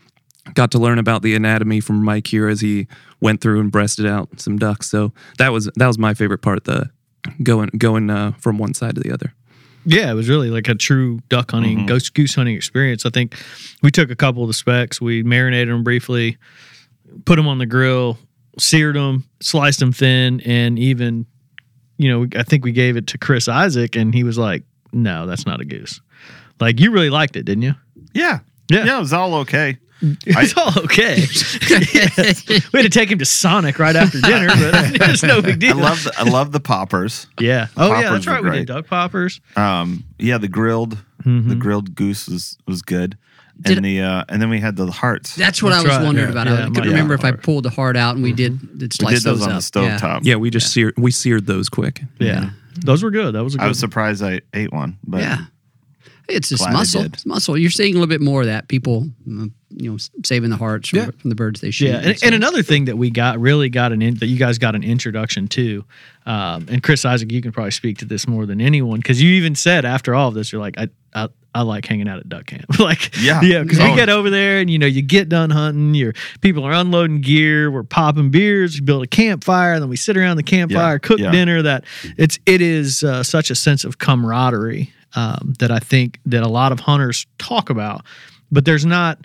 got 0.53 0.71
to 0.73 0.79
learn 0.79 0.99
about 0.99 1.23
the 1.23 1.35
anatomy 1.35 1.81
from 1.81 2.05
Mike 2.05 2.27
here 2.27 2.49
as 2.49 2.61
he 2.61 2.87
went 3.21 3.41
through 3.41 3.61
and 3.61 3.73
breasted 3.73 4.05
out 4.05 4.41
some 4.41 4.59
ducks. 4.59 4.91
So 4.91 5.13
that 5.39 5.53
was 5.53 5.71
that 5.77 5.87
was 5.87 5.99
my 5.99 6.13
favorite 6.13 6.43
part. 6.43 6.65
The 6.65 6.91
going 7.43 7.71
going 7.79 8.11
uh, 8.11 8.33
from 8.33 8.59
one 8.59 8.75
side 8.75 8.95
to 8.97 9.01
the 9.01 9.11
other. 9.11 9.33
Yeah, 9.87 10.11
it 10.11 10.15
was 10.15 10.29
really 10.29 10.51
like 10.51 10.69
a 10.69 10.75
true 10.75 11.21
duck 11.29 11.51
hunting, 11.51 11.79
mm-hmm. 11.79 11.87
ghost 11.87 12.15
goose 12.15 12.35
hunting 12.35 12.57
experience. 12.57 13.05
I 13.05 13.11
think 13.11 13.37
we 13.83 13.91
took 13.91 14.11
a 14.11 14.17
couple 14.17 14.43
of 14.43 14.49
the 14.49 14.55
specs, 14.55 15.01
we 15.01 15.23
marinated 15.23 15.69
them 15.69 15.85
briefly, 15.85 16.39
put 17.25 17.37
them 17.37 17.47
on 17.47 17.59
the 17.59 17.67
grill, 17.67 18.19
seared 18.59 18.97
them, 18.97 19.25
sliced 19.41 19.81
them 19.81 19.93
thin, 19.93 20.41
and 20.43 20.79
even, 20.79 21.27
you 21.99 22.09
know, 22.09 22.27
I 22.39 22.43
think 22.43 22.65
we 22.65 22.73
gave 22.73 22.97
it 22.97 23.07
to 23.09 23.19
Chris 23.19 23.49
Isaac, 23.49 23.97
and 23.97 24.15
he 24.15 24.25
was 24.25 24.39
like, 24.39 24.65
"No, 24.93 25.27
that's 25.27 25.47
not 25.47 25.61
a 25.61 25.65
goose." 25.65 26.01
Like 26.61 26.81
you 26.81 26.91
really 26.91 27.11
liked 27.11 27.37
it, 27.37 27.45
didn't 27.45 27.63
you? 27.63 27.75
Yeah. 28.15 28.41
Yeah. 28.71 28.85
Yeah, 28.85 28.97
it 28.97 29.01
was 29.01 29.13
all 29.13 29.35
okay. 29.37 29.79
It's 30.01 30.57
all 30.57 30.73
okay. 30.85 31.25
We 32.73 32.79
had 32.81 32.83
to 32.83 32.89
take 32.91 33.11
him 33.11 33.19
to 33.19 33.25
Sonic 33.25 33.79
right 33.79 33.97
after 33.97 34.21
dinner, 34.21 34.49
but 34.49 35.01
it's 35.11 35.23
no 35.23 35.41
big 35.41 35.59
deal. 35.61 35.71
I 35.71 35.75
deal. 35.75 35.83
love 35.83 36.05
the, 36.05 36.15
I 36.19 36.23
love 36.25 36.53
the 36.53 36.61
poppers. 36.61 37.27
yeah. 37.41 37.69
Oh 37.77 37.93
yeah, 37.99 38.11
that's 38.13 38.27
were 38.27 38.33
right. 38.35 38.43
We 38.45 38.51
did 38.51 38.67
duck 38.67 38.87
poppers. 38.87 39.41
Um, 39.57 40.05
yeah, 40.19 40.39
the 40.39 40.49
grilled 40.49 40.99
Mm-hmm. 41.25 41.49
the 41.49 41.55
grilled 41.55 41.95
goose 41.95 42.29
was 42.29 42.59
was 42.67 42.83
good, 42.83 43.17
Did- 43.63 43.79
and 43.79 43.85
the 43.87 44.03
uh, 44.03 44.25
and 44.29 44.43
then 44.43 44.51
we 44.51 44.61
had 44.61 44.77
the 44.77 44.91
hearts. 44.91 45.35
That's 45.37 45.63
what 45.63 45.71
That's 45.71 45.85
I 45.85 45.89
was 45.89 45.97
right, 45.97 46.05
wondering 46.05 46.27
yeah. 46.27 46.33
about. 46.33 46.47
Yeah, 46.49 46.53
I 46.53 46.57
my- 46.69 46.75
couldn't 46.75 46.85
yeah. 46.85 46.91
remember 46.91 47.15
if 47.15 47.25
I 47.25 47.33
pulled 47.33 47.63
the 47.65 47.71
heart 47.71 47.97
out 47.97 48.15
and 48.15 48.23
we 48.23 48.33
did 48.35 48.61
did 48.79 48.93
we 48.93 48.97
slice 49.07 49.23
did 49.23 49.31
those 49.31 49.43
on 49.43 49.51
up. 49.51 49.57
the 49.57 49.63
stove 49.63 49.85
yeah. 49.85 49.97
top. 49.99 50.23
Yeah, 50.25 50.35
we 50.37 50.51
just 50.51 50.71
seared 50.71 50.93
we 50.99 51.11
seared 51.13 51.47
those 51.47 51.71
quick. 51.71 52.03
Yeah. 52.19 52.51
Those 52.77 53.03
were 53.03 53.11
good. 53.11 53.35
That 53.35 53.43
was 53.45 53.55
a 53.55 53.59
good 53.59 53.65
I 53.65 53.69
was 53.69 53.79
surprised 53.79 54.23
I 54.23 54.43
ate 54.53 54.71
one, 54.73 54.99
but 55.07 55.21
Yeah. 55.23 55.39
It's 56.29 56.49
just 56.51 56.69
muscle. 56.71 57.03
It's 57.05 57.25
muscle. 57.27 57.57
You're 57.57 57.71
seeing 57.71 57.93
a 57.95 57.99
little 57.99 58.07
bit 58.09 58.21
more 58.23 58.41
of 58.41 58.47
that. 58.49 58.69
People, 58.69 59.09
uh, 59.31 59.47
you 59.77 59.91
know, 59.91 59.97
saving 60.25 60.51
the 60.51 60.57
hearts 60.57 60.89
from, 60.89 60.99
Yeah. 61.01 61.11
from 61.19 61.31
the 61.31 61.37
birds 61.37 61.61
they 61.61 61.71
shoot. 61.71 61.89
Yeah, 61.89 62.01
and, 62.03 62.19
so- 62.19 62.27
and 62.27 62.35
another 62.35 62.63
thing 62.63 62.85
that 62.87 62.97
we 62.97 63.11
got 63.11 63.39
really 63.41 63.69
got 63.69 63.93
an 63.93 64.03
in, 64.03 64.15
that 64.17 64.27
you 64.27 64.39
guys 64.39 64.59
got 64.59 64.75
an 64.75 64.83
introduction 64.85 65.49
to, 65.49 65.85
um, 66.27 66.67
and 66.71 66.83
Chris 66.83 67.05
Isaac, 67.05 67.31
you 67.33 67.43
can 67.43 67.53
probably 67.53 67.71
speak 67.73 67.99
to 67.99 68.05
this 68.05 68.27
more 68.29 68.47
than 68.47 68.61
anyone 68.61 68.99
because 69.01 69.21
you 69.21 69.31
even 69.31 69.55
said 69.55 69.85
after 69.85 70.15
all 70.15 70.29
of 70.29 70.35
this, 70.35 70.53
you're 70.53 70.61
like, 70.61 70.79
I, 70.79 70.89
I, 71.15 71.29
I 71.57 71.63
like 71.63 71.87
hanging 71.87 72.09
out 72.09 72.19
at 72.19 72.29
duck 72.29 72.47
camp, 72.47 72.65
like 72.81 73.15
Yeah. 73.21 73.41
yeah, 73.43 73.63
because 73.63 73.79
we 73.79 73.85
Oh. 73.85 73.95
get 73.97 74.09
over 74.09 74.29
there 74.31 74.59
and 74.59 74.69
you 74.69 74.79
know 74.79 74.87
you 74.87 75.03
get 75.03 75.29
done 75.29 75.51
hunting, 75.51 75.95
your 75.95 76.13
people 76.41 76.65
are 76.65 76.73
unloading 76.73 77.21
gear, 77.21 77.71
we're 77.71 77.83
popping 77.85 78.31
beers, 78.31 78.75
we 78.75 78.81
build 78.85 79.05
a 79.05 79.07
campfire, 79.07 79.75
and 79.75 79.83
then 79.83 79.89
we 79.89 79.97
sit 79.97 80.17
around 80.17 80.37
the 80.37 80.43
campfire, 80.43 80.99
cook 80.99 81.21
yeah. 81.21 81.31
dinner. 81.31 81.63
That 81.63 81.85
it's 82.17 82.39
it 82.47 82.61
is 82.61 83.05
uh, 83.05 83.23
such 83.23 83.51
a 83.51 83.55
sense 83.55 83.85
of 83.85 83.99
camaraderie 83.99 84.93
um, 85.15 85.55
that 85.61 85.71
I 85.71 85.79
think 85.79 86.19
that 86.27 86.43
a 86.43 86.49
lot 86.49 86.73
of 86.73 86.81
hunters 86.81 87.27
talk 87.39 87.71
about, 87.71 88.05
but 88.51 88.65
there's 88.65 88.85
not 88.85 89.25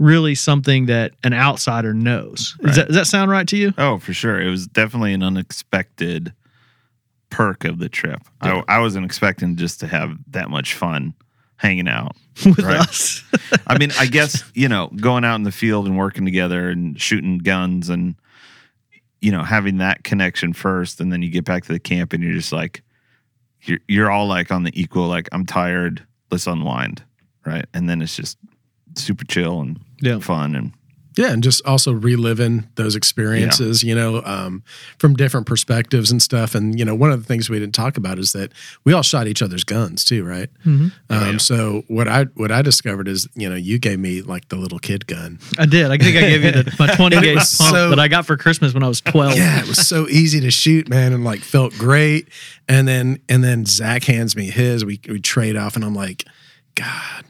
really 0.00 0.34
something 0.34 0.86
that 0.86 1.12
an 1.22 1.32
outsider 1.34 1.94
knows. 1.94 2.56
Does, 2.62 2.74
that, 2.76 2.86
does 2.88 2.96
that 2.96 3.06
sound 3.06 3.30
right 3.30 3.46
to 3.46 3.56
you? 3.56 3.72
oh, 3.78 3.98
for 3.98 4.12
sure, 4.12 4.40
it 4.40 4.50
was 4.50 4.66
definitely 4.66 5.12
an 5.12 5.22
unexpected 5.22 6.32
perk 7.28 7.64
of 7.64 7.78
the 7.78 7.88
trip. 7.88 8.20
I, 8.40 8.64
I 8.66 8.80
wasn't 8.80 9.04
expecting 9.06 9.54
just 9.56 9.78
to 9.80 9.86
have 9.86 10.16
that 10.32 10.50
much 10.50 10.74
fun 10.74 11.14
hanging 11.56 11.86
out. 11.88 12.16
with 12.44 12.58
Right. 12.60 12.78
us. 12.80 13.22
I 13.66 13.76
mean, 13.78 13.90
I 14.00 14.06
guess 14.06 14.42
you 14.54 14.66
know, 14.68 14.88
going 14.96 15.24
out 15.24 15.34
in 15.36 15.42
the 15.42 15.52
field 15.52 15.86
and 15.86 15.96
working 15.98 16.24
together 16.24 16.70
and 16.70 16.98
shooting 17.00 17.36
guns 17.38 17.90
and 17.90 18.14
you 19.20 19.30
know 19.30 19.42
having 19.42 19.76
that 19.78 20.02
connection 20.02 20.54
first, 20.54 21.00
and 21.00 21.12
then 21.12 21.20
you 21.22 21.28
get 21.30 21.44
back 21.44 21.64
to 21.66 21.72
the 21.72 21.78
camp 21.78 22.14
and 22.14 22.22
you're 22.24 22.32
just 22.32 22.52
like, 22.52 22.82
you're 23.62 23.78
you're 23.86 24.10
all 24.10 24.26
like 24.26 24.50
on 24.50 24.62
the 24.62 24.72
equal. 24.80 25.06
Like, 25.06 25.28
I'm 25.32 25.44
tired. 25.44 26.04
Let's 26.30 26.46
unwind, 26.46 27.02
right? 27.44 27.66
And 27.74 27.88
then 27.90 28.00
it's 28.00 28.16
just 28.16 28.38
super 28.96 29.24
chill 29.26 29.60
and 29.60 29.78
Yeah. 30.00 30.18
fun 30.20 30.54
and 30.54 30.72
Yeah, 31.16 31.32
and 31.32 31.42
just 31.42 31.60
also 31.66 31.92
reliving 31.92 32.68
those 32.76 32.94
experiences, 32.96 33.82
you 33.82 33.94
know, 33.96 34.22
um, 34.24 34.62
from 34.96 35.16
different 35.16 35.44
perspectives 35.46 36.10
and 36.12 36.22
stuff. 36.22 36.54
And 36.54 36.78
you 36.78 36.84
know, 36.84 36.94
one 36.94 37.10
of 37.10 37.18
the 37.20 37.26
things 37.26 37.50
we 37.50 37.58
didn't 37.58 37.74
talk 37.74 37.96
about 37.96 38.18
is 38.18 38.30
that 38.32 38.52
we 38.84 38.92
all 38.92 39.02
shot 39.02 39.26
each 39.26 39.42
other's 39.42 39.64
guns 39.64 40.04
too, 40.04 40.24
right? 40.24 40.48
Um, 41.10 41.38
So 41.40 41.82
what 41.88 42.06
I 42.06 42.24
what 42.36 42.52
I 42.52 42.62
discovered 42.62 43.08
is, 43.08 43.28
you 43.34 43.48
know, 43.50 43.56
you 43.56 43.78
gave 43.80 43.98
me 43.98 44.22
like 44.22 44.48
the 44.50 44.56
little 44.56 44.78
kid 44.78 45.06
gun. 45.08 45.40
I 45.58 45.66
did. 45.66 45.86
I 45.90 45.98
think 45.98 46.16
I 46.16 46.20
gave 46.20 46.44
you 46.44 46.52
the, 46.52 46.76
my 46.78 46.86
20 46.94 47.16
And 47.16 47.24
it 47.24 47.28
gauge 47.28 47.38
was 47.38 47.56
pump 47.58 47.74
so- 47.74 47.90
that 47.90 47.98
I 47.98 48.06
got 48.08 48.24
for 48.24 48.36
Christmas 48.36 48.72
when 48.72 48.84
I 48.84 48.88
was 48.88 49.00
12. 49.00 49.36
Yeah, 49.36 49.60
it 49.62 49.68
was 49.68 49.86
so 49.86 50.06
easy 50.08 50.40
to 50.40 50.50
shoot, 50.52 50.88
man, 50.88 51.12
and 51.12 51.24
like 51.24 51.40
felt 51.40 51.72
great. 51.76 52.28
And 52.68 52.86
then 52.86 53.18
and 53.28 53.42
then 53.42 53.66
Zach 53.66 54.04
hands 54.04 54.36
me 54.36 54.48
his. 54.48 54.84
We 54.84 55.00
we 55.08 55.20
trade 55.20 55.56
off, 55.56 55.74
and 55.74 55.84
I'm 55.84 55.94
like, 55.94 56.24
God, 56.76 57.24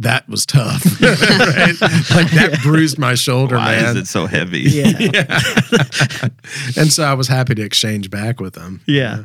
that 0.00 0.28
was 0.28 0.46
tough. 0.46 0.84
right? 1.00 1.74
Like 2.14 2.30
that 2.32 2.58
bruised 2.62 2.98
my 2.98 3.14
shoulder, 3.14 3.56
why 3.56 3.76
man. 3.76 3.96
is 3.96 4.02
it 4.02 4.06
so 4.06 4.26
heavy? 4.26 4.60
Yeah. 4.68 5.10
and 6.76 6.92
so 6.92 7.04
I 7.04 7.14
was 7.14 7.28
happy 7.28 7.54
to 7.54 7.62
exchange 7.62 8.10
back 8.10 8.40
with 8.40 8.56
him. 8.56 8.80
Yeah. 8.86 9.24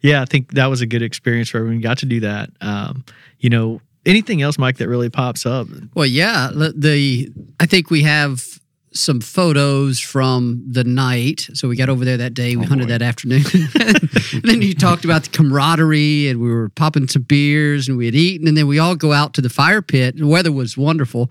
Yeah. 0.00 0.22
I 0.22 0.24
think 0.24 0.52
that 0.54 0.66
was 0.66 0.80
a 0.80 0.86
good 0.86 1.02
experience 1.02 1.48
for 1.48 1.58
everyone. 1.58 1.80
Got 1.80 1.98
to 1.98 2.06
do 2.06 2.20
that. 2.20 2.50
Um, 2.60 3.04
you 3.38 3.50
know, 3.50 3.80
anything 4.06 4.42
else, 4.42 4.58
Mike, 4.58 4.78
that 4.78 4.88
really 4.88 5.10
pops 5.10 5.46
up? 5.46 5.66
Well, 5.94 6.06
yeah, 6.06 6.50
the, 6.52 6.72
the 6.76 7.32
I 7.60 7.66
think 7.66 7.90
we 7.90 8.02
have 8.02 8.51
some 8.94 9.20
photos 9.20 10.00
from 10.00 10.62
the 10.68 10.84
night. 10.84 11.48
So 11.54 11.68
we 11.68 11.76
got 11.76 11.88
over 11.88 12.04
there 12.04 12.16
that 12.18 12.34
day. 12.34 12.56
We 12.56 12.64
oh, 12.64 12.68
hunted 12.68 12.88
that 12.88 13.02
afternoon. 13.02 13.44
and 13.74 14.42
then 14.42 14.62
you 14.62 14.74
talked 14.74 15.04
about 15.04 15.24
the 15.24 15.30
camaraderie, 15.30 16.28
and 16.28 16.40
we 16.40 16.50
were 16.50 16.68
popping 16.70 17.08
some 17.08 17.22
beers, 17.22 17.88
and 17.88 17.96
we 17.96 18.06
had 18.06 18.14
eaten, 18.14 18.48
and 18.48 18.56
then 18.56 18.66
we 18.66 18.78
all 18.78 18.94
go 18.94 19.12
out 19.12 19.34
to 19.34 19.40
the 19.40 19.50
fire 19.50 19.82
pit. 19.82 20.16
The 20.16 20.26
weather 20.26 20.52
was 20.52 20.76
wonderful, 20.76 21.30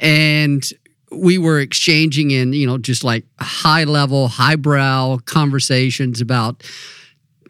and 0.00 0.64
we 1.10 1.38
were 1.38 1.60
exchanging 1.60 2.30
in 2.30 2.52
you 2.52 2.66
know 2.66 2.78
just 2.78 3.04
like 3.04 3.24
high 3.40 3.84
level, 3.84 4.28
highbrow 4.28 5.18
conversations 5.24 6.20
about. 6.20 6.62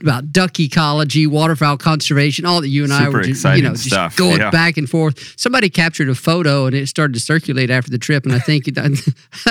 About 0.01 0.31
duck 0.31 0.61
ecology, 0.61 1.27
waterfowl 1.27 1.79
conservation, 1.79 2.45
all 2.45 2.61
that 2.61 2.69
you 2.69 2.85
and 2.85 2.93
I 2.93 3.09
were 3.09 3.23
just, 3.23 3.45
you 3.45 3.63
know, 3.63 3.71
just 3.71 3.87
stuff, 3.87 4.17
going 4.17 4.41
yeah. 4.41 4.51
back 4.51 4.77
and 4.77 4.89
forth. 4.89 5.35
Somebody 5.39 5.71
captured 5.71 6.09
a 6.11 6.15
photo 6.15 6.67
and 6.67 6.75
it 6.75 6.87
started 6.89 7.15
to 7.15 7.21
circulate 7.21 7.71
after 7.71 7.91
the 7.91 7.99
trip. 7.99 8.25
And 8.25 8.35
I 8.35 8.39
think 8.39 8.69
I 8.77 8.91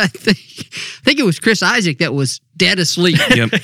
think 0.08 0.38
I 0.38 1.03
think 1.03 1.19
it 1.19 1.25
was 1.25 1.39
Chris 1.39 1.63
Isaac 1.63 1.97
that 1.97 2.13
was 2.13 2.41
dead 2.57 2.79
asleep. 2.79 3.17
Yep. 3.35 3.49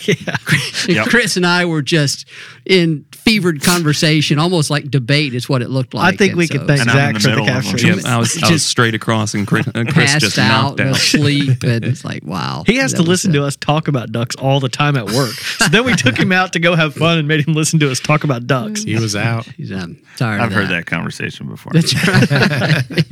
Yep. 0.87 1.07
Chris 1.07 1.37
and 1.37 1.45
I 1.45 1.65
were 1.65 1.81
just 1.83 2.27
in 2.65 3.05
fevered 3.13 3.61
conversation, 3.61 4.39
almost 4.39 4.69
like 4.69 4.89
debate 4.89 5.33
is 5.35 5.47
what 5.47 5.61
it 5.61 5.69
looked 5.69 5.93
like. 5.93 6.15
I 6.15 6.17
think 6.17 6.31
And 6.31 6.37
we 6.39 6.47
so 6.47 6.57
could 6.57 6.67
thank 6.67 6.81
And 6.81 6.89
I'm 6.89 6.95
Zach 6.95 7.13
the 7.13 7.19
for 7.19 7.27
the 7.27 7.29
middle 7.41 7.57
of 7.57 7.63
capture. 7.63 7.87
Yep, 7.87 8.05
I 8.05 8.17
was 8.17 8.35
I 8.43 8.49
was 8.49 8.49
Just 8.49 8.67
straight 8.67 8.95
across 8.95 9.33
and 9.35 9.45
Chris, 9.47 9.67
uh, 9.67 9.71
Chris 9.83 9.93
passed 9.93 10.19
just 10.21 10.37
out, 10.39 10.63
knocked 10.63 10.79
and 10.79 10.89
out. 10.89 10.95
asleep, 10.95 11.63
and 11.63 11.85
it's 11.85 12.03
like 12.03 12.23
wow. 12.25 12.63
He 12.65 12.77
has 12.77 12.93
to 12.93 13.03
listen 13.03 13.31
a- 13.31 13.35
to 13.35 13.45
us 13.45 13.55
talk 13.55 13.87
about 13.87 14.11
ducks 14.11 14.35
all 14.37 14.59
the 14.59 14.69
time 14.69 14.97
at 14.97 15.05
work. 15.11 15.33
So 15.33 15.67
then 15.67 15.85
we 15.85 15.93
took 15.95 16.17
him 16.17 16.31
out 16.31 16.53
to 16.53 16.59
go 16.59 16.75
have 16.75 16.95
fun 16.95 17.19
and 17.19 17.27
made 17.27 17.47
him 17.47 17.53
listen 17.53 17.79
to 17.79 17.91
us 17.91 17.99
talk 17.99 18.23
about 18.23 18.47
ducks. 18.47 18.83
He 18.83 18.95
was 18.95 19.15
out. 19.15 19.45
He's 19.45 19.71
um, 19.71 20.01
tired. 20.17 20.41
I've 20.41 20.47
of 20.47 20.53
heard 20.53 20.69
that 20.69 20.87
conversation 20.87 21.47
before. 21.47 21.73
That's 21.73 21.93
right. 22.07 23.05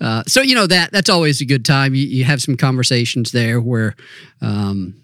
uh, 0.00 0.22
so 0.26 0.40
you 0.40 0.54
know 0.54 0.66
that 0.66 0.90
that's 0.92 1.10
always 1.10 1.40
a 1.40 1.44
good 1.44 1.64
time. 1.64 1.94
You, 1.94 2.06
you 2.06 2.24
have 2.24 2.40
some 2.40 2.56
conversations 2.56 3.32
there 3.32 3.60
where 3.60 3.94
um, 4.40 4.94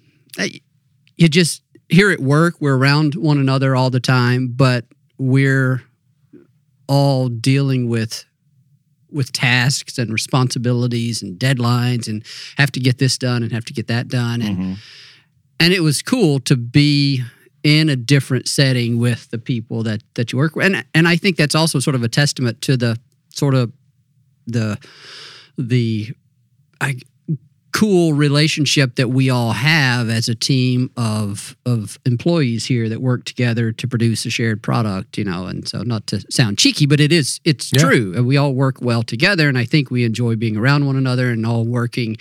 you 1.16 1.29
just 1.29 1.62
here 1.88 2.11
at 2.11 2.20
work. 2.20 2.55
We're 2.61 2.77
around 2.77 3.14
one 3.14 3.38
another 3.38 3.77
all 3.77 3.90
the 3.90 4.01
time, 4.01 4.49
but 4.55 4.85
we're 5.18 5.83
all 6.88 7.29
dealing 7.29 7.88
with 7.88 8.25
with 9.11 9.31
tasks 9.33 9.97
and 9.97 10.12
responsibilities 10.12 11.23
and 11.23 11.38
deadlines 11.38 12.09
and 12.09 12.25
have 12.59 12.73
to 12.73 12.81
get 12.81 12.99
this 12.99 13.16
done 13.16 13.44
and 13.44 13.53
have 13.53 13.64
to 13.64 13.73
get 13.73 13.87
that 13.87 14.09
done. 14.09 14.42
And 14.42 14.57
Mhm. 14.59 14.77
and 15.61 15.73
it 15.73 15.81
was 15.83 16.03
cool 16.03 16.40
to 16.40 16.57
be 16.57 17.23
in 17.62 17.88
a 17.88 17.97
different 17.97 18.49
setting 18.49 18.99
with 18.99 19.31
the 19.31 19.38
people 19.38 19.83
that 19.85 20.03
that 20.14 20.33
you 20.33 20.38
work 20.38 20.57
with. 20.57 20.66
And 20.66 20.85
and 20.94 21.07
I 21.07 21.16
think 21.16 21.37
that's 21.37 21.55
also 21.55 21.79
sort 21.79 21.94
of 21.94 22.03
a 22.03 22.09
testament 22.09 22.61
to 22.62 22.77
the 22.77 22.99
sort 23.29 23.55
of 23.55 23.73
the 24.47 24.79
the 25.57 26.12
I, 26.81 26.97
cool 27.74 28.12
relationship 28.14 28.94
that 28.94 29.08
we 29.08 29.28
all 29.28 29.50
have 29.50 30.08
as 30.08 30.28
a 30.28 30.34
team 30.34 30.88
of 30.96 31.56
of 31.66 31.98
employees 32.06 32.64
here 32.66 32.88
that 32.88 33.00
work 33.02 33.24
together 33.24 33.72
to 33.72 33.88
produce 33.88 34.24
a 34.24 34.30
shared 34.30 34.62
product 34.62 35.18
you 35.18 35.24
know 35.24 35.46
and 35.46 35.68
so 35.68 35.82
not 35.82 36.06
to 36.06 36.20
sound 36.30 36.56
cheeky 36.56 36.87
but 36.87 37.00
it 37.00 37.10
is 37.12 37.40
it's 37.44 37.72
Yeah. 37.72 37.80
true 37.80 38.22
we 38.22 38.37
all 38.37 38.54
work 38.54 38.80
well 38.80 39.02
together 39.02 39.48
and 39.48 39.58
I 39.58 39.64
think 39.64 39.90
we 39.90 40.04
enjoy 40.04 40.37
being 40.37 40.56
around 40.56 40.87
one 40.87 40.94
another 40.94 41.30
and 41.30 41.44
all 41.44 41.64
working 41.64 42.16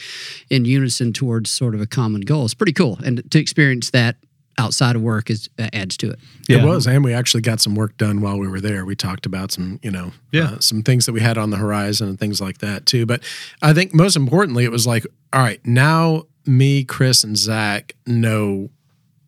in 0.50 0.66
unison 0.66 1.14
towards 1.14 1.52
sort 1.52 1.76
of 1.76 1.82
a 1.82 1.86
common 1.86 2.22
goal 2.22 2.46
it's 2.46 2.56
pretty 2.56 2.74
cool 2.74 2.98
and 3.06 3.22
to 3.30 3.40
experience 3.40 3.92
that 3.92 4.16
outside 4.58 4.96
of 4.96 5.02
work 5.02 5.30
is 5.30 5.50
uh, 5.60 5.68
adds 5.74 5.98
to 5.98 6.12
it 6.12 6.20
Yeah. 6.48 6.58
It 6.58 6.66
was, 6.66 6.86
and 6.88 7.04
we 7.04 7.14
actually 7.14 7.42
got 7.42 7.60
some 7.62 7.76
work 7.76 7.98
done 7.98 8.22
while 8.22 8.38
we 8.38 8.48
were 8.48 8.62
there. 8.62 8.86
We 8.86 8.96
talked 8.96 9.26
about 9.26 9.52
some, 9.52 9.80
you 9.82 9.92
know, 9.92 10.12
Yeah. 10.32 10.52
uh, 10.52 10.60
some 10.60 10.84
things 10.84 11.06
that 11.06 11.14
we 11.14 11.22
had 11.22 11.38
on 11.38 11.50
the 11.50 11.58
horizon 11.58 12.08
and 12.10 12.20
things 12.20 12.40
like 12.42 12.60
that 12.60 12.86
too. 12.86 13.06
But 13.06 13.24
I 13.62 13.74
think 13.74 13.94
most 13.94 14.16
importantly, 14.16 14.64
it 14.64 14.72
was 14.72 14.86
like, 14.86 15.06
all 15.32 15.42
right, 15.42 15.60
now 15.66 16.24
me, 16.46 16.84
Chris, 16.84 17.24
and 17.24 17.38
Zach 17.38 17.96
know 18.06 18.70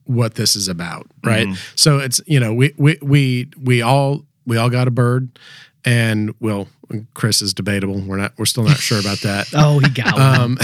what 0.04 0.36
this 0.36 0.56
is 0.56 0.68
about, 0.68 1.08
right? 1.24 1.48
So 1.76 1.98
it's 2.00 2.22
you 2.28 2.40
know 2.40 2.54
we 2.54 2.74
we 2.78 2.98
we 3.02 3.50
we 3.60 3.82
all 3.82 4.26
we 4.46 4.58
all 4.58 4.70
got 4.70 4.88
a 4.88 4.92
bird, 4.92 5.40
and 5.84 6.36
well, 6.40 6.68
Chris 7.16 7.42
is 7.42 7.54
debatable. 7.56 8.00
We're 8.02 8.18
not. 8.18 8.34
We're 8.38 8.46
still 8.46 8.64
not 8.66 8.78
sure 8.78 9.00
about 9.00 9.22
that. 9.22 9.48
Oh, 9.56 9.80
he 9.80 9.90
got 9.90 10.14
one. 10.14 10.40
Um, 10.42 10.58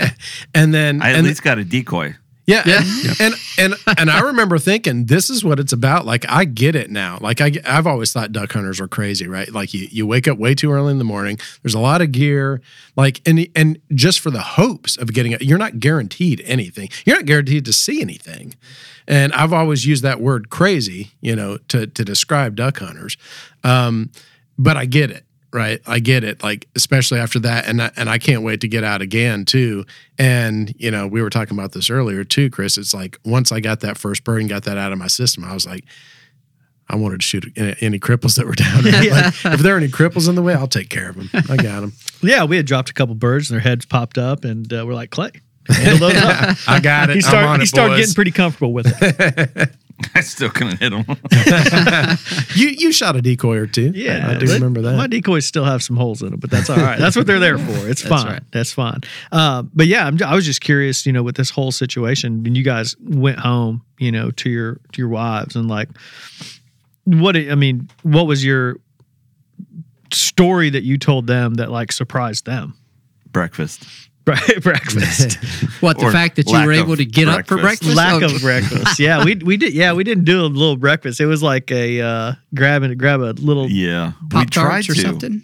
and 0.54 0.72
then 0.72 1.02
I 1.02 1.10
at 1.10 1.16
and 1.16 1.26
least 1.26 1.42
got 1.42 1.58
a 1.58 1.64
decoy. 1.64 2.14
Yeah, 2.46 2.62
And, 3.20 3.20
and 3.20 3.34
and 3.58 3.98
and 3.98 4.10
I 4.10 4.20
remember 4.20 4.58
thinking 4.58 5.06
this 5.06 5.30
is 5.30 5.44
what 5.44 5.58
it's 5.58 5.72
about. 5.72 6.04
Like 6.04 6.26
I 6.28 6.44
get 6.44 6.74
it 6.74 6.90
now. 6.90 7.18
Like 7.20 7.40
I 7.40 7.52
I've 7.66 7.86
always 7.86 8.12
thought 8.12 8.32
duck 8.32 8.52
hunters 8.52 8.80
are 8.80 8.88
crazy, 8.88 9.26
right? 9.26 9.50
Like 9.50 9.72
you 9.72 9.88
you 9.90 10.06
wake 10.06 10.28
up 10.28 10.38
way 10.38 10.54
too 10.54 10.70
early 10.70 10.90
in 10.90 10.98
the 10.98 11.04
morning. 11.04 11.38
There's 11.62 11.74
a 11.74 11.80
lot 11.80 12.02
of 12.02 12.12
gear. 12.12 12.60
Like 12.96 13.22
and 13.26 13.46
and 13.56 13.78
just 13.94 14.20
for 14.20 14.30
the 14.30 14.40
hopes 14.42 14.96
of 14.96 15.12
getting 15.12 15.32
it, 15.32 15.42
you're 15.42 15.58
not 15.58 15.80
guaranteed 15.80 16.42
anything. 16.44 16.90
You're 17.06 17.16
not 17.16 17.26
guaranteed 17.26 17.64
to 17.64 17.72
see 17.72 18.00
anything. 18.00 18.54
And 19.06 19.32
I've 19.32 19.52
always 19.52 19.86
used 19.86 20.02
that 20.02 20.20
word 20.20 20.50
crazy, 20.50 21.12
you 21.20 21.34
know, 21.34 21.56
to 21.68 21.86
to 21.86 22.04
describe 22.04 22.56
duck 22.56 22.78
hunters. 22.78 23.16
Um, 23.62 24.10
but 24.58 24.76
I 24.76 24.84
get 24.84 25.10
it 25.10 25.24
right? 25.54 25.80
I 25.86 26.00
get 26.00 26.24
it. 26.24 26.42
Like 26.42 26.66
especially 26.76 27.20
after 27.20 27.38
that, 27.38 27.66
and 27.66 27.80
I, 27.80 27.90
and 27.96 28.10
I 28.10 28.18
can't 28.18 28.42
wait 28.42 28.60
to 28.62 28.68
get 28.68 28.84
out 28.84 29.00
again 29.00 29.44
too. 29.46 29.86
And 30.18 30.74
you 30.76 30.90
know, 30.90 31.06
we 31.06 31.22
were 31.22 31.30
talking 31.30 31.56
about 31.56 31.72
this 31.72 31.88
earlier 31.88 32.24
too, 32.24 32.50
Chris. 32.50 32.76
It's 32.76 32.92
like 32.92 33.18
once 33.24 33.52
I 33.52 33.60
got 33.60 33.80
that 33.80 33.96
first 33.96 34.24
bird 34.24 34.40
and 34.40 34.50
got 34.50 34.64
that 34.64 34.76
out 34.76 34.92
of 34.92 34.98
my 34.98 35.06
system, 35.06 35.44
I 35.44 35.54
was 35.54 35.66
like. 35.66 35.84
I 36.86 36.96
wanted 36.96 37.22
to 37.22 37.26
shoot 37.26 37.50
any, 37.56 37.74
any 37.80 37.98
cripples 37.98 38.36
that 38.36 38.44
were 38.46 38.52
down 38.52 38.82
there. 38.84 38.92
Like, 39.10 39.54
if 39.54 39.60
there 39.60 39.74
are 39.74 39.78
any 39.78 39.88
cripples 39.88 40.28
in 40.28 40.34
the 40.34 40.42
way, 40.42 40.52
I'll 40.52 40.66
take 40.68 40.90
care 40.90 41.08
of 41.08 41.16
them. 41.16 41.30
I 41.48 41.56
got 41.56 41.80
them. 41.80 41.94
yeah, 42.22 42.44
we 42.44 42.58
had 42.58 42.66
dropped 42.66 42.90
a 42.90 42.92
couple 42.92 43.14
birds 43.14 43.50
and 43.50 43.56
their 43.56 43.62
heads 43.62 43.86
popped 43.86 44.18
up, 44.18 44.44
and 44.44 44.70
uh, 44.70 44.84
we're 44.86 44.92
like, 44.92 45.08
Clay, 45.08 45.30
handle. 45.70 46.10
I 46.12 46.80
got 46.82 47.08
it. 47.08 47.14
He 47.14 47.18
I'm 47.20 47.22
started, 47.22 47.48
on 47.48 47.60
he 47.60 47.64
it, 47.64 47.68
started 47.68 47.92
boys. 47.92 48.00
getting 48.00 48.14
pretty 48.14 48.30
comfortable 48.32 48.74
with 48.74 48.86
it. 49.00 49.70
I 50.14 50.20
still 50.20 50.50
couldn't 50.50 50.78
hit 50.80 50.92
him. 50.92 51.04
you 52.54 52.68
you 52.68 52.92
shot 52.92 53.16
a 53.16 53.22
decoy 53.22 53.56
or 53.56 53.66
two. 53.66 53.92
Yeah, 53.94 54.30
I 54.30 54.34
do 54.34 54.46
but 54.46 54.54
remember 54.54 54.82
that. 54.82 54.96
My 54.96 55.06
decoys 55.06 55.46
still 55.46 55.64
have 55.64 55.82
some 55.82 55.96
holes 55.96 56.22
in 56.22 56.30
them, 56.30 56.40
but 56.40 56.50
that's 56.50 56.68
all 56.68 56.76
right. 56.76 56.98
That's 56.98 57.16
what 57.16 57.26
they're 57.26 57.38
there 57.38 57.58
for. 57.58 57.88
It's 57.88 58.02
fine. 58.06 58.26
right. 58.26 58.42
That's 58.50 58.72
fine. 58.72 59.00
Uh, 59.30 59.62
but 59.74 59.86
yeah, 59.86 60.06
I'm, 60.06 60.20
I 60.22 60.34
was 60.34 60.44
just 60.44 60.60
curious, 60.60 61.06
you 61.06 61.12
know, 61.12 61.22
with 61.22 61.36
this 61.36 61.50
whole 61.50 61.70
situation, 61.70 62.42
when 62.42 62.54
you 62.54 62.64
guys 62.64 62.96
went 63.00 63.38
home, 63.38 63.84
you 63.98 64.10
know, 64.10 64.30
to 64.32 64.50
your 64.50 64.80
to 64.92 64.98
your 64.98 65.08
wives, 65.08 65.54
and 65.54 65.68
like, 65.68 65.88
what 67.04 67.36
I 67.36 67.54
mean, 67.54 67.88
what 68.02 68.26
was 68.26 68.44
your 68.44 68.76
story 70.12 70.70
that 70.70 70.82
you 70.82 70.98
told 70.98 71.26
them 71.26 71.54
that 71.54 71.70
like 71.70 71.92
surprised 71.92 72.46
them? 72.46 72.76
Breakfast. 73.30 73.86
Right, 74.26 74.62
breakfast. 74.62 75.38
What 75.80 75.98
the 75.98 76.06
Or 76.06 76.12
fact 76.12 76.36
that 76.36 76.48
you 76.48 76.64
were 76.64 76.72
able 76.72 76.96
to 76.96 77.04
get 77.04 77.28
up 77.28 77.46
for 77.46 77.58
breakfast. 77.58 77.94
breakfast? 77.94 77.96
Lack 77.96 78.22
Okay. 78.22 78.34
of 78.36 78.40
breakfast. 78.40 78.98
Yeah, 78.98 79.22
we 79.24 79.34
we 79.34 79.56
did. 79.58 79.74
Yeah, 79.74 79.92
we 79.92 80.02
didn't 80.04 80.24
do 80.24 80.40
a 80.40 80.46
little 80.46 80.76
breakfast. 80.78 81.20
It 81.20 81.26
was 81.26 81.42
like 81.42 81.70
a 81.70 82.00
uh, 82.00 82.32
grab 82.54 82.82
and 82.84 82.96
grab 82.98 83.20
a 83.20 83.32
little. 83.32 83.68
Yeah. 83.68 84.12
Pop 84.30 84.48
tried 84.48 84.64
tarts 84.86 84.88
or 84.88 84.94
to. 84.94 85.00
something. 85.00 85.42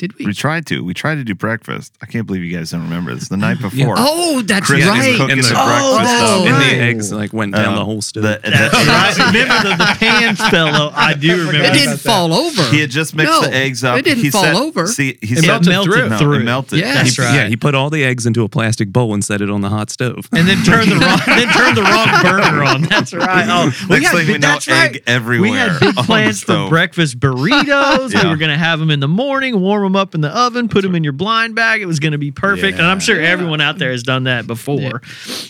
Did 0.00 0.18
we? 0.18 0.24
We 0.24 0.32
tried 0.32 0.64
to. 0.68 0.82
We 0.82 0.94
tried 0.94 1.16
to 1.16 1.24
do 1.24 1.34
breakfast. 1.34 1.92
I 2.00 2.06
can't 2.06 2.26
believe 2.26 2.42
you 2.42 2.56
guys 2.56 2.70
don't 2.70 2.80
remember 2.82 3.14
this. 3.14 3.28
The 3.28 3.36
night 3.36 3.60
before. 3.60 3.96
Oh, 3.98 4.40
that's 4.40 4.64
Chris 4.66 4.86
right. 4.86 5.14
cooking 5.18 5.32
And 5.32 5.44
the 5.44 5.48
the- 5.48 5.54
Oh, 5.60 5.66
breakfast 5.66 6.04
that's 6.04 6.30
stuff. 6.30 6.46
and 6.46 6.56
the 6.62 6.82
eggs 6.84 7.12
like 7.12 7.32
went 7.34 7.54
down 7.54 7.66
Um, 7.66 7.74
the 7.76 7.84
whole 7.84 8.00
stove. 8.00 8.22
the- 8.22 8.40
the 8.44 8.50
That's 8.50 8.74
right. 9.18 9.26
Remember 9.34 9.68
the, 9.68 9.76
the 9.76 9.96
pan 9.98 10.36
fellow? 10.36 10.90
I 10.96 11.12
do 11.12 11.36
remember. 11.46 11.68
It 11.68 11.74
didn't 11.74 11.98
fall 11.98 12.32
over. 12.32 12.62
He 12.70 12.80
had 12.80 12.88
just 12.88 13.14
mixed 13.14 13.30
No, 13.30 13.42
the 13.42 13.54
eggs 13.54 13.84
up. 13.84 13.98
It 13.98 14.06
didn't 14.06 14.24
he 14.24 14.30
fall 14.30 14.42
set- 14.42 14.54
over. 14.56 14.86
See, 14.86 15.18
he 15.20 15.34
It 15.34 15.44
set 15.44 15.66
melted 15.66 15.84
through. 15.84 16.08
No, 16.08 16.32
it 16.32 16.44
melted. 16.44 16.78
Yeah. 16.78 16.94
That's 16.94 17.16
He- 17.16 17.22
right. 17.22 17.34
Yeah, 17.34 17.48
he 17.48 17.56
put 17.58 17.74
all 17.74 17.90
the 17.90 18.02
eggs 18.02 18.24
into 18.24 18.42
a 18.42 18.48
plastic 18.48 18.90
bowl 18.90 19.12
and 19.12 19.22
set 19.22 19.42
it 19.42 19.50
on 19.50 19.60
the 19.60 19.68
hot 19.68 19.90
stove. 19.90 20.30
and 20.32 20.48
then 20.48 20.62
turn 20.64 20.88
the 20.88 20.96
wrong 20.96 21.20
then 21.26 21.48
turn 21.52 21.74
the 21.74 21.82
wrong 21.82 22.22
burner 22.22 22.62
on. 22.64 22.82
That's 22.84 23.12
right. 23.12 23.46
Oh, 23.50 23.66
Next 23.90 24.12
thing 24.12 24.26
we 24.28 24.32
know, 24.32 24.38
that's 24.38 24.66
egg 24.66 25.02
everywhere 25.06 25.50
We 25.50 25.56
had 25.58 25.78
big 25.78 25.88
on 25.90 25.94
the 25.96 26.02
plans 26.04 26.40
for 26.40 26.44
stove. 26.46 26.70
breakfast 26.70 27.20
burritos. 27.20 28.14
We 28.14 28.20
Yeah. 28.20 28.30
were 28.30 28.36
going 28.38 28.50
to 28.50 28.56
have 28.56 28.78
them 28.80 28.90
in 28.90 29.00
the 29.00 29.08
morning, 29.08 29.60
warm 29.60 29.89
them 29.92 29.96
up 29.96 30.14
in 30.14 30.20
the 30.20 30.28
oven, 30.28 30.68
put 30.68 30.82
them 30.82 30.94
in 30.94 31.04
your 31.04 31.12
blind 31.12 31.54
bag. 31.54 31.80
It 31.82 31.86
was 31.86 31.98
going 32.00 32.12
to 32.12 32.18
be 32.18 32.30
perfect. 32.30 32.78
And 32.78 32.86
I'm 32.86 33.00
sure 33.00 33.20
everyone 33.20 33.60
out 33.60 33.78
there 33.78 33.90
has 33.90 34.02
done 34.02 34.24
that 34.24 34.46
before. 34.46 35.02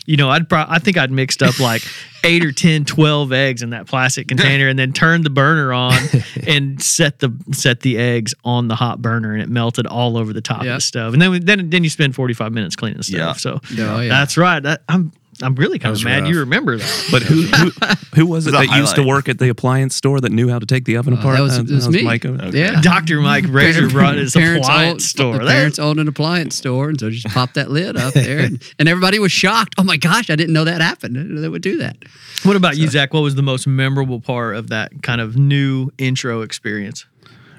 You 0.07 0.16
know, 0.16 0.31
I'd 0.31 0.48
pro- 0.48 0.64
I 0.68 0.79
think 0.79 0.96
I'd 0.98 1.11
mixed 1.11 1.42
up 1.42 1.59
like 1.61 1.83
eight 2.24 2.44
or 2.44 2.53
10, 2.53 2.85
12 2.85 3.33
eggs 3.33 3.62
in 3.62 3.70
that 3.70 3.87
plastic 3.87 4.29
container 4.29 4.68
and 4.68 4.79
then 4.79 4.92
turned 4.92 5.24
the 5.24 5.31
burner 5.31 5.72
on 5.72 5.94
and 6.46 6.83
set 6.83 7.18
the 7.20 7.33
set 7.53 7.81
the 7.81 7.96
eggs 7.98 8.35
on 8.44 8.68
the 8.68 8.74
hot 8.74 9.00
burner 9.00 9.33
and 9.33 9.42
it 9.42 9.48
melted 9.48 9.87
all 9.87 10.16
over 10.16 10.33
the 10.33 10.40
top 10.42 10.61
of 10.61 10.66
the 10.66 10.81
stove. 10.81 11.12
And 11.14 11.22
then 11.22 11.31
we- 11.31 11.38
then 11.38 11.70
then 11.70 11.85
you 11.85 11.90
spend 11.90 12.14
45 12.14 12.53
minutes 12.53 12.76
cleaning 12.76 12.98
the 12.98 13.05
stove. 13.05 13.18
Yeah. 13.18 13.33
So 13.35 13.61
Oh, 13.79 14.00
yeah. 14.00 14.09
that's 14.09 14.37
right. 14.37 14.61
That, 14.62 14.83
I'm 14.88 15.12
I'm 15.42 15.55
really 15.55 15.79
kind 15.79 15.96
of 15.96 16.05
mad 16.05 16.22
rough. 16.24 16.29
you 16.33 16.40
remember 16.40 16.76
that. 16.76 17.07
But 17.11 17.22
who 17.22 17.42
who, 17.42 17.70
who 18.14 18.26
was 18.26 18.46
it 18.46 18.50
It 18.55 18.59
was 18.59 18.66
a 18.66 18.70
that 18.70 18.76
used 18.79 18.94
to 18.96 19.03
work 19.03 19.29
at 19.29 19.38
the 19.38 19.48
appliance 19.48 19.94
store 19.96 20.20
that 20.20 20.31
knew 20.33 20.48
how 20.48 20.59
to 20.59 20.66
take 20.66 20.85
the 20.85 20.96
oven 20.96 21.14
apart? 21.14 21.37
that 21.37 21.42
was, 21.42 21.59
Uh, 21.59 21.62
it 21.62 21.70
was 21.70 21.88
me. 21.88 22.03
Mike. 22.03 22.24
Yeah. 22.24 22.81
Dr. 22.83 23.20
Mike 23.20 23.44
Brasher 23.44 23.90
brought 23.90 24.16
his 24.16 24.33
Parents 24.35 24.66
appliance 24.66 24.90
owned- 24.92 25.03
store. 25.03 25.38
The 25.38 25.46
parents 25.46 25.79
owned 25.79 25.98
an 26.00 26.09
appliance 26.09 26.57
store, 26.57 26.88
and 26.90 27.00
so 27.00 27.11
just 27.11 27.26
popped 27.35 27.55
that 27.55 27.70
lid 27.70 27.96
up 27.96 28.12
there, 28.14 28.40
and, 28.40 28.62
and 28.79 28.88
everybody 28.88 29.18
was 29.18 29.33
shocked. 29.33 29.74
Oh 29.79 29.83
my 29.85 29.96
gosh, 29.96 30.31
I 30.31 30.37
didn't 30.37 30.53
know 30.53 30.64
that 30.64 30.81
happened. 30.81 31.16
I 31.16 31.20
didn't 31.20 31.35
know 31.37 31.40
They 31.40 31.48
would 31.48 31.62
do 31.62 31.79
that. 31.79 31.96
what 32.42 32.57
about 32.57 32.76
you, 32.76 32.88
Zach? 32.88 33.14
What 33.14 33.20
was 33.22 33.35
the 33.35 33.42
most 33.42 33.66
memorable 33.66 34.20
part 34.20 34.57
of 34.57 34.68
that 34.68 35.03
kind 35.03 35.20
of 35.20 35.37
new 35.37 35.90
intro 35.98 36.42
experience? 36.42 37.07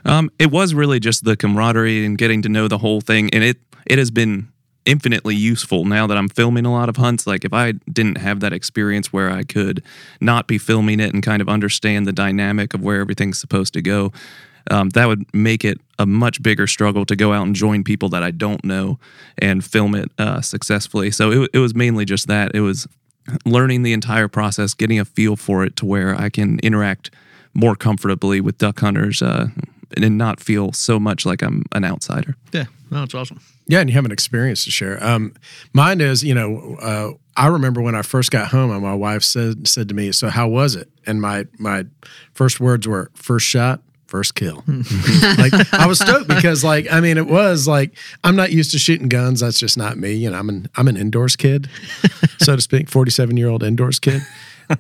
Um, 0.06 0.30
it 0.40 0.52
was 0.52 0.74
really 0.74 1.00
just 1.00 1.24
the 1.26 1.36
camaraderie 1.38 2.06
and 2.06 2.18
getting 2.18 2.42
to 2.44 2.50
know 2.50 2.68
the 2.68 2.78
whole 2.80 3.02
thing, 3.02 3.30
and 3.34 3.44
it 3.44 3.58
it 3.88 3.98
has 4.00 4.12
been 4.12 4.48
infinitely 4.86 5.36
useful 5.36 5.86
now 5.86 6.08
that 6.08 6.18
I'm 6.18 6.30
filming 6.30 6.66
a 6.66 6.72
lot 6.72 6.90
of 6.90 6.98
hunts. 6.98 7.28
Like 7.28 7.46
if 7.46 7.54
I 7.54 7.74
didn't 7.92 8.18
have 8.18 8.40
that 8.40 8.54
experience 8.54 9.14
where 9.14 9.30
I 9.30 9.44
could 9.44 9.84
not 10.20 10.48
be 10.48 10.58
filming 10.58 11.00
it 11.00 11.14
and 11.14 11.24
kind 11.24 11.42
of 11.42 11.50
understand 11.50 12.08
the 12.08 12.12
dynamic 12.12 12.74
of 12.74 12.82
where 12.82 13.00
everything's 13.00 13.40
supposed 13.40 13.74
to 13.74 13.82
go, 13.82 14.12
um, 14.70 14.90
that 14.90 15.08
would 15.08 15.26
make 15.34 15.66
it 15.66 15.80
a 15.98 16.06
much 16.06 16.42
bigger 16.42 16.68
struggle 16.68 17.06
to 17.06 17.16
go 17.16 17.34
out 17.34 17.46
and 17.46 17.56
join 17.56 17.84
people 17.84 18.10
that 18.10 18.24
I 18.24 18.32
don't 18.32 18.64
know 18.64 19.00
and 19.38 19.64
film 19.64 19.96
it 19.96 20.12
uh, 20.18 20.42
successfully. 20.42 21.12
So 21.12 21.32
it, 21.32 21.50
it 21.54 21.60
was 21.60 21.74
mainly 21.74 22.06
just 22.06 22.28
that. 22.28 22.52
It 22.54 22.62
was 22.62 22.88
learning 23.46 23.84
the 23.84 23.94
entire 23.94 24.28
process, 24.28 24.74
getting 24.74 25.00
a 25.00 25.06
feel 25.06 25.36
for 25.36 25.64
it 25.64 25.76
to 25.78 25.86
where 25.86 26.16
I 26.16 26.30
can 26.30 26.60
interact 26.60 27.12
more 27.54 27.76
comfortably 27.76 28.42
with 28.42 28.58
duck 28.58 28.80
hunters 28.80 29.22
uh, 29.22 29.48
and 29.98 30.18
not 30.18 30.40
feel 30.40 30.72
so 30.72 31.00
much 31.00 31.26
like 31.26 31.42
I'm 31.42 31.64
an 31.72 31.84
outsider. 31.84 32.36
Yeah, 32.52 32.66
no, 32.90 33.04
it's 33.04 33.14
awesome. 33.14 33.42
Yeah, 33.72 33.80
and 33.80 33.90
you 33.90 33.94
have 33.94 34.04
an 34.04 34.12
experience 34.12 34.66
to 34.66 34.70
share. 34.70 35.02
Um, 35.02 35.34
mine 35.72 36.02
is, 36.02 36.26
you 36.26 36.36
know, 36.36 36.76
uh, 36.82 37.12
I 37.38 37.48
remember 37.48 37.82
when 37.82 37.96
I 37.96 38.02
first 38.02 38.30
got 38.30 38.50
home, 38.50 38.70
and 38.70 38.82
my 38.82 38.94
wife 38.94 39.24
said 39.24 39.66
said 39.66 39.88
to 39.88 39.96
me, 39.96 40.12
"So 40.12 40.28
how 40.28 40.50
was 40.50 40.76
it?" 40.76 40.90
And 41.08 41.22
my 41.22 41.48
my 41.58 41.86
first 42.34 42.60
words 42.60 42.86
were, 42.86 43.12
first 43.14 43.48
shot, 43.48 43.82
first 44.08 44.36
kill." 44.36 44.66
like 45.38 45.54
I 45.74 45.88
was 45.88 46.00
stoked 46.00 46.28
because, 46.36 46.66
like, 46.66 46.92
I 46.92 47.00
mean, 47.00 47.18
it 47.18 47.28
was 47.28 47.66
like 47.66 47.98
I'm 48.26 48.36
not 48.36 48.52
used 48.52 48.72
to 48.72 48.78
shooting 48.78 49.08
guns. 49.08 49.40
That's 49.40 49.58
just 49.58 49.78
not 49.78 49.98
me. 49.98 50.16
You 50.16 50.32
know, 50.32 50.38
I'm 50.38 50.50
an 50.50 50.68
I'm 50.76 50.90
an 50.90 50.98
indoors 50.98 51.38
kid, 51.38 51.70
so 52.40 52.58
to 52.58 52.62
speak, 52.62 52.90
47 52.90 53.38
year 53.38 53.48
old 53.48 53.64
indoors 53.64 54.00
kid. 54.00 54.22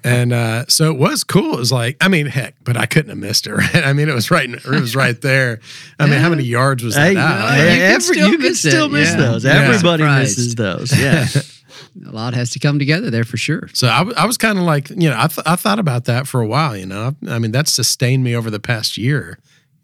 And 0.04 0.34
uh, 0.34 0.66
so 0.68 0.92
it 0.92 0.98
was 0.98 1.24
cool. 1.24 1.54
It 1.54 1.60
was 1.60 1.72
like, 1.72 1.98
I 2.02 2.08
mean, 2.08 2.26
heck, 2.28 2.56
but 2.64 2.78
I 2.78 2.86
couldn't 2.86 3.10
have 3.10 3.18
missed 3.18 3.48
it, 3.48 3.54
right? 3.56 3.76
I 3.84 3.94
mean, 3.94 4.10
it 4.10 4.14
was 4.14 4.32
right, 4.32 4.50
it 4.50 4.66
was 4.66 4.96
right 4.96 5.20
there. 5.22 5.60
I 6.00 6.06
mean, 6.08 6.20
how 6.20 6.30
many 6.30 6.44
yards 6.44 6.84
was 6.84 6.96
that 6.96 7.12
Hey, 7.14 7.18
out? 7.18 7.52
hey, 7.56 7.74
you 7.74 7.80
can 7.80 7.92
every- 7.92 8.02
still 8.02 8.28
you 8.30 8.38
can 8.38 8.42
miss 8.48 8.60
still 8.60 8.90
miss 8.90 9.10
yeah. 9.12 9.18
those. 9.18 9.46
Yeah. 9.46 9.52
Everybody 9.54 10.04
Surprised. 10.04 10.38
misses 10.38 10.56
those. 10.56 10.98
Yeah. 11.00 11.28
A 12.08 12.12
lot 12.12 12.34
has 12.36 12.52
to 12.52 12.60
come 12.60 12.80
together 12.80 13.10
there 13.10 13.24
for 13.26 13.36
sure. 13.38 13.68
So 13.74 13.88
I 13.88 14.26
was 14.26 14.38
kind 14.38 14.58
of 14.58 14.64
like, 14.64 14.90
you 14.92 15.10
know, 15.10 15.16
I, 15.18 15.28
th- 15.28 15.46
I 15.46 15.56
thought 15.58 15.78
about 15.80 16.06
that 16.06 16.26
for 16.26 16.40
a 16.40 16.48
while. 16.48 16.76
You 16.78 16.86
know, 16.86 17.16
I, 17.28 17.32
I 17.36 17.40
mean, 17.40 17.52
that 17.52 17.68
sustained 17.68 18.24
me 18.24 18.34
over 18.36 18.50
the 18.50 18.60
past 18.62 18.98
year. 18.98 19.40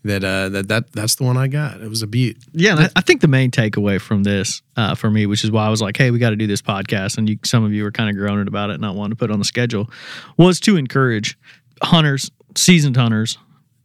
That 0.08 0.24
uh, 0.24 0.50
that 0.50 0.67
that 0.70 0.91
that's 0.91 1.15
the 1.15 1.24
one 1.24 1.38
I 1.38 1.48
got. 1.48 1.82
It 1.82 1.89
was 1.89 2.02
a 2.02 2.08
beaut. 2.08 2.38
Yeah, 2.54 2.72
and 2.72 2.80
I, 2.82 2.89
I 2.98 3.02
think 3.02 3.22
the 3.22 3.28
main 3.28 3.52
takeaway 3.52 4.02
from 4.02 4.24
this 4.24 4.62
uh, 4.76 4.96
for 4.96 5.10
me, 5.12 5.26
which 5.26 5.43
is 5.43 5.52
why 5.52 5.65
I 5.65 5.70
was 5.70 5.82
like, 5.82 5.96
"Hey, 5.98 6.12
we 6.12 6.20
got 6.20 6.32
to 6.32 6.36
do 6.36 6.48
this 6.48 6.62
podcast," 6.62 7.17
and 7.17 7.30
you, 7.30 7.38
some 7.46 7.63
of 7.63 7.72
you 7.74 7.84
were 7.84 7.91
kind 7.91 8.10
of 8.10 8.15
groaning 8.15 8.48
about 8.48 8.70
it, 8.72 8.80
not 8.80 8.96
wanting 8.96 9.12
to 9.12 9.15
put 9.15 9.30
it 9.30 9.34
on 9.34 9.39
the 9.39 9.46
schedule, 9.46 9.89
was 10.38 10.60
to 10.62 10.76
encourage 10.78 11.38
hunters, 11.84 12.32
seasoned 12.56 12.96
hunters, 12.98 13.38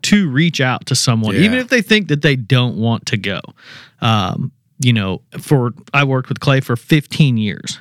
to 0.02 0.30
reach 0.30 0.60
out 0.60 0.86
to 0.86 0.94
someone, 0.94 1.34
Yeah. 1.34 1.42
even 1.42 1.58
if 1.58 1.68
they 1.68 1.82
think 1.82 2.08
that 2.08 2.22
they 2.22 2.36
don't 2.36 2.76
want 2.76 3.06
to 3.06 3.16
go. 3.16 3.40
Um, 4.00 4.52
you 4.80 4.92
know, 4.92 5.22
for 5.40 5.72
I 5.94 6.04
worked 6.04 6.28
with 6.28 6.40
Clay 6.40 6.60
for 6.60 6.74
15 6.76 7.36
years, 7.36 7.78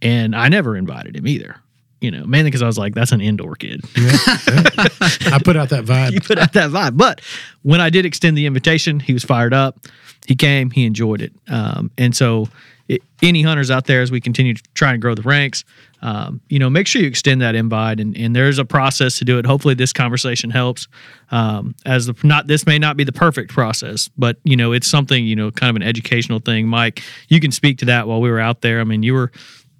and 0.00 0.34
I 0.34 0.48
never 0.48 0.76
invited 0.76 1.16
him 1.16 1.26
either. 1.26 1.56
You 2.02 2.10
know, 2.10 2.26
mainly 2.26 2.50
because 2.50 2.62
I 2.62 2.66
was 2.66 2.76
like, 2.76 2.94
"That's 2.94 3.12
an 3.12 3.20
indoor 3.20 3.54
kid." 3.54 3.80
I 3.96 5.40
put 5.42 5.56
out 5.56 5.68
that 5.70 5.84
vibe. 5.86 6.12
you 6.12 6.20
put 6.20 6.36
out 6.36 6.52
that 6.54 6.70
vibe. 6.70 6.96
But 6.96 7.20
when 7.62 7.80
I 7.80 7.90
did 7.90 8.04
extend 8.04 8.36
the 8.36 8.46
invitation, 8.46 8.98
he 8.98 9.12
was 9.12 9.22
fired 9.22 9.54
up. 9.54 9.78
He 10.26 10.34
came, 10.34 10.70
he 10.70 10.84
enjoyed 10.84 11.22
it. 11.22 11.32
Um, 11.48 11.90
and 11.96 12.14
so, 12.14 12.48
it, 12.88 13.02
any 13.22 13.42
hunters 13.42 13.70
out 13.70 13.86
there, 13.86 14.02
as 14.02 14.10
we 14.10 14.20
continue 14.20 14.54
to 14.54 14.62
try 14.74 14.92
and 14.92 15.00
grow 15.00 15.14
the 15.14 15.22
ranks, 15.22 15.64
um, 16.02 16.40
you 16.48 16.58
know, 16.58 16.68
make 16.68 16.88
sure 16.88 17.00
you 17.00 17.06
extend 17.06 17.40
that 17.40 17.54
invite. 17.54 18.00
And, 18.00 18.16
and 18.16 18.34
there's 18.34 18.58
a 18.58 18.64
process 18.64 19.18
to 19.18 19.24
do 19.24 19.38
it. 19.38 19.46
Hopefully, 19.46 19.74
this 19.74 19.92
conversation 19.92 20.50
helps. 20.50 20.88
Um, 21.30 21.76
as 21.86 22.06
the 22.06 22.14
not 22.24 22.48
this 22.48 22.66
may 22.66 22.78
not 22.78 22.96
be 22.96 23.04
the 23.04 23.12
perfect 23.12 23.52
process, 23.52 24.08
but 24.18 24.38
you 24.42 24.56
know, 24.56 24.72
it's 24.72 24.88
something 24.88 25.24
you 25.24 25.36
know, 25.36 25.52
kind 25.52 25.70
of 25.70 25.76
an 25.76 25.82
educational 25.82 26.40
thing. 26.40 26.66
Mike, 26.66 27.02
you 27.28 27.38
can 27.38 27.52
speak 27.52 27.78
to 27.78 27.84
that 27.84 28.08
while 28.08 28.20
we 28.20 28.28
were 28.28 28.40
out 28.40 28.60
there. 28.60 28.80
I 28.80 28.84
mean, 28.84 29.04
you 29.04 29.14
were, 29.14 29.30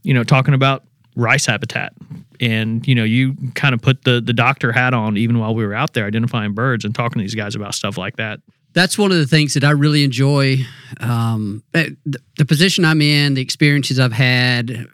you 0.04 0.14
know, 0.14 0.22
talking 0.22 0.54
about 0.54 0.84
rice 1.14 1.46
habitat 1.46 1.92
and 2.40 2.86
you 2.86 2.94
know 2.94 3.04
you 3.04 3.36
kind 3.54 3.74
of 3.74 3.82
put 3.82 4.04
the 4.04 4.20
the 4.20 4.32
doctor 4.32 4.72
hat 4.72 4.94
on 4.94 5.16
even 5.16 5.38
while 5.38 5.54
we 5.54 5.64
were 5.64 5.74
out 5.74 5.92
there 5.92 6.06
identifying 6.06 6.52
birds 6.52 6.84
and 6.84 6.94
talking 6.94 7.18
to 7.18 7.22
these 7.22 7.34
guys 7.34 7.54
about 7.54 7.74
stuff 7.74 7.98
like 7.98 8.16
that 8.16 8.40
that's 8.72 8.96
one 8.96 9.12
of 9.12 9.18
the 9.18 9.26
things 9.26 9.54
that 9.54 9.64
I 9.64 9.70
really 9.70 10.04
enjoy. 10.04 10.58
Um, 11.00 11.62
eh, 11.74 11.90
the, 12.06 12.18
the 12.38 12.44
position 12.44 12.84
I'm 12.84 13.02
in, 13.02 13.34
the 13.34 13.42
experiences 13.42 14.00
I've 14.00 14.12
had, 14.12 14.86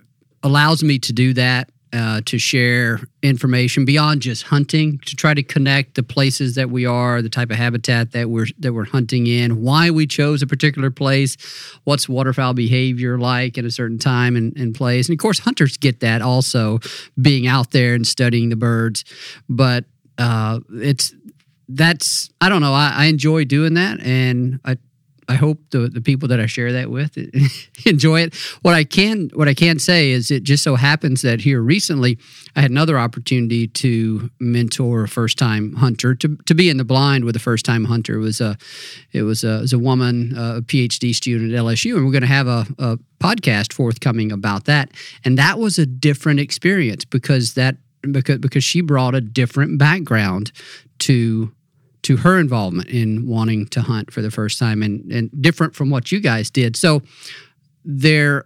allows 0.42 0.83
me 0.83 0.98
to 1.00 1.12
do 1.12 1.33
that. 1.35 1.70
Uh, 1.90 2.20
to 2.27 2.37
share 2.38 3.01
information 3.22 3.87
beyond 3.87 4.20
just 4.20 4.42
hunting, 4.42 4.98
to 5.07 5.16
try 5.16 5.33
to 5.33 5.42
connect 5.42 5.94
the 5.94 6.03
places 6.03 6.55
that 6.55 6.68
we 6.68 6.85
are, 6.85 7.22
the 7.22 7.31
type 7.31 7.51
of 7.51 7.57
habitat 7.57 8.12
that 8.12 8.29
we're 8.29 8.46
that 8.59 8.74
we're 8.74 8.85
hunting 8.85 9.27
in, 9.27 9.62
why 9.62 9.90
we 9.90 10.07
chose 10.07 10.42
a 10.42 10.46
particular 10.46 10.90
place, 10.90 11.38
what's 11.85 12.07
waterfowl 12.07 12.53
behavior 12.53 13.16
like 13.16 13.57
at 13.57 13.64
a 13.64 13.70
certain 13.70 13.98
time 13.98 14.37
and, 14.37 14.55
and 14.55 14.74
place, 14.74 15.09
and 15.09 15.14
of 15.14 15.22
course 15.22 15.38
hunters 15.38 15.79
get 15.79 16.01
that 16.01 16.20
also, 16.20 16.79
being 17.22 17.46
out 17.46 17.70
there 17.70 17.94
and 17.94 18.07
studying 18.07 18.51
the 18.51 18.57
birds, 18.57 19.03
but 19.48 19.87
uh, 20.18 20.61
it's 20.74 21.14
that's 21.68 22.31
I 22.40 22.48
don't 22.48 22.61
know. 22.61 22.74
I, 22.74 22.92
I 22.94 23.05
enjoy 23.07 23.44
doing 23.44 23.74
that, 23.74 24.01
and 24.01 24.61
I 24.64 24.77
I 25.28 25.34
hope 25.34 25.58
the, 25.70 25.88
the 25.88 26.00
people 26.00 26.28
that 26.28 26.40
I 26.40 26.46
share 26.46 26.72
that 26.72 26.90
with 26.90 27.18
enjoy 27.86 28.22
it. 28.22 28.34
What 28.62 28.74
I 28.74 28.84
can 28.84 29.30
what 29.34 29.46
I 29.46 29.54
can 29.54 29.78
say 29.78 30.10
is 30.10 30.30
it 30.30 30.42
just 30.42 30.62
so 30.62 30.74
happens 30.74 31.22
that 31.22 31.42
here 31.42 31.60
recently 31.60 32.18
I 32.56 32.62
had 32.62 32.70
another 32.70 32.98
opportunity 32.98 33.68
to 33.68 34.30
mentor 34.40 35.04
a 35.04 35.08
first 35.08 35.36
time 35.38 35.74
hunter 35.74 36.14
to, 36.14 36.36
to 36.46 36.54
be 36.54 36.70
in 36.70 36.78
the 36.78 36.84
blind 36.84 37.24
with 37.24 37.36
a 37.36 37.40
first 37.40 37.66
time 37.66 37.84
hunter. 37.84 38.14
It 38.14 38.20
was 38.20 38.40
a 38.40 38.56
it 39.12 39.22
was 39.22 39.44
a, 39.44 39.58
it 39.58 39.60
was 39.60 39.72
a 39.74 39.78
woman, 39.78 40.32
a 40.36 40.62
PhD 40.62 41.14
student 41.14 41.52
at 41.52 41.60
LSU, 41.60 41.96
and 41.96 42.06
we're 42.06 42.12
going 42.12 42.22
to 42.22 42.26
have 42.26 42.46
a, 42.46 42.66
a 42.78 42.98
podcast 43.20 43.72
forthcoming 43.72 44.32
about 44.32 44.64
that. 44.64 44.90
And 45.24 45.36
that 45.36 45.58
was 45.58 45.78
a 45.78 45.86
different 45.86 46.40
experience 46.40 47.04
because 47.04 47.54
that 47.54 47.76
because 48.10 48.38
because 48.38 48.64
she 48.64 48.80
brought 48.80 49.14
a 49.14 49.20
different 49.20 49.78
background 49.78 50.52
to 51.00 51.52
to 52.02 52.18
her 52.18 52.38
involvement 52.38 52.88
in 52.88 53.26
wanting 53.26 53.66
to 53.68 53.82
hunt 53.82 54.12
for 54.12 54.22
the 54.22 54.30
first 54.30 54.58
time 54.58 54.82
and, 54.82 55.11
and 55.12 55.30
different 55.42 55.74
from 55.74 55.90
what 55.90 56.12
you 56.12 56.20
guys 56.20 56.50
did. 56.50 56.76
So 56.76 57.02
there 57.84 58.44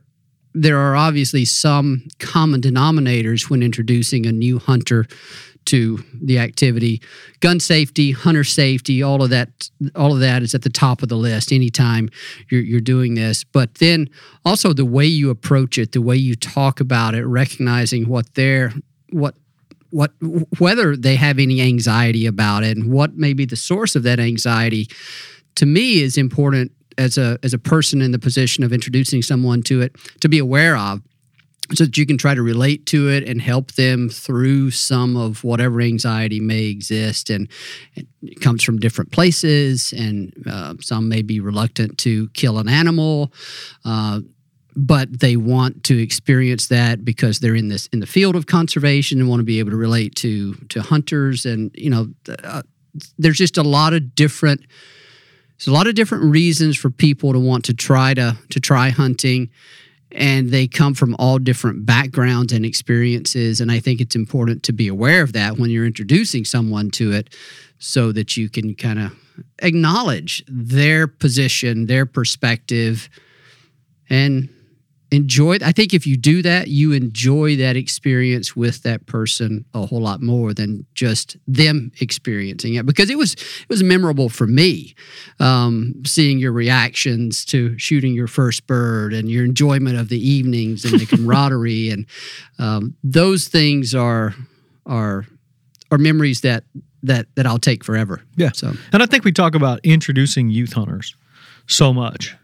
there 0.55 0.79
are 0.79 0.95
obviously 0.95 1.47
some 1.47 2.07
common 2.19 2.61
denominators 2.61 3.49
when 3.49 3.63
introducing 3.63 4.27
a 4.27 4.33
new 4.33 4.59
hunter 4.59 5.07
to 5.65 6.03
the 6.21 6.39
activity. 6.39 7.01
Gun 7.41 7.61
safety, 7.61 8.11
hunter 8.11 8.45
safety, 8.45 9.03
all 9.03 9.23
of 9.23 9.31
that 9.31 9.71
all 9.95 10.13
of 10.13 10.21
that 10.21 10.43
is 10.43 10.55
at 10.55 10.63
the 10.63 10.71
top 10.71 11.03
of 11.03 11.09
the 11.09 11.17
list 11.17 11.53
anytime 11.53 12.11
you're, 12.51 12.61
you're 12.61 12.81
doing 12.81 13.15
this. 13.15 13.45
But 13.45 13.77
then 13.77 14.11
also 14.45 14.73
the 14.73 14.85
way 14.85 15.07
you 15.07 15.31
approach 15.31 15.79
it, 15.79 15.93
the 15.93 16.03
way 16.03 16.17
you 16.17 16.35
talk 16.35 16.81
about 16.81 17.15
it, 17.15 17.25
recognizing 17.25 18.09
what 18.09 18.35
their 18.35 18.73
what 19.11 19.37
what 19.93 20.13
whether 20.59 20.97
they 20.97 21.17
have 21.17 21.39
any 21.39 21.61
anxiety 21.61 22.27
about 22.27 22.65
it 22.65 22.77
and 22.77 22.91
what 22.91 23.15
may 23.15 23.33
be 23.33 23.45
the 23.45 23.57
source 23.57 23.95
of 23.95 24.03
that 24.03 24.19
anxiety 24.19 24.89
to 25.55 25.67
me 25.67 26.03
is 26.03 26.17
important 26.17 26.73
as 26.99 27.19
a 27.19 27.39
as 27.43 27.53
a 27.53 27.59
person 27.59 28.01
in 28.01 28.11
the 28.11 28.19
position 28.19 28.65
of 28.65 28.73
introducing 28.73 29.23
someone 29.23 29.63
to 29.63 29.83
it 29.83 29.95
to 30.21 30.29
be 30.29 30.39
aware 30.39 30.77
of 30.77 31.01
so 31.75 31.85
that 31.85 31.97
you 31.97 32.07
can 32.07 32.19
try 32.19 32.35
to 32.35 32.43
relate 32.43 32.87
to 32.87 33.09
it 33.09 33.27
and 33.27 33.41
help 33.41 33.73
them 33.73 34.09
through 34.09 34.71
some 34.71 35.17
of 35.17 35.43
whatever 35.43 35.81
anxiety 35.81 36.41
may 36.41 36.65
exist. 36.65 37.31
And 37.31 37.49
it 37.95 38.41
comes 38.41 38.63
from 38.63 38.79
different 38.79 39.11
places 39.13 39.93
and 39.93 40.35
uh, 40.47 40.75
some 40.81 41.09
may 41.09 41.23
be 41.23 41.41
reluctant 41.41 41.99
to 41.99 42.29
kill 42.31 42.59
an 42.59 42.69
animal 42.69 43.33
uh, 43.85 44.21
but 44.75 45.21
they 45.21 45.37
want 45.37 45.85
to 45.85 46.01
experience 46.01 46.69
that 46.69 47.05
because 47.05 47.41
they're 47.41 47.55
in 47.55 47.69
this 47.69 47.87
in 47.89 48.01
the 48.01 48.07
field 48.07 48.37
of 48.37 48.47
conservation 48.47 49.21
and 49.21 49.29
want 49.29 49.41
to 49.41 49.45
be 49.45 49.59
able 49.59 49.71
to 49.71 49.77
relate 49.77 50.15
to 50.17 50.55
to 50.69 50.81
hunters 50.81 51.45
and 51.45 51.71
you 51.75 51.91
know 51.91 52.09
uh, 52.45 52.63
there's 53.19 53.39
just 53.39 53.57
a 53.57 53.63
lot 53.63 53.93
of 53.93 54.15
different 54.15 54.61
there's 55.59 55.69
a 55.69 55.73
lot 55.73 55.87
of 55.87 55.95
different 55.95 56.25
reasons 56.25 56.77
for 56.77 56.91
people 56.91 57.33
to 57.33 57.39
want 57.39 57.65
to 57.65 57.75
try 57.75 58.15
to 58.15 58.37
to 58.51 58.61
try 58.61 58.91
hunting 58.91 59.51
and 60.11 60.51
they 60.51 60.67
come 60.67 60.93
from 60.93 61.17
all 61.19 61.39
different 61.39 61.87
backgrounds 61.87 62.53
and 62.53 62.65
experiences 62.65 63.61
and 63.61 63.71
i 63.71 63.79
think 63.79 64.01
it's 64.01 64.17
important 64.17 64.63
to 64.63 64.73
be 64.73 64.89
aware 64.89 65.23
of 65.23 65.33
that 65.33 65.59
when 65.59 65.71
you're 65.71 65.87
introducing 65.87 66.45
someone 66.45 66.91
to 66.91 67.13
it 67.13 67.35
so 67.79 68.13
that 68.13 68.37
you 68.37 68.49
can 68.49 68.75
kind 68.75 68.99
of 68.99 69.13
acknowledge 69.61 70.45
their 70.49 71.07
position 71.07 71.87
their 71.87 72.07
perspective 72.07 73.09
and 74.09 74.51
enjoy 75.13 75.59
i 75.63 75.71
think 75.71 75.95
if 75.95 76.07
you 76.07 76.17
do 76.17 76.43
that 76.43 76.69
you 76.69 76.93
enjoy 76.93 77.55
that 77.57 77.77
experience 77.77 78.57
with 78.57 78.83
that 78.83 79.07
person 79.07 79.65
a 79.75 79.87
whole 79.87 80.01
lot 80.01 80.21
more 80.21 80.53
than 80.53 80.85
just 80.95 81.37
them 81.47 81.93
experiencing 82.01 82.75
it 82.75 82.87
because 82.87 83.11
it 83.11 83.19
was 83.19 83.35
it 83.35 83.69
was 83.69 83.83
memorable 83.83 84.29
for 84.29 84.47
me 84.47 84.95
um, 85.39 85.95
seeing 86.05 86.39
your 86.39 86.53
reactions 86.53 87.45
to 87.45 87.79
shooting 87.79 88.15
your 88.15 88.27
first 88.27 88.67
bird 88.67 89.13
and 89.13 89.31
your 89.31 89.45
enjoyment 89.45 89.99
of 89.99 90.09
the 90.09 90.29
evenings 90.29 90.85
and 90.85 90.99
the 90.99 91.07
camaraderie 91.17 91.91
and 91.91 92.07
um, 92.59 92.97
those 93.05 93.49
things 93.49 93.95
are 93.95 94.35
are 94.87 95.27
are 95.91 95.99
memories 95.99 96.41
that 96.41 96.65
that 97.03 97.27
that 97.35 97.47
I'll 97.47 97.59
take 97.59 97.85
forever. 97.85 98.23
Yeah. 98.37 98.51
So 98.55 98.73
and 98.93 99.03
I 99.03 99.07
think 99.07 99.25
we 99.25 99.33
talk 99.33 99.55
about 99.55 99.81
introducing 99.83 100.49
youth 100.49 100.73
hunters 100.73 101.15
so 101.67 101.93
much 101.93 102.37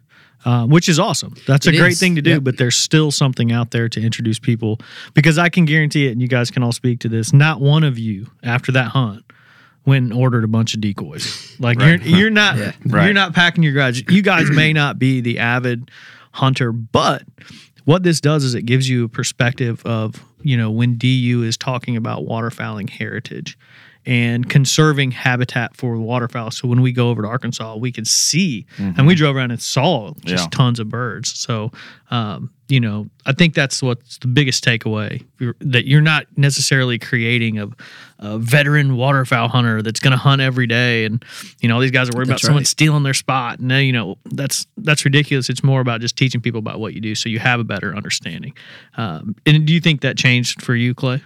uh, 0.44 0.66
which 0.66 0.88
is 0.88 0.98
awesome. 0.98 1.34
That's 1.46 1.66
It 1.66 1.74
a 1.74 1.78
great 1.78 1.92
is. 1.92 2.00
thing 2.00 2.14
to 2.16 2.22
do, 2.22 2.30
Yep. 2.30 2.44
but 2.44 2.56
there's 2.58 2.76
still 2.76 3.10
something 3.10 3.50
out 3.52 3.70
there 3.72 3.88
to 3.88 4.00
introduce 4.00 4.38
people 4.38 4.80
because 5.14 5.38
I 5.38 5.48
can 5.48 5.64
guarantee 5.64 6.06
it, 6.06 6.12
and 6.12 6.22
you 6.22 6.28
guys 6.28 6.50
can 6.50 6.62
all 6.62 6.72
speak 6.72 7.00
to 7.00 7.08
this. 7.08 7.32
Not 7.32 7.60
one 7.60 7.84
of 7.84 7.98
you 7.98 8.30
after 8.42 8.70
that 8.72 8.88
hunt 8.88 9.24
went 9.84 10.04
and 10.04 10.12
ordered 10.12 10.44
a 10.44 10.48
bunch 10.48 10.74
of 10.74 10.80
decoys. 10.80 11.56
Like 11.58 11.78
Right. 11.80 12.02
you're 12.04 12.18
you're 12.18 12.30
not 12.30 12.56
Yeah. 12.58 12.72
Right. 12.86 13.04
you're 13.06 13.14
not 13.14 13.34
packing 13.34 13.62
your 13.64 13.72
garage. 13.72 14.02
You 14.08 14.22
guys 14.22 14.50
may 14.50 14.72
not 14.72 14.98
be 14.98 15.20
the 15.20 15.38
avid 15.38 15.90
hunter, 16.32 16.72
but 16.72 17.22
what 17.84 18.02
this 18.02 18.20
does 18.20 18.44
is 18.44 18.54
it 18.54 18.62
gives 18.66 18.88
you 18.88 19.04
a 19.04 19.08
perspective 19.08 19.82
of 19.86 20.22
you 20.42 20.56
know 20.56 20.70
when 20.70 20.96
DU 20.98 21.42
is 21.42 21.56
talking 21.56 21.96
about 21.96 22.24
waterfowling 22.26 22.88
heritage 22.90 23.58
and 24.08 24.48
conserving 24.48 25.10
habitat 25.10 25.76
for 25.76 25.98
waterfowl. 25.98 26.50
So 26.50 26.66
when 26.66 26.80
we 26.80 26.92
go 26.92 27.10
over 27.10 27.20
to 27.20 27.28
Arkansas, 27.28 27.76
we 27.76 27.92
can 27.92 28.06
see, 28.06 28.64
and 28.78 29.06
we 29.06 29.14
drove 29.14 29.36
around 29.36 29.50
and 29.50 29.60
saw 29.60 30.14
just 30.24 30.44
Yeah. 30.46 30.48
tons 30.50 30.80
of 30.80 30.88
birds. 30.88 31.38
So, 31.38 31.70
um, 32.10 32.48
you 32.68 32.80
know, 32.80 33.10
I 33.26 33.32
think 33.32 33.52
that's 33.52 33.82
what's 33.82 34.16
the 34.16 34.26
biggest 34.26 34.64
takeaway 34.64 35.22
You're- 35.38 35.52
that 35.60 35.86
you're 35.86 36.00
not 36.00 36.24
necessarily 36.38 36.98
creating 36.98 37.58
a, 37.58 37.68
a 38.18 38.38
veteran 38.38 38.96
waterfowl 38.96 39.48
hunter 39.48 39.82
that's 39.82 40.00
going 40.00 40.12
to 40.12 40.16
hunt 40.16 40.40
every 40.40 40.66
day, 40.66 41.04
and 41.04 41.22
you 41.60 41.68
know, 41.68 41.74
all 41.74 41.80
these 41.82 41.90
guys 41.90 42.08
are 42.08 42.12
worried 42.16 42.28
about 42.28 42.36
That's 42.36 42.44
someone 42.44 42.64
stealing 42.64 43.02
their 43.02 43.12
spot. 43.14 43.58
And 43.58 43.70
uh, 43.70 43.74
you 43.76 43.92
know, 43.92 44.16
that's 44.24 44.66
that's 44.78 45.04
ridiculous. 45.04 45.50
It's 45.50 45.62
more 45.62 45.82
about 45.82 46.00
just 46.00 46.16
teaching 46.16 46.40
people 46.40 46.60
about 46.60 46.80
what 46.80 46.94
you 46.94 47.02
do, 47.02 47.14
so 47.14 47.28
you 47.28 47.40
have 47.40 47.60
a 47.60 47.64
better 47.64 47.94
understanding. 47.94 48.54
Um, 48.96 49.36
and 49.44 49.66
do 49.66 49.74
you 49.74 49.80
think 49.80 50.00
that 50.00 50.16
changed 50.16 50.62
for 50.62 50.74
you, 50.74 50.94
Clay? 50.94 51.22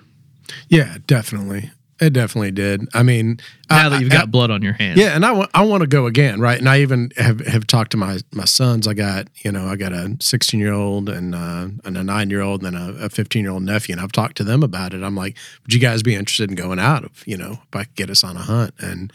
Yeah, 0.69 0.97
definitely. 1.07 1.71
It 2.03 2.13
definitely 2.13 2.51
did. 2.51 2.89
I 2.95 3.03
mean, 3.05 3.39
Now 3.71 3.87
I- 3.87 3.89
that 3.91 4.01
you've 4.01 4.11
I- 4.13 4.17
got 4.17 4.31
blood 4.33 4.51
on 4.51 4.61
your 4.61 4.73
hands, 4.73 4.99
Yeah, 4.99 5.15
and 5.15 5.25
I 5.25 5.31
want 5.33 5.51
I 5.55 5.63
want 5.63 5.83
to 5.83 5.87
go 5.87 6.07
again, 6.07 6.41
right? 6.41 6.59
And 6.59 6.69
I 6.69 6.81
even 6.81 7.13
have, 7.17 7.39
have 7.47 7.67
talked 7.67 7.93
to 7.93 7.97
my 7.97 8.19
my 8.33 8.45
sons. 8.45 8.89
I 8.89 8.95
got 8.95 9.29
you 9.45 9.53
know 9.53 9.67
I 9.69 9.77
got 9.77 9.93
a 9.93 10.17
16 10.21 10.59
year 10.59 10.73
old 10.73 11.09
and 11.09 11.35
uh, 11.35 11.69
and 11.85 11.97
a 11.97 12.03
nine 12.03 12.29
year 12.29 12.41
old 12.41 12.65
and 12.65 12.77
a 12.77 13.09
15 13.09 13.43
year 13.45 13.53
old 13.53 13.63
nephew, 13.63 13.93
and 13.95 14.01
I've 14.03 14.11
talked 14.13 14.37
to 14.39 14.45
them 14.45 14.63
about 14.65 14.95
it. 14.95 15.03
I'm 15.03 15.15
like, 15.15 15.37
would 15.63 15.73
you 15.73 15.81
guys 15.81 16.03
be 16.03 16.15
interested 16.15 16.51
in 16.51 16.57
going 16.57 16.81
out? 16.81 17.05
If 17.05 17.27
you 17.27 17.37
know 17.37 17.53
if 17.53 17.77
I 17.77 17.85
could 17.85 17.95
get 17.95 18.11
us 18.11 18.25
on 18.25 18.37
a 18.37 18.43
hunt, 18.43 18.75
and 18.81 19.13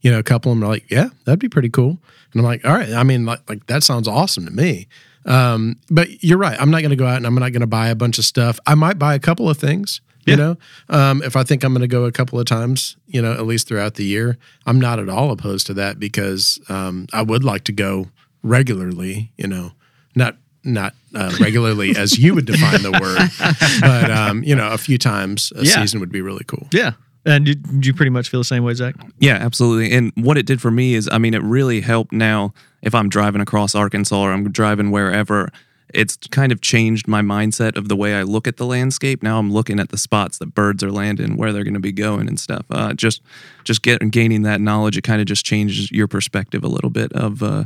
you 0.00 0.10
know 0.12 0.18
a 0.20 0.22
couple 0.22 0.52
of 0.52 0.58
them 0.58 0.64
are 0.64 0.68
like, 0.72 0.88
yeah, 0.90 1.08
that'd 1.24 1.40
be 1.40 1.48
pretty 1.48 1.70
cool. 1.70 1.98
And 2.32 2.40
I'm 2.40 2.44
like, 2.44 2.64
all 2.64 2.72
right. 2.74 2.92
I 2.92 3.02
mean, 3.02 3.26
like 3.26 3.40
like 3.48 3.66
that 3.66 3.82
sounds 3.82 4.06
awesome 4.06 4.44
to 4.46 4.52
me. 4.52 4.86
Um, 5.26 5.76
but 5.90 6.22
you're 6.22 6.38
right. 6.38 6.58
I'm 6.60 6.70
not 6.70 6.78
going 6.82 6.90
to 6.90 6.96
go 6.96 7.06
out 7.06 7.16
and 7.16 7.26
I'm 7.26 7.34
not 7.34 7.52
going 7.52 7.60
to 7.60 7.66
buy 7.66 7.88
a 7.88 7.94
bunch 7.96 8.18
of 8.18 8.24
stuff. 8.24 8.58
I 8.66 8.74
might 8.74 8.98
buy 8.98 9.14
a 9.14 9.18
couple 9.18 9.50
of 9.50 9.58
things. 9.58 10.00
You 10.28 10.36
know, 10.36 10.56
um, 10.88 11.22
if 11.22 11.36
I 11.36 11.42
think 11.44 11.64
I'm 11.64 11.72
going 11.72 11.80
to 11.82 11.88
go 11.88 12.04
a 12.04 12.12
couple 12.12 12.38
of 12.38 12.46
times, 12.46 12.96
you 13.06 13.20
know, 13.22 13.32
at 13.32 13.46
least 13.46 13.68
throughout 13.68 13.94
the 13.94 14.04
year, 14.04 14.36
I'm 14.66 14.80
not 14.80 14.98
at 14.98 15.08
all 15.08 15.30
opposed 15.30 15.66
to 15.68 15.74
that 15.74 15.98
because 15.98 16.58
um, 16.68 17.06
I 17.12 17.22
would 17.22 17.44
like 17.44 17.64
to 17.64 17.72
go 17.72 18.08
regularly. 18.42 19.32
You 19.36 19.46
know, 19.48 19.72
not 20.14 20.36
not 20.64 20.94
uh, 21.14 21.34
regularly 21.40 21.96
as 21.96 22.18
you 22.18 22.34
would 22.34 22.46
define 22.46 22.82
the 22.82 22.92
word, 22.92 23.80
but 23.80 24.10
um, 24.10 24.42
you 24.42 24.54
know, 24.54 24.70
a 24.70 24.78
few 24.78 24.98
times 24.98 25.52
a 25.56 25.64
Yeah. 25.64 25.80
season 25.80 26.00
would 26.00 26.12
be 26.12 26.20
really 26.20 26.44
cool. 26.46 26.66
yeah. 26.72 26.92
And 27.24 27.44
did, 27.44 27.62
did 27.62 27.84
you 27.86 27.92
pretty 27.92 28.08
much 28.10 28.30
feel 28.30 28.40
the 28.40 28.44
same 28.44 28.64
way, 28.64 28.72
Zach? 28.72 28.94
Yeah, 29.18 29.34
absolutely. 29.34 29.92
And 29.92 30.12
what 30.16 30.38
it 30.38 30.46
did 30.46 30.62
for 30.62 30.70
me 30.70 30.94
is, 30.94 31.08
I 31.12 31.18
mean, 31.18 31.34
it 31.34 31.42
really 31.42 31.82
helped 31.82 32.10
now 32.12 32.54
if 32.80 32.94
I'm 32.94 33.10
driving 33.10 33.42
across 33.42 33.74
Arkansas 33.74 34.16
or 34.18 34.32
I'm 34.32 34.50
driving 34.50 34.90
wherever. 34.90 35.50
It's 35.94 36.16
kind 36.30 36.52
of 36.52 36.60
changed 36.60 37.08
my 37.08 37.22
mindset 37.22 37.76
of 37.76 37.88
the 37.88 37.96
way 37.96 38.14
I 38.14 38.22
look 38.22 38.46
at 38.46 38.56
the 38.56 38.66
landscape. 38.66 39.22
Now 39.22 39.38
I'm 39.38 39.52
looking 39.52 39.80
at 39.80 39.88
the 39.88 39.98
spots 39.98 40.38
that 40.38 40.54
birds 40.54 40.82
are 40.82 40.92
landing, 40.92 41.36
where 41.36 41.52
they're 41.52 41.64
going 41.64 41.74
to 41.74 41.80
be 41.80 41.92
going, 41.92 42.28
and 42.28 42.38
stuff. 42.38 42.64
Uh, 42.70 42.92
just, 42.94 43.22
just 43.64 43.82
get 43.82 43.98
gaining 44.10 44.42
that 44.42 44.60
knowledge. 44.60 44.96
It 44.98 45.02
kind 45.02 45.20
of 45.20 45.26
just 45.26 45.44
changes 45.46 45.90
your 45.90 46.06
perspective 46.08 46.62
a 46.64 46.68
little 46.68 46.90
bit 46.90 47.12
of 47.14 47.42
uh, 47.42 47.64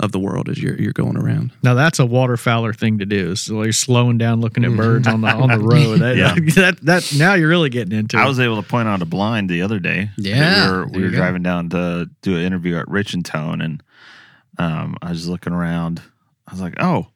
of 0.00 0.10
the 0.12 0.18
world 0.18 0.48
as 0.48 0.60
you're 0.60 0.74
you're 0.80 0.92
going 0.92 1.16
around. 1.16 1.52
Now 1.62 1.74
that's 1.74 1.98
a 2.00 2.02
waterfowler 2.02 2.76
thing 2.76 2.98
to 2.98 3.06
do. 3.06 3.36
So 3.36 3.62
you're 3.62 3.72
slowing 3.72 4.18
down, 4.18 4.40
looking 4.40 4.64
at 4.64 4.76
birds 4.76 5.06
on 5.06 5.20
the 5.20 5.28
on 5.28 5.48
the 5.50 5.58
road. 5.60 6.00
That, 6.04 6.16
Yeah. 6.16 6.34
that 6.56 6.78
that 6.82 7.14
now 7.16 7.34
you're 7.34 7.48
really 7.48 7.70
getting 7.70 7.96
into. 7.96 8.18
I 8.18 8.24
it. 8.24 8.28
was 8.28 8.40
able 8.40 8.60
to 8.60 8.68
point 8.68 8.88
out 8.88 9.00
a 9.02 9.04
blind 9.06 9.48
the 9.48 9.62
other 9.62 9.78
day. 9.78 10.10
Yeah, 10.18 10.66
we 10.70 10.76
were, 10.76 10.86
we 10.86 10.98
you 10.98 11.04
were 11.04 11.10
go. 11.10 11.16
driving 11.18 11.42
down 11.44 11.68
to 11.70 12.10
do 12.22 12.36
an 12.36 12.42
interview 12.42 12.76
at 12.76 12.88
Rich 12.88 13.14
and 13.14 13.24
Tone, 13.24 13.60
and 13.60 13.82
um, 14.58 14.96
I 15.00 15.10
was 15.10 15.28
looking 15.28 15.52
around. 15.52 16.02
I 16.48 16.52
was 16.52 16.60
like, 16.60 16.74
"Oh, 16.80 17.06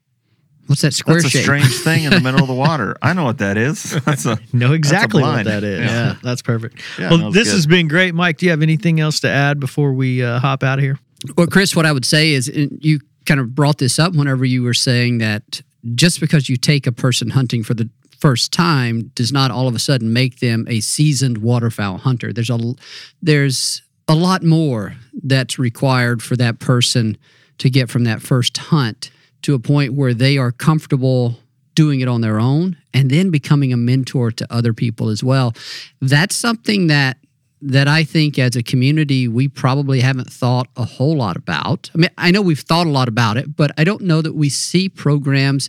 What's 0.69 0.83
that 0.83 0.93
square 0.93 1.23
that's 1.23 1.35
a 1.35 1.43
strange 1.43 1.79
thing 1.79 2.05
in 2.05 2.11
the 2.11 2.21
middle 2.21 2.43
of 2.43 2.47
the 2.47 2.55
water. 2.69 2.95
I 3.01 3.15
know 3.15 3.25
what 3.25 3.39
that 3.39 3.57
is. 3.57 3.99
That's 4.05 4.27
a 4.27 4.39
know 4.53 4.75
exactly 4.75 5.23
what 5.23 5.47
that 5.47 5.65
is. 5.65 5.91
Yeah. 5.91 6.17
that's 6.23 6.43
perfect. 6.43 6.83
Yeah, 6.99 7.11
well, 7.11 7.19
that 7.19 7.33
this 7.33 7.49
good. 7.49 7.55
has 7.55 7.67
been 7.67 7.89
great, 7.89 8.15
Mike. 8.15 8.37
Do 8.37 8.47
you 8.47 8.51
have 8.51 8.61
anything 8.61 9.01
else 9.01 9.21
to 9.21 9.31
add 9.31 9.61
before 9.61 9.93
we 9.95 10.23
uh, 10.23 10.41
hop 10.41 10.63
out 10.63 10.79
of 10.79 10.85
here? 10.85 10.99
Well, 11.37 11.47
Chris, 11.47 11.75
what 11.75 11.87
I 11.87 11.93
would 11.93 12.05
say 12.05 12.33
is 12.33 12.49
and 12.49 12.79
you 12.83 13.01
kind 13.25 13.41
of 13.41 13.55
brought 13.55 13.79
this 13.79 13.99
up 13.99 14.15
whenever 14.15 14.45
you 14.45 14.63
were 14.63 14.75
saying 14.75 15.19
that 15.19 15.63
just 15.95 16.21
because 16.21 16.49
you 16.49 16.57
take 16.57 16.87
a 16.87 16.93
person 16.93 17.31
hunting 17.31 17.63
for 17.63 17.75
the 17.75 17.89
first 18.21 18.53
time 18.53 19.11
does 19.15 19.33
not 19.33 19.51
all 19.51 19.69
of 19.69 19.75
a 19.75 19.79
sudden 19.79 20.13
make 20.13 20.41
them 20.41 20.67
a 20.69 20.81
seasoned 20.81 21.39
waterfowl 21.39 21.99
hunter. 21.99 22.33
There's 22.33 22.51
a 22.51 22.59
there's 23.23 23.83
a 24.07 24.15
lot 24.15 24.43
more 24.43 24.97
that's 25.23 25.59
required 25.59 26.23
for 26.23 26.37
that 26.37 26.59
person 26.59 27.17
to 27.59 27.71
get 27.71 27.89
from 27.91 28.05
that 28.05 28.23
first 28.23 28.57
hunt 28.59 29.11
to 29.43 29.55
a 29.55 29.59
point 29.59 29.95
where 29.95 30.15
they 30.15 30.39
are 30.39 30.53
comfortable 30.53 31.39
doing 31.75 32.01
it 32.01 32.09
on 32.09 32.21
their 32.21 32.41
own 32.41 32.77
and 32.93 33.11
then 33.11 33.31
becoming 33.31 33.73
a 33.73 33.77
mentor 33.77 34.33
to 34.33 34.47
other 34.53 34.73
people 34.73 35.09
as 35.09 35.23
well. 35.23 35.55
That's 36.01 36.35
something 36.35 36.89
that 36.89 37.19
that 37.61 37.89
I 37.89 38.05
think 38.05 38.39
as 38.39 38.57
a 38.57 38.63
community 38.63 39.27
we 39.29 39.49
probably 39.49 40.01
haven't 40.01 40.33
thought 40.33 40.69
a 40.77 40.85
whole 40.85 41.17
lot 41.17 41.37
about. 41.37 41.91
I 41.95 41.99
mean, 41.99 42.11
I 42.17 42.31
know 42.31 42.43
we've 42.43 42.61
thought 42.61 42.87
a 42.87 42.91
lot 42.91 43.09
about 43.09 43.37
it, 43.37 43.57
but 43.57 43.73
I 43.77 43.85
don't 43.85 44.03
know 44.03 44.23
that 44.23 44.35
we 44.35 44.49
see 44.49 44.89
programs 44.89 45.69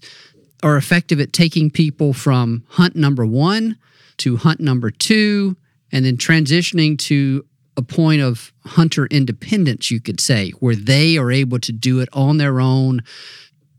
are 0.62 0.78
effective 0.78 1.20
at 1.20 1.34
taking 1.34 1.70
people 1.70 2.14
from 2.14 2.64
hunt 2.70 2.96
number 2.96 3.26
1 3.26 3.78
to 4.18 4.38
hunt 4.38 4.60
number 4.60 4.92
2 4.92 5.56
and 5.92 6.06
then 6.06 6.18
transitioning 6.18 6.98
to 6.98 7.46
a 7.78 7.82
point 7.82 8.22
of 8.22 8.52
hunter 8.66 9.06
independence 9.08 9.90
you 9.90 10.02
could 10.02 10.20
say 10.20 10.52
where 10.60 10.76
they 10.76 11.18
are 11.18 11.32
able 11.32 11.60
to 11.60 11.72
do 11.72 12.00
it 12.00 12.10
on 12.14 12.38
their 12.38 12.60
own 12.60 13.02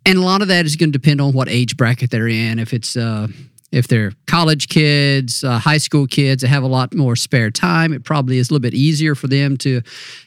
and 0.06 0.18
a 0.18 0.22
lot 0.22 0.42
of 0.42 0.48
that 0.48 0.66
is 0.66 0.76
going 0.76 0.92
to 0.92 0.98
depend 0.98 1.20
on 1.20 1.32
what 1.32 1.48
age 1.48 1.76
bracket 1.76 2.10
they're 2.10 2.28
in. 2.28 2.58
If 2.58 2.72
it's 2.72 2.96
uh, 2.96 3.28
if 3.72 3.86
they're 3.86 4.12
college 4.26 4.68
kids, 4.68 5.44
uh, 5.44 5.58
high 5.58 5.78
school 5.78 6.06
kids 6.06 6.42
that 6.42 6.48
have 6.48 6.62
a 6.62 6.68
lot 6.68 6.94
more 6.94 7.14
spare 7.14 7.50
time, 7.50 7.92
it 7.92 8.04
probably 8.04 8.38
is 8.38 8.50
a 8.50 8.52
little 8.52 8.62
bit 8.62 8.74
easier 8.74 9.14
for 9.14 9.28
them 9.28 9.56
to 9.58 9.80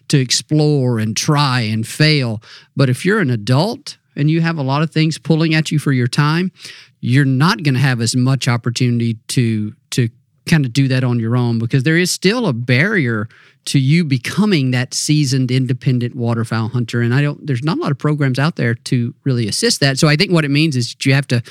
to 0.10 0.20
explore 0.20 1.00
and 1.00 1.18
try 1.18 1.62
and 1.62 1.88
fail. 1.88 2.42
But 2.76 2.90
if 2.90 3.06
you're 3.06 3.20
an 3.20 3.30
adult 3.30 3.98
and 4.16 4.30
you 4.30 4.42
have 4.42 4.58
a 4.58 4.64
lot 4.64 4.82
of 4.82 4.92
things 4.92 5.18
pulling 5.18 5.56
at 5.56 5.72
you 5.72 5.80
for 5.80 5.92
your 5.92 6.08
time, 6.08 6.52
you're 7.02 7.26
not 7.26 7.64
going 7.64 7.74
to 7.74 7.80
have 7.80 8.00
as 8.00 8.16
much 8.16 8.48
opportunity 8.48 9.16
to 9.30 9.74
to 9.92 10.10
kind 10.46 10.66
of 10.66 10.74
do 10.74 10.88
that 10.90 11.04
on 11.04 11.20
your 11.20 11.36
own 11.36 11.58
because 11.58 11.84
there 11.84 11.98
is 11.98 12.12
still 12.12 12.48
a 12.48 12.54
barrier 12.54 13.28
to 13.66 13.80
you 13.80 14.04
becoming 14.04 14.72
that 14.72 14.94
seasoned 14.94 15.50
independent 15.52 16.16
waterfowl 16.16 16.68
hunter. 16.70 17.02
And 17.02 17.14
i 17.14 17.22
don't 17.22 17.46
there's 17.48 17.64
not 17.64 17.78
a 17.78 17.82
lot 17.82 17.92
of 17.92 17.98
programs 17.98 18.40
out 18.40 18.56
there 18.56 18.74
to 18.76 19.14
really 19.24 19.48
assist 19.48 19.80
that. 19.80 19.98
So 20.00 20.08
i 20.08 20.16
think 20.16 20.32
what 20.32 20.46
it 20.46 20.52
means 20.52 20.76
is 20.76 20.96
you 21.06 21.14
have 21.14 21.28
to 21.28 21.42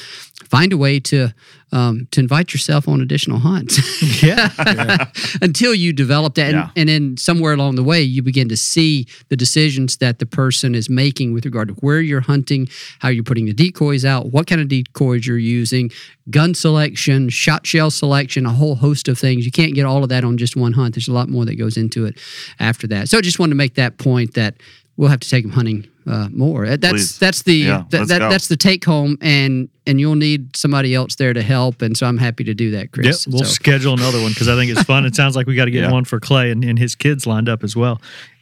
find 0.45 0.73
a 0.73 0.77
way 0.77 1.01
to 1.01 1.33
um, 1.75 2.07
to 2.11 2.21
invite 2.21 2.53
yourself 2.53 2.87
on 2.87 3.01
additional 3.01 3.39
hunts. 3.39 3.79
Yeah. 4.23 4.51
until 5.41 5.75
you 5.75 5.95
develop 5.95 6.35
that. 6.35 6.49
And, 6.49 6.55
Yeah. 6.55 6.71
and 6.77 6.89
then 6.89 7.17
somewhere 7.17 7.55
along 7.55 7.77
the 7.77 7.83
way 7.83 8.03
you 8.03 8.23
begin 8.23 8.49
to 8.51 8.57
see 8.59 9.07
the 9.31 9.37
decisions 9.37 9.97
that 9.97 10.19
the 10.19 10.27
person 10.27 10.75
is 10.75 10.91
making 10.91 11.33
with 11.33 11.47
regard 11.47 11.69
to 11.69 11.75
where 11.75 12.01
you're 12.03 12.21
hunting 12.21 12.69
how 12.99 13.09
you're 13.09 13.25
putting 13.25 13.47
the 13.47 13.55
decoys 13.55 14.05
out 14.05 14.33
what 14.33 14.47
kind 14.47 14.61
of 14.61 14.69
decoys 14.69 15.27
you're 15.27 15.39
using 15.39 15.91
gun 16.31 16.55
selection 16.55 17.29
shot 17.31 17.67
shell 17.67 17.91
selection 17.91 18.45
a 18.47 18.51
whole 18.51 18.75
host 18.77 19.09
of 19.09 19.19
things. 19.19 19.45
You 19.47 19.51
can't 19.53 19.75
get 19.75 19.87
all 19.87 20.03
of 20.03 20.11
that 20.11 20.25
on 20.25 20.37
just 20.37 20.55
one 20.57 20.73
hunt. 20.75 20.95
There's 20.95 21.09
a 21.09 21.13
lot 21.13 21.29
more 21.31 21.45
that 21.47 21.57
goes 21.57 21.77
into 21.77 22.02
it 22.05 22.19
after 22.59 22.87
that 22.87 23.09
so 23.09 23.19
i 23.19 23.21
just 23.21 23.39
wanted 23.39 23.51
to 23.51 23.57
make 23.57 23.75
that 23.75 23.99
point 23.99 24.35
that 24.35 24.55
we'll 24.97 25.09
have 25.09 25.21
to 25.21 25.29
take 25.29 25.45
them 25.45 25.53
hunting 25.53 25.87
uh, 26.07 26.29
more 26.33 26.67
that's 26.77 26.91
Please. 26.93 27.19
that's 27.21 27.43
the 27.43 27.55
Yeah, 27.55 27.85
that, 27.91 27.99
let's 27.99 28.09
that, 28.11 28.19
that's 28.19 28.49
the 28.49 28.57
take 28.57 28.85
home 28.85 29.17
and 29.21 29.69
and 29.87 30.01
you'll 30.01 30.17
need 30.17 30.57
somebody 30.57 30.95
else 30.97 31.15
there 31.15 31.33
to 31.33 31.43
help 31.43 31.81
and 31.81 31.97
so 31.97 32.07
i'm 32.07 32.19
happy 32.19 32.43
to 32.45 32.55
do 32.55 32.73
that 32.73 32.81
Yep, 32.83 32.93
chris 32.93 33.27
we'll 33.29 33.39
So- 33.45 33.45
schedule 33.45 33.95
another 33.95 34.21
one 34.21 34.31
because 34.33 34.49
I 34.49 34.57
think 34.57 34.71
it's 34.73 34.83
fun. 34.83 35.07
It 35.07 35.15
sounds 35.15 35.37
like 35.37 35.47
we 35.47 35.55
got 35.55 35.67
to 35.67 35.71
get 35.71 35.85
Yeah. 35.85 35.93
one 35.93 36.05
for 36.05 36.19
Clay 36.19 36.51
and, 36.51 36.65
and 36.65 36.77
his 36.79 36.95
kids 36.97 37.25
lined 37.27 37.49
up 37.49 37.63
as 37.63 37.77
well. 37.77 38.01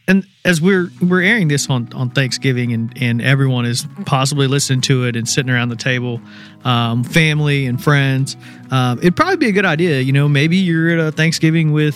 And 0.08 0.26
as 0.44 0.60
we're 0.60 0.90
we're 1.02 1.20
airing 1.22 1.48
this 1.48 1.68
on, 1.68 1.88
on 1.92 2.10
Thanksgiving 2.10 2.72
and, 2.72 2.92
and 3.00 3.20
everyone 3.22 3.64
is 3.66 3.86
possibly 4.06 4.46
listening 4.48 4.80
to 4.82 5.04
it 5.04 5.14
and 5.14 5.28
sitting 5.28 5.50
around 5.50 5.68
the 5.68 5.76
table, 5.76 6.20
um, 6.64 7.04
family 7.04 7.66
and 7.66 7.80
friends, 7.82 8.36
um, 8.70 8.98
it'd 8.98 9.14
probably 9.16 9.36
be 9.36 9.48
a 9.48 9.52
good 9.52 9.66
idea. 9.66 10.00
You 10.00 10.12
know, 10.12 10.28
maybe 10.28 10.56
you're 10.56 10.98
at 10.98 11.08
a 11.08 11.12
Thanksgiving 11.12 11.72
with 11.72 11.94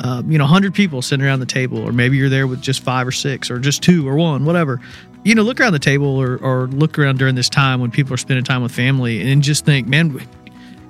um, 0.00 0.30
you 0.30 0.38
know, 0.38 0.44
100 0.44 0.74
people 0.74 1.02
sitting 1.02 1.24
around 1.24 1.40
the 1.40 1.46
table, 1.46 1.78
or 1.78 1.92
maybe 1.92 2.16
you're 2.16 2.28
there 2.28 2.46
with 2.46 2.60
just 2.60 2.82
five 2.82 3.06
or 3.06 3.12
six, 3.12 3.50
or 3.50 3.58
just 3.58 3.82
two 3.82 4.08
or 4.08 4.16
one, 4.16 4.44
whatever. 4.44 4.80
You 5.24 5.34
know, 5.34 5.42
look 5.42 5.60
around 5.60 5.72
the 5.72 5.78
table 5.78 6.16
or, 6.16 6.36
or 6.38 6.68
look 6.68 6.98
around 6.98 7.18
during 7.18 7.34
this 7.34 7.48
time 7.48 7.80
when 7.80 7.90
people 7.90 8.14
are 8.14 8.18
spending 8.18 8.44
time 8.44 8.62
with 8.62 8.72
family 8.72 9.30
and 9.30 9.42
just 9.42 9.64
think, 9.64 9.88
man, 9.88 10.20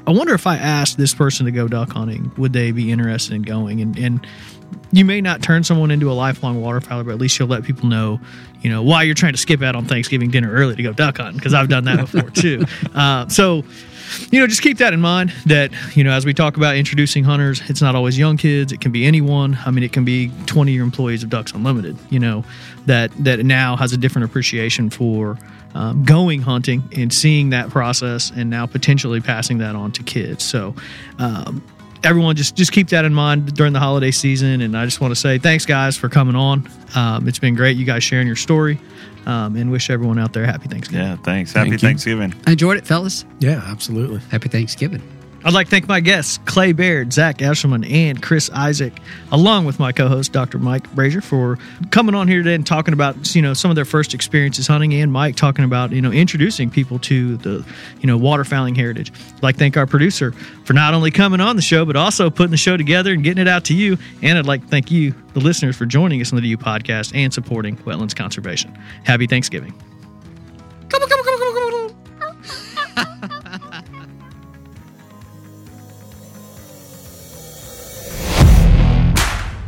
I 0.07 0.11
wonder 0.11 0.35
if 0.35 0.47
I 0.47 0.57
asked 0.57 0.97
this 0.97 1.15
person 1.15 1.47
to 1.47 1.53
go 1.53 1.69
duck 1.69 1.91
hunting, 1.91 2.31
would 2.37 2.53
they 2.53 2.71
be 2.71 2.93
interested 2.93 3.35
in 3.35 3.43
going? 3.43 3.81
And, 3.81 3.99
and 3.99 4.27
you 4.91 5.05
may 5.05 5.21
not 5.21 5.43
turn 5.43 5.65
someone 5.65 5.91
into 5.91 6.11
a 6.11 6.15
lifelong 6.15 6.63
waterfowler, 6.63 7.05
but 7.05 7.13
at 7.13 7.19
least 7.19 7.39
you'll 7.39 7.49
let 7.49 7.63
people 7.65 7.89
know, 7.89 8.21
you 8.61 8.71
know, 8.71 8.83
why 8.83 9.03
you're 9.03 9.15
trying 9.15 9.33
to 9.33 9.39
skip 9.39 9.63
out 9.63 9.77
on 9.77 9.85
Thanksgiving 9.85 10.31
dinner 10.31 10.51
early 10.51 10.77
to 10.77 10.83
go 10.83 10.93
duck 10.93 11.19
hunting, 11.19 11.37
because 11.37 11.53
I've 11.55 11.69
done 11.69 11.85
that 11.85 11.99
before 11.99 12.31
too. 12.31 12.65
Uh, 12.95 13.29
so, 13.29 13.65
you 14.31 14.41
know, 14.41 14.47
just 14.47 14.63
keep 14.63 14.79
that 14.79 14.93
in 14.93 15.01
mind 15.01 15.33
that, 15.47 15.71
you 15.97 16.05
know, 16.05 16.11
as 16.11 16.25
we 16.25 16.35
talk 16.35 16.57
about 16.57 16.77
introducing 16.77 17.25
hunters, 17.25 17.63
it's 17.69 17.83
not 17.83 17.95
always 17.95 18.19
young 18.19 18.37
kids. 18.37 18.73
It 18.73 18.81
can 18.81 18.93
be 18.93 19.07
anyone. 19.07 19.59
I 19.65 19.71
mean, 19.71 19.85
it 19.85 19.93
can 19.93 20.05
be 20.05 20.31
20 20.47 20.73
year 20.73 20.83
employees 20.83 21.23
of 21.23 21.31
Ducks 21.31 21.53
Unlimited, 21.53 21.97
you 22.11 22.19
know, 22.19 22.45
that, 22.87 23.11
that 23.25 23.45
now 23.45 23.77
has 23.77 23.93
a 23.93 23.97
different 23.97 24.27
appreciation 24.27 24.91
for 24.91 25.39
um, 25.75 26.05
going 26.05 26.43
hunting 26.43 26.83
and 26.97 27.13
seeing 27.13 27.51
that 27.51 27.71
process 27.71 28.31
and 28.35 28.51
now 28.51 28.67
potentially 28.67 29.21
passing 29.21 29.59
that 29.59 29.77
on 29.77 29.93
to 29.93 30.03
kids. 30.03 30.45
So, 30.45 30.75
um, 31.19 31.63
everyone 32.05 32.37
just 32.37 32.55
just 32.55 32.73
keep 32.73 32.89
that 32.89 33.05
in 33.05 33.13
mind 33.13 33.55
during 33.55 33.73
the 33.73 33.79
holiday 33.81 34.11
season 34.11 34.61
and 34.61 34.77
i 34.77 34.85
just 34.85 35.01
want 35.01 35.11
to 35.11 35.17
say 35.17 35.37
thanks 35.37 35.67
guys 35.67 35.97
for 35.97 36.09
coming 36.09 36.37
on 36.37 36.69
um, 36.95 37.27
it's 37.27 37.41
been 37.41 37.57
great 37.57 37.77
you 37.77 37.85
guys 37.85 38.05
sharing 38.05 38.27
your 38.27 38.37
story 38.37 38.79
um, 39.29 39.55
and 39.55 39.71
wish 39.71 39.91
everyone 39.91 40.19
out 40.19 40.33
there 40.33 40.45
happy 40.47 40.69
thanksgiving 40.69 41.07
Yeah, 41.07 41.17
thanks. 41.17 41.53
Happy 41.53 41.71
Thank. 41.71 41.83
Thanksgiving. 41.83 42.35
I 42.47 42.53
enjoyed 42.53 42.79
it, 42.79 42.87
fellas. 42.87 43.25
Yeah, 43.39 43.63
absolutely. 43.67 44.21
Happy 44.31 44.49
Thanksgiving. 44.49 45.03
I'd 45.45 45.55
like 45.55 45.69
to 45.69 45.71
thank 45.71 45.87
my 45.87 46.01
guests, 46.01 46.39
Clay 46.47 46.73
Baird, 46.73 47.13
Zach 47.13 47.39
Eshelman, 47.39 47.89
and 47.89 48.21
Chris 48.21 48.51
Isaac, 48.51 48.93
along 49.31 49.67
with 49.67 49.79
my 49.79 49.93
co-host, 49.93 50.33
Dr. 50.33 50.59
Mike 50.59 50.91
Brasher, 50.97 51.23
for 51.23 51.59
coming 51.91 52.17
on 52.17 52.27
here 52.27 52.39
today 52.43 52.55
and 52.55 52.67
talking 52.67 52.93
about, 52.93 53.37
you 53.37 53.41
know, 53.41 53.55
some 53.55 53.71
of 53.71 53.77
their 53.77 53.85
first 53.85 54.15
experiences 54.15 54.67
hunting, 54.67 54.93
and 54.95 55.13
Mike 55.13 55.37
talking 55.37 55.65
about, 55.65 55.93
you 55.93 56.03
know, 56.03 56.11
introducing 56.11 56.71
people 56.71 56.99
to 56.99 57.37
the, 57.37 57.65
you 58.01 58.09
know, 58.09 58.19
waterfowling 58.19 58.77
heritage. 58.77 59.13
I'd 59.37 59.43
like 59.43 59.55
to 59.55 59.59
thank 59.61 59.77
our 59.77 59.87
producer 59.87 60.33
for 60.65 60.73
not 60.73 60.93
only 60.93 61.13
coming 61.13 61.41
on 61.41 61.55
the 61.55 61.63
show, 61.63 61.85
but 61.85 61.95
also 61.95 62.31
putting 62.31 62.51
the 62.51 62.57
show 62.57 62.77
together 62.77 63.13
and 63.13 63.23
getting 63.23 63.41
it 63.41 63.49
out 63.49 63.65
to 63.67 63.75
you. 63.75 63.97
And 64.23 64.39
I'd 64.39 64.47
like 64.47 64.63
to 64.63 64.69
thank 64.69 64.91
you, 64.91 65.15
the 65.35 65.41
listeners, 65.41 65.77
for 65.77 65.87
joining 65.87 66.21
us 66.21 66.33
on 66.33 66.41
the 66.41 66.43
DU 66.43 66.59
podcast 66.61 67.15
and 67.15 67.33
supporting 67.33 67.77
wetlands 67.79 68.15
conservation. 68.15 68.77
Happy 69.05 69.29
Thanksgiving. 69.29 69.73